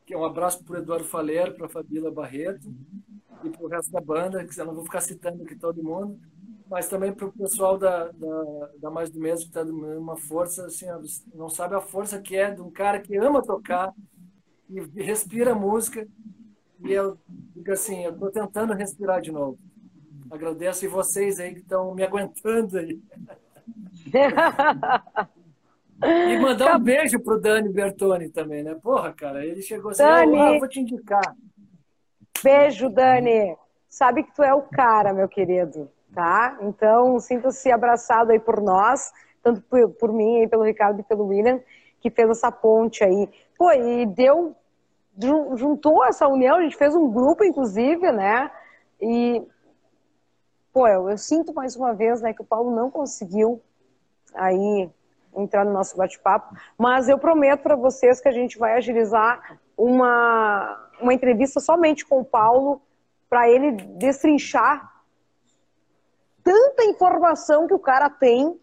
[0.05, 2.74] que é um abraço para o Eduardo Faleiro, para a Barreto
[3.45, 6.19] e para o resto da banda, que eu não vou ficar citando aqui todo mundo,
[6.69, 10.16] mas também para o pessoal da, da, da, Mais do Mesmo, que está dando uma
[10.16, 10.86] força, assim,
[11.35, 13.93] não sabe a força que é de um cara que ama tocar
[14.69, 16.07] e respira música.
[16.81, 17.19] E eu
[17.57, 19.59] digo assim, eu estou tentando respirar de novo.
[20.31, 23.01] Agradeço e vocês aí que estão me aguentando aí.
[26.03, 28.74] e mandar um beijo pro Dani Bertoni também, né?
[28.74, 31.35] Porra, cara, ele chegou assim, Dani, ah, vou te indicar.
[32.45, 33.57] Beijo, Dani.
[33.89, 36.59] Sabe que tu é o cara, meu querido tá?
[36.62, 39.12] Então, sinta-se abraçado aí por nós,
[39.43, 41.60] tanto por, por mim, aí, pelo Ricardo e pelo William,
[42.01, 43.28] que fez essa ponte aí.
[43.56, 44.55] Pô, e deu,
[45.56, 48.51] juntou essa união, a gente fez um grupo, inclusive, né?
[49.01, 49.43] E,
[50.72, 53.60] pô, eu, eu sinto mais uma vez, né, que o Paulo não conseguiu
[54.35, 54.90] aí
[55.36, 60.90] entrar no nosso bate-papo, mas eu prometo para vocês que a gente vai agilizar uma,
[61.01, 62.80] uma entrevista somente com o Paulo
[63.28, 64.88] para ele destrinchar
[66.49, 68.59] tanta informação que o cara tem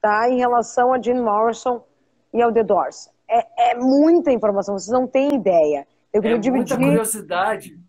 [0.00, 1.82] tá, em relação a Jim Morrison
[2.34, 3.08] e ao The Doors.
[3.26, 5.86] É, é muita informação, vocês não têm ideia.
[6.12, 6.52] Eu é dividir...
[6.52, 7.80] muita curiosidade.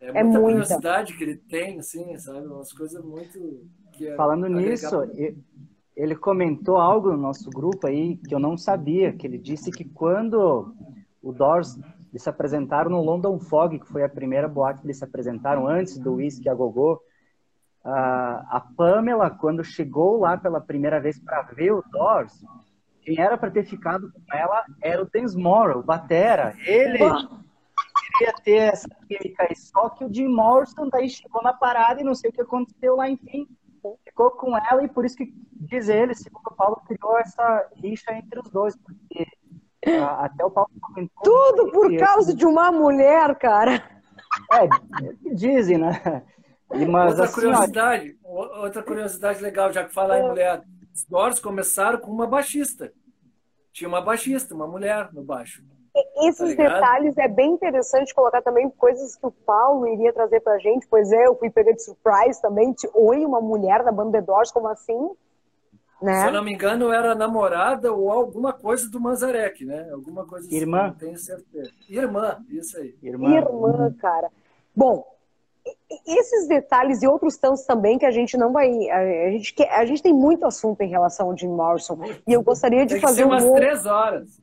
[0.00, 2.46] É, é muita, muita curiosidade que ele tem, assim, sabe?
[2.46, 3.66] Umas coisas muito.
[4.00, 4.96] É Falando nisso,
[5.96, 9.84] ele comentou algo no nosso grupo aí que eu não sabia, que ele disse que
[9.84, 10.72] quando
[11.20, 11.76] o Doors
[12.12, 15.66] eles se apresentaram no London Fog, que foi a primeira boate que eles se apresentaram
[15.66, 17.02] antes do Whisky a Gogô,
[17.84, 22.44] a Pamela, quando chegou lá pela primeira vez para ver o Doors,
[23.02, 26.54] quem era para ter ficado com ela era o Morrow, o Batera.
[26.66, 26.98] Ele
[28.18, 32.04] queria ter essa química aí, só que o Jim Morrison daí chegou na parada e
[32.04, 33.46] não sei o que aconteceu lá, enfim,
[34.04, 38.12] ficou com ela e por isso que, diz ele, segundo o Paulo, criou essa rixa
[38.12, 39.26] entre os dois, porque
[40.20, 41.22] até o Paulo comentou...
[41.22, 42.36] Tudo por causa esse...
[42.36, 43.82] de uma mulher, cara!
[44.52, 44.68] É,
[45.34, 46.22] dizem, né?
[46.74, 48.62] E, mas, outra assim, curiosidade, ó...
[48.62, 50.28] outra curiosidade legal, já que falar em é.
[50.28, 50.62] mulher,
[50.94, 52.92] os Doors começaram com uma baixista.
[53.72, 55.62] Tinha uma baixista, uma mulher no baixo.
[56.22, 60.58] Esses tá detalhes é bem interessante colocar também coisas que o Paulo iria trazer pra
[60.58, 60.86] gente.
[60.88, 62.74] Pois é, eu fui pegar de surprise também.
[62.94, 65.10] Oi, uma mulher da banda The Doors, como assim?
[66.00, 66.20] Né?
[66.20, 69.90] Se eu não me engano, era namorada ou alguma coisa do Manzarek, né?
[69.90, 70.84] Alguma coisa assim, Irmã.
[70.84, 71.72] não tenho certeza.
[71.88, 72.96] Irmã, isso aí.
[73.02, 74.30] Irmã, Irmã cara.
[74.76, 75.04] Bom,
[76.06, 78.68] esses detalhes e outros tantos também que a gente não vai.
[78.90, 81.98] A gente, quer, a gente tem muito assunto em relação ao Jim Morrison.
[82.26, 83.54] E eu gostaria de tem fazer umas um...
[83.54, 84.40] três horas.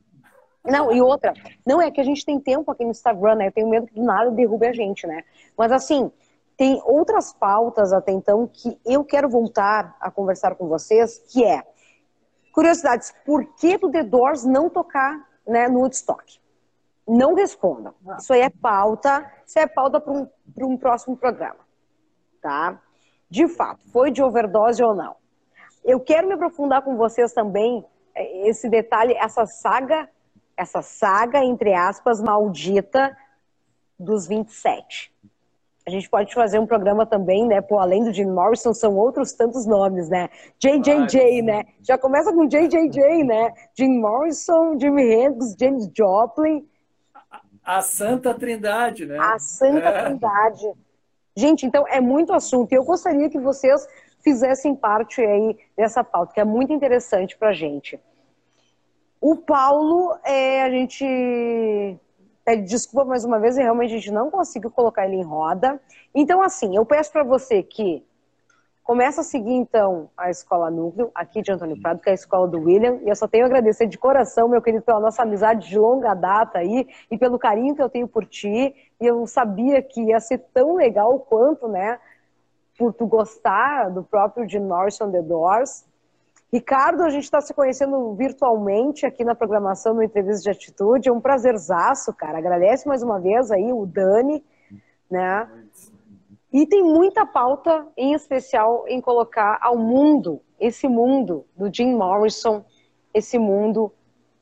[0.64, 1.32] Não, e outra,
[1.64, 3.46] não é que a gente tem tempo aqui no Instagram, né?
[3.46, 5.22] Eu tenho medo que do nada derrube a gente, né?
[5.56, 6.10] Mas assim,
[6.56, 11.62] tem outras pautas até então que eu quero voltar a conversar com vocês, que é
[12.52, 16.40] curiosidades, por que do The Doors não tocar né, no Woodstock?
[17.06, 17.94] Não respondam.
[18.06, 18.16] Ah.
[18.18, 20.28] Isso aí é pauta, isso é pauta para um,
[20.62, 21.60] um próximo programa.
[22.40, 22.80] Tá?
[23.28, 25.16] De fato, foi de overdose ou não?
[25.84, 27.84] Eu quero me aprofundar com vocês também
[28.14, 30.08] é, esse detalhe, essa saga,
[30.56, 33.16] essa saga, entre aspas, maldita
[33.98, 35.14] dos 27.
[35.86, 37.60] A gente pode fazer um programa também, né?
[37.60, 40.28] Pô, além do Jim Morrison, são outros tantos nomes, né?
[40.58, 41.62] JJJ, né?
[41.80, 43.52] Já começa com JJJ, né?
[43.78, 46.66] Jim Morrison, Jimi Hendrix, James Joplin,
[47.66, 49.18] a Santa Trindade, né?
[49.18, 50.04] A Santa é.
[50.04, 50.72] Trindade.
[51.36, 52.72] Gente, então é muito assunto.
[52.72, 53.86] E eu gostaria que vocês
[54.22, 58.00] fizessem parte aí dessa pauta, que é muito interessante pra gente.
[59.20, 61.98] O Paulo, é, a gente
[62.44, 65.80] pede desculpa mais uma vez, e realmente a gente não conseguiu colocar ele em roda.
[66.14, 68.04] Então, assim, eu peço para você que
[68.86, 72.46] Começa a seguir, então, a Escola Núcleo, aqui de Antônio Prado, que é a escola
[72.46, 73.00] do William.
[73.02, 76.14] E eu só tenho a agradecer de coração, meu querido, pela nossa amizade de longa
[76.14, 78.72] data aí e pelo carinho que eu tenho por ti.
[79.00, 81.98] E eu não sabia que ia ser tão legal quanto, né?
[82.78, 85.84] Por tu gostar do próprio de Norson The Doors.
[86.52, 91.08] Ricardo, a gente está se conhecendo virtualmente aqui na programação no Entrevista de Atitude.
[91.08, 92.38] É um prazerzaço, cara.
[92.38, 94.44] Agradece mais uma vez aí o Dani,
[95.10, 95.48] né?
[96.52, 102.64] E tem muita pauta, em especial, em colocar ao mundo, esse mundo do Jim Morrison,
[103.12, 103.92] esse mundo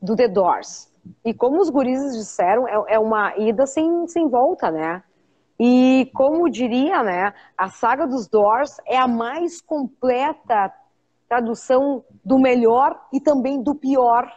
[0.00, 0.92] do The Doors.
[1.24, 5.02] E como os gurizes disseram, é, é uma ida sem, sem volta, né?
[5.58, 10.72] E como diria, né, a saga dos Doors é a mais completa
[11.28, 14.30] tradução do melhor e também do pior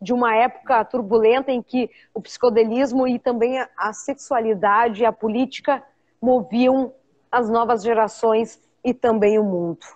[0.00, 5.82] de uma época turbulenta em que o psicodelismo e também a sexualidade e a política
[6.26, 6.92] moviam
[7.30, 9.86] as novas gerações e também o mundo.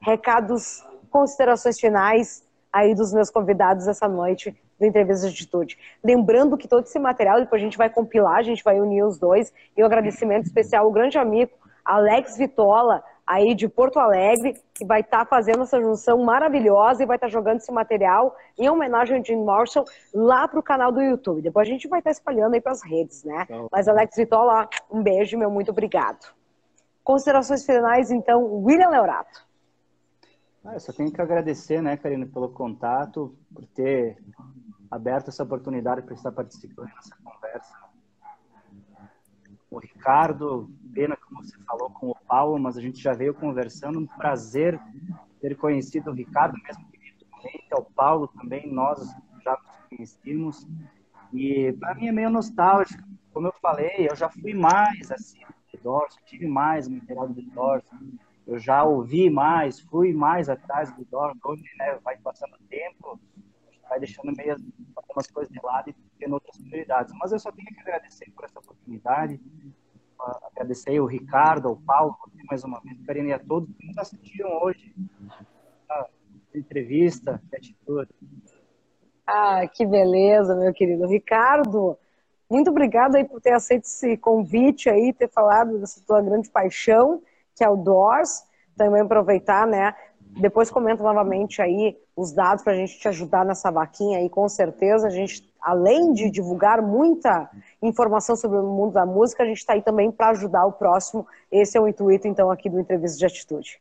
[0.00, 5.78] Recados, considerações finais aí dos meus convidados essa noite do Entrevista de Atitude.
[6.02, 9.18] Lembrando que todo esse material depois a gente vai compilar, a gente vai unir os
[9.18, 9.52] dois.
[9.76, 11.52] E um agradecimento especial ao grande amigo
[11.84, 17.06] Alex Vitola, aí de Porto Alegre, que vai estar tá fazendo essa junção maravilhosa e
[17.06, 20.92] vai estar tá jogando esse material em homenagem ao Jim Marshall lá para o canal
[20.92, 21.42] do YouTube.
[21.42, 23.42] Depois a gente vai estar tá espalhando aí para as redes, né?
[23.44, 23.68] Então...
[23.70, 26.34] Mas Alex Vitola, um beijo, meu muito obrigado.
[27.02, 29.46] Considerações finais, então, William Leorato.
[30.64, 34.16] Ah, eu só tenho que agradecer, né, Karina, pelo contato, por ter
[34.90, 37.74] aberto essa oportunidade para estar participando dessa conversa.
[39.70, 44.00] O Ricardo, pena como você falou com o Paulo, mas a gente já veio conversando.
[44.00, 44.80] Um prazer
[45.40, 48.98] ter conhecido o Ricardo, mesmo que virtualmente, o Paulo também, nós
[49.44, 50.66] já nos conhecemos.
[51.32, 53.04] E para mim é meio nostálgico.
[53.32, 55.42] Como eu falei, eu já fui mais assim,
[55.72, 57.94] de Dorso, tive mais material de Dorso.
[58.48, 61.38] Eu já ouvi mais, fui mais atrás do Dorso.
[61.44, 63.16] Hoje, né, vai passando tempo,
[63.88, 64.56] vai deixando meio
[64.96, 67.14] algumas coisas de lado e tendo outras prioridades.
[67.16, 69.40] Mas eu só tenho que agradecer por essa oportunidade,
[70.42, 72.16] agradecer o Ricardo, ao Paulo,
[72.48, 74.94] mais uma vez, Karina e a todos que nos assistiram hoje
[75.88, 76.06] a
[76.54, 78.10] entrevista, a atitude.
[79.26, 81.98] Ah, que beleza, meu querido Ricardo.
[82.48, 87.22] Muito obrigado aí por ter aceito esse convite aí, ter falado dessa tua grande paixão,
[87.54, 88.44] que é o Doors.
[88.76, 89.94] Também aproveitar, né?
[90.36, 94.48] Depois comenta novamente aí os dados para a gente te ajudar nessa vaquinha aí, com
[94.48, 95.06] certeza.
[95.06, 97.48] A gente, além de divulgar muita
[97.80, 101.26] informação sobre o mundo da música, a gente está aí também para ajudar o próximo.
[101.52, 103.80] Esse é o intuito, então, aqui do Entrevista de Atitude.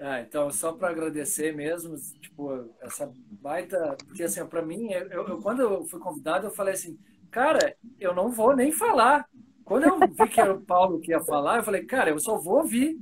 [0.00, 3.96] Ah, então, só para agradecer mesmo, tipo, essa baita.
[4.06, 6.98] Porque, assim, para mim, eu, eu, quando eu fui convidado, eu falei assim,
[7.30, 9.28] cara, eu não vou nem falar.
[9.64, 12.36] Quando eu vi que era o Paulo que ia falar, eu falei, cara, eu só
[12.36, 12.98] vou ouvir.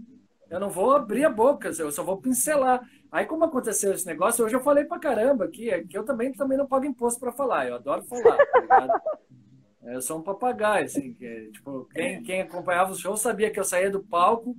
[0.48, 2.80] Eu não vou abrir a boca, eu só vou pincelar.
[3.10, 6.56] Aí, como aconteceu esse negócio, hoje eu falei pra caramba que, que eu também, também
[6.56, 7.66] não pago imposto para falar.
[7.66, 8.92] Eu adoro falar, tá ligado?
[9.86, 11.14] Eu sou um papagaio, assim.
[11.14, 14.56] Que, tipo, quem, quem acompanhava o show sabia que eu saía do palco.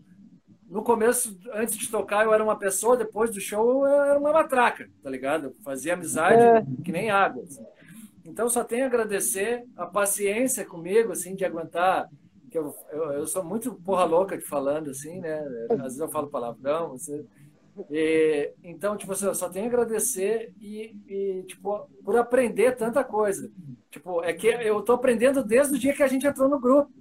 [0.70, 4.32] No começo, antes de tocar, eu era uma pessoa, depois do show, eu era uma
[4.32, 5.48] matraca, tá ligado?
[5.48, 6.66] Eu fazia amizade é.
[6.82, 7.44] que nem água.
[7.44, 7.66] Assim.
[8.24, 12.10] Então, só tenho a agradecer a paciência comigo, assim, de aguentar
[12.58, 15.40] que eu, eu, eu, sou muito porra louca de falando, assim, né?
[15.72, 16.94] Às vezes eu falo palavrão.
[16.94, 17.26] Assim,
[17.90, 23.04] e, então, tipo, assim, eu só tenho a agradecer e, e, tipo, por aprender tanta
[23.04, 23.52] coisa.
[23.92, 26.92] Tipo, é que eu tô aprendendo desde o dia que a gente entrou no grupo.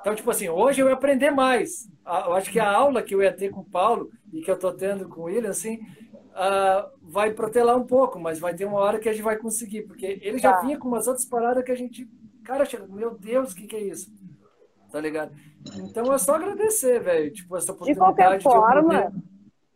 [0.00, 1.88] Então, tipo assim, hoje eu ia aprender mais.
[2.04, 4.58] Eu acho que a aula que eu ia ter com o Paulo e que eu
[4.58, 8.80] tô tendo com o William, assim, uh, vai protelar um pouco, mas vai ter uma
[8.80, 10.60] hora que a gente vai conseguir, porque ele já tá.
[10.60, 12.06] vinha com umas outras paradas que a gente,
[12.44, 14.12] cara, meu Deus, o que, que é isso?
[14.94, 15.32] Tá ligado?
[15.76, 18.14] Então é só agradecer, velho, tipo, essa oportunidade.
[18.14, 19.12] De qualquer forma,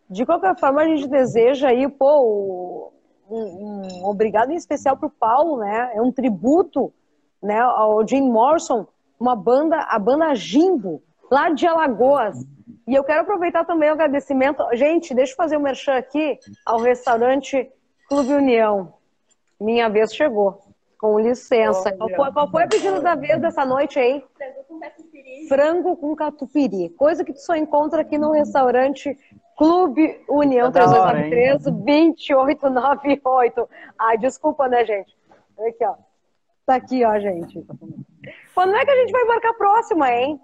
[0.08, 2.92] de, de qualquer forma, a gente deseja aí, pô,
[3.28, 5.90] um, um obrigado em especial pro Paulo, né?
[5.92, 6.92] É um tributo,
[7.42, 8.86] né, ao Jim Morrison,
[9.18, 12.46] uma banda, a banda Jimbo, lá de Alagoas.
[12.86, 14.64] E eu quero aproveitar também o agradecimento.
[14.74, 17.68] Gente, deixa eu fazer um merchan aqui ao restaurante
[18.08, 18.94] Clube União.
[19.60, 20.62] Minha vez chegou.
[20.96, 21.92] Com licença.
[21.92, 24.24] Qual foi, qual foi a pedido da vez dessa noite aí?
[25.48, 26.90] Frango com catupiry.
[26.90, 29.18] Coisa que tu só encontra aqui no restaurante
[29.56, 33.68] Clube União 3293 2898.
[33.98, 35.16] Ai, desculpa, né, gente?
[35.56, 35.94] Olha aqui, ó.
[36.64, 37.66] Tá aqui, ó, gente.
[38.54, 40.40] Quando é que a gente vai marcar a próxima, hein?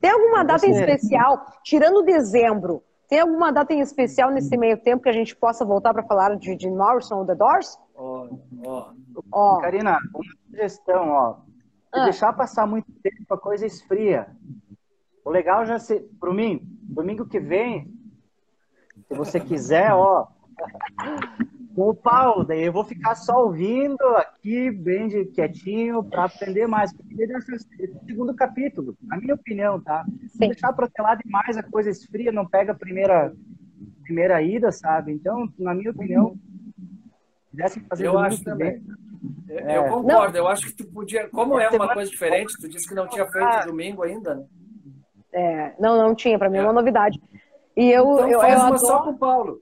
[0.00, 1.46] Tem alguma data em especial?
[1.62, 5.92] Tirando dezembro, tem alguma data em especial nesse meio tempo que a gente possa voltar
[5.92, 7.78] para falar de, de Morrison ou The Doors?
[9.32, 9.60] Ó.
[9.60, 11.36] Karina, uma sugestão, ó.
[11.90, 12.04] Ah.
[12.04, 14.28] deixar passar muito tempo, a coisa esfria.
[15.24, 17.90] O legal já se, para mim, domingo que vem,
[19.06, 20.26] se você quiser, ó,
[21.74, 26.66] com o Paulo, daí eu vou ficar só ouvindo aqui, bem de quietinho, para aprender
[26.66, 26.92] mais.
[26.92, 30.04] Porque esse segundo capítulo, na minha opinião, tá?
[30.28, 33.32] Se deixar protelar demais, a coisa esfria, não pega a primeira,
[34.02, 35.12] primeira ida, sabe?
[35.12, 36.36] Então, na minha opinião,
[37.98, 38.82] Eu acho também.
[39.48, 39.76] É.
[39.78, 40.40] Eu concordo, não.
[40.40, 43.26] eu acho que tu podia, como é uma coisa diferente, tu disse que não tinha
[43.26, 44.44] feito domingo ainda, né?
[45.32, 47.20] É, não, não tinha, para mim é uma novidade.
[47.76, 48.86] E eu, então, eu, faz eu uma adoro...
[48.86, 49.60] só com o Paulo.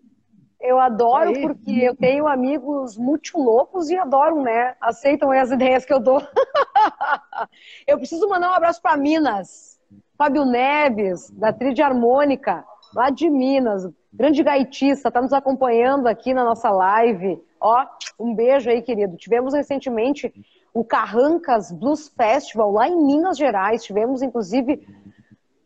[0.61, 4.75] Eu adoro porque eu tenho amigos muito loucos e adoram, né?
[4.81, 6.21] Aceitam as ideias que eu dou.
[7.87, 9.79] eu preciso mandar um abraço para Minas.
[10.17, 12.65] Fábio Neves, da Tríade Harmônica,
[12.95, 13.87] lá de Minas.
[14.17, 17.39] Grande gaitista, está nos acompanhando aqui na nossa live.
[17.61, 17.85] Ó,
[18.19, 19.17] um beijo aí, querido.
[19.17, 20.33] Tivemos recentemente
[20.73, 23.85] o Carrancas Blues Festival lá em Minas Gerais.
[23.85, 24.87] Tivemos, inclusive,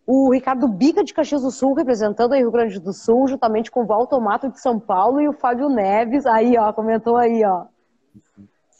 [0.05, 3.83] o Ricardo Bica de Caxias do Sul representando o Rio Grande do Sul, juntamente com
[3.83, 6.27] o Walter Mato de São Paulo e o Fábio Neves.
[6.27, 7.67] Aí, ó, comentou aí, ó.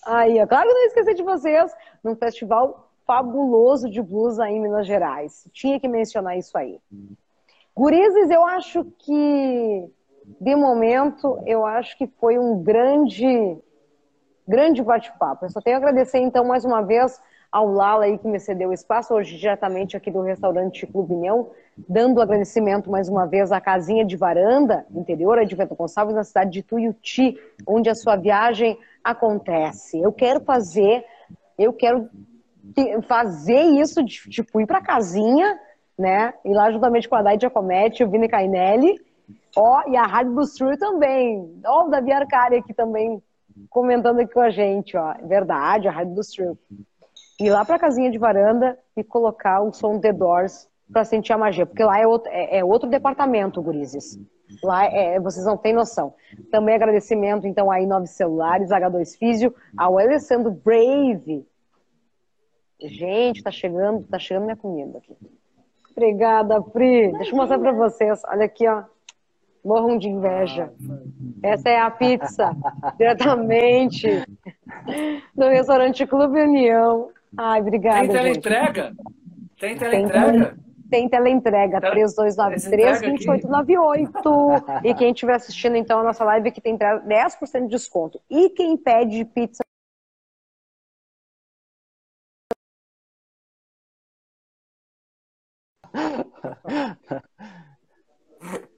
[0.05, 0.47] Aí, ó.
[0.49, 1.73] Claro que não esqueci de vocês,
[2.03, 5.49] num festival fabuloso de blues aí em Minas Gerais.
[5.53, 6.81] Tinha que mencionar isso aí.
[7.81, 9.91] Gurizes, eu acho que,
[10.39, 13.57] de momento, eu acho que foi um grande
[14.47, 15.47] grande bate-papo.
[15.47, 17.19] Eu só tenho a agradecer, então, mais uma vez
[17.51, 21.53] ao Lala aí que me cedeu o espaço, hoje diretamente aqui do restaurante Clube União,
[21.89, 26.51] dando agradecimento mais uma vez à casinha de varanda, interior de Vento Gonçalves, na cidade
[26.51, 29.99] de Tuiuti, onde a sua viagem acontece.
[29.99, 31.03] Eu quero fazer,
[31.59, 32.11] eu quero
[33.09, 35.59] fazer isso, de, tipo, ir pra casinha,
[36.01, 38.99] né, e lá juntamente com a Dai Giacometti, o Vini Cainelli,
[39.57, 43.23] ó, e a Rádio Bustru também, ó, o Davi Arcari aqui também
[43.69, 45.13] comentando aqui com a gente, ó.
[45.13, 46.57] É verdade, a Rádio do Stream.
[47.39, 51.39] Ir lá pra casinha de varanda e colocar o som The Doors pra sentir a
[51.39, 51.67] magia.
[51.67, 54.19] Porque lá é outro, é, é outro departamento, gurizes.
[54.63, 56.15] Lá é, vocês não têm noção.
[56.51, 61.47] Também agradecimento, então, aí Nove Celulares, H2 Físio, ao Alessandro Brave.
[62.83, 65.17] Gente, tá chegando, tá chegando minha comida aqui.
[65.97, 67.13] Obrigada, Pri.
[67.13, 68.21] Deixa eu mostrar pra vocês.
[68.29, 68.83] Olha aqui, ó.
[69.65, 70.73] Morram de inveja.
[71.43, 72.57] Essa é a pizza,
[72.97, 74.25] diretamente
[75.35, 77.11] do restaurante Clube União.
[77.37, 78.01] Ai, obrigada.
[78.01, 78.93] Tem teleentrega?
[79.59, 80.57] Tem teleentrega?
[80.91, 84.81] Tem teleentrega, 3293-2898.
[84.85, 88.21] E quem estiver assistindo então a nossa live aqui tem 10% de desconto.
[88.29, 89.63] E quem pede pizza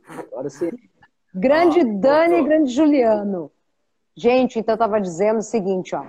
[0.06, 0.70] Agora sim.
[1.34, 3.50] Grande ah, Dani e grande Juliano.
[4.14, 6.04] Gente, então eu estava dizendo o seguinte, ó.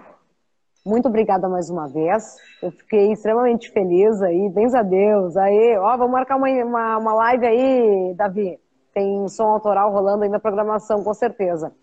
[0.86, 2.36] Muito obrigada mais uma vez.
[2.62, 4.50] Eu fiquei extremamente feliz aí.
[4.50, 5.38] Bens a Deus.
[5.38, 8.60] Aí, ó, vamos marcar uma, uma, uma live aí, Davi.
[8.94, 11.74] Tem som autoral rolando aí na programação, com certeza.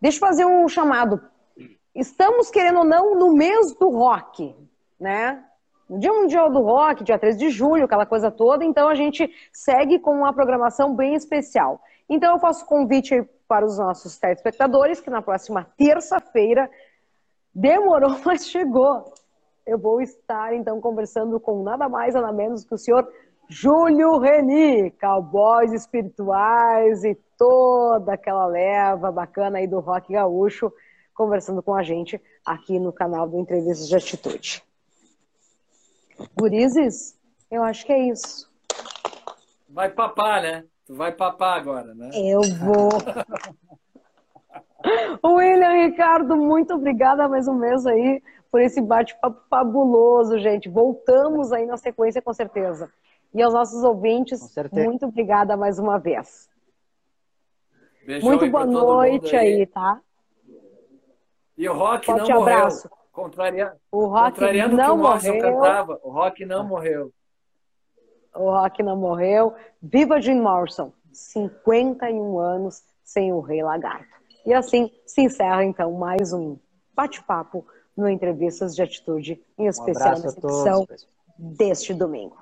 [0.00, 1.20] Deixa eu fazer um chamado.
[1.94, 4.54] Estamos, querendo ou não, no mês do rock,
[5.00, 5.42] né?
[5.88, 8.64] No Dia Mundial do Rock, dia 13 de julho, aquela coisa toda.
[8.64, 11.80] Então a gente segue com uma programação bem especial.
[12.08, 16.70] Então eu faço convite para os nossos telespectadores que na próxima terça-feira
[17.54, 19.12] demorou, mas chegou.
[19.66, 23.06] Eu vou estar então conversando com nada mais nada menos que o senhor
[23.48, 30.70] Júlio Reni, cowboys espirituais e toda aquela leva bacana aí do rock gaúcho,
[31.14, 34.67] conversando com a gente aqui no canal do Entrevistas de Atitude.
[36.36, 37.18] Gurizes,
[37.50, 38.50] eu acho que é isso.
[39.68, 40.64] Vai papar, né?
[40.86, 42.10] Tu vai papar agora, né?
[42.14, 42.88] Eu vou.
[45.38, 50.68] William Ricardo, muito obrigada mais um mês aí por esse bate-papo fabuloso, gente.
[50.68, 52.90] Voltamos aí na sequência, com certeza.
[53.34, 54.40] E aos nossos ouvintes,
[54.72, 56.48] muito obrigada mais uma vez.
[58.06, 59.60] Beijão muito boa noite aí.
[59.60, 59.66] aí.
[59.66, 60.00] tá?
[61.56, 62.88] E o Rock Forte não abraço.
[63.18, 63.72] Contraria...
[63.90, 65.40] O Rock Contrariando não o que o morreu.
[65.40, 67.12] cantava, o Rock não morreu.
[68.34, 69.54] O Rock não morreu.
[69.82, 74.06] Viva Jim Morrison, 51 anos sem o Rei Lagarto.
[74.46, 76.56] E assim se encerra então mais um
[76.94, 77.66] bate-papo
[77.96, 80.86] no Entrevistas de Atitude, em especial um nessa edição
[81.36, 82.38] deste domingo.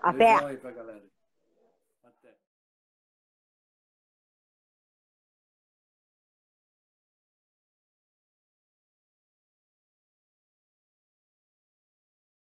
[0.00, 0.36] Até!
[0.36, 0.58] Aí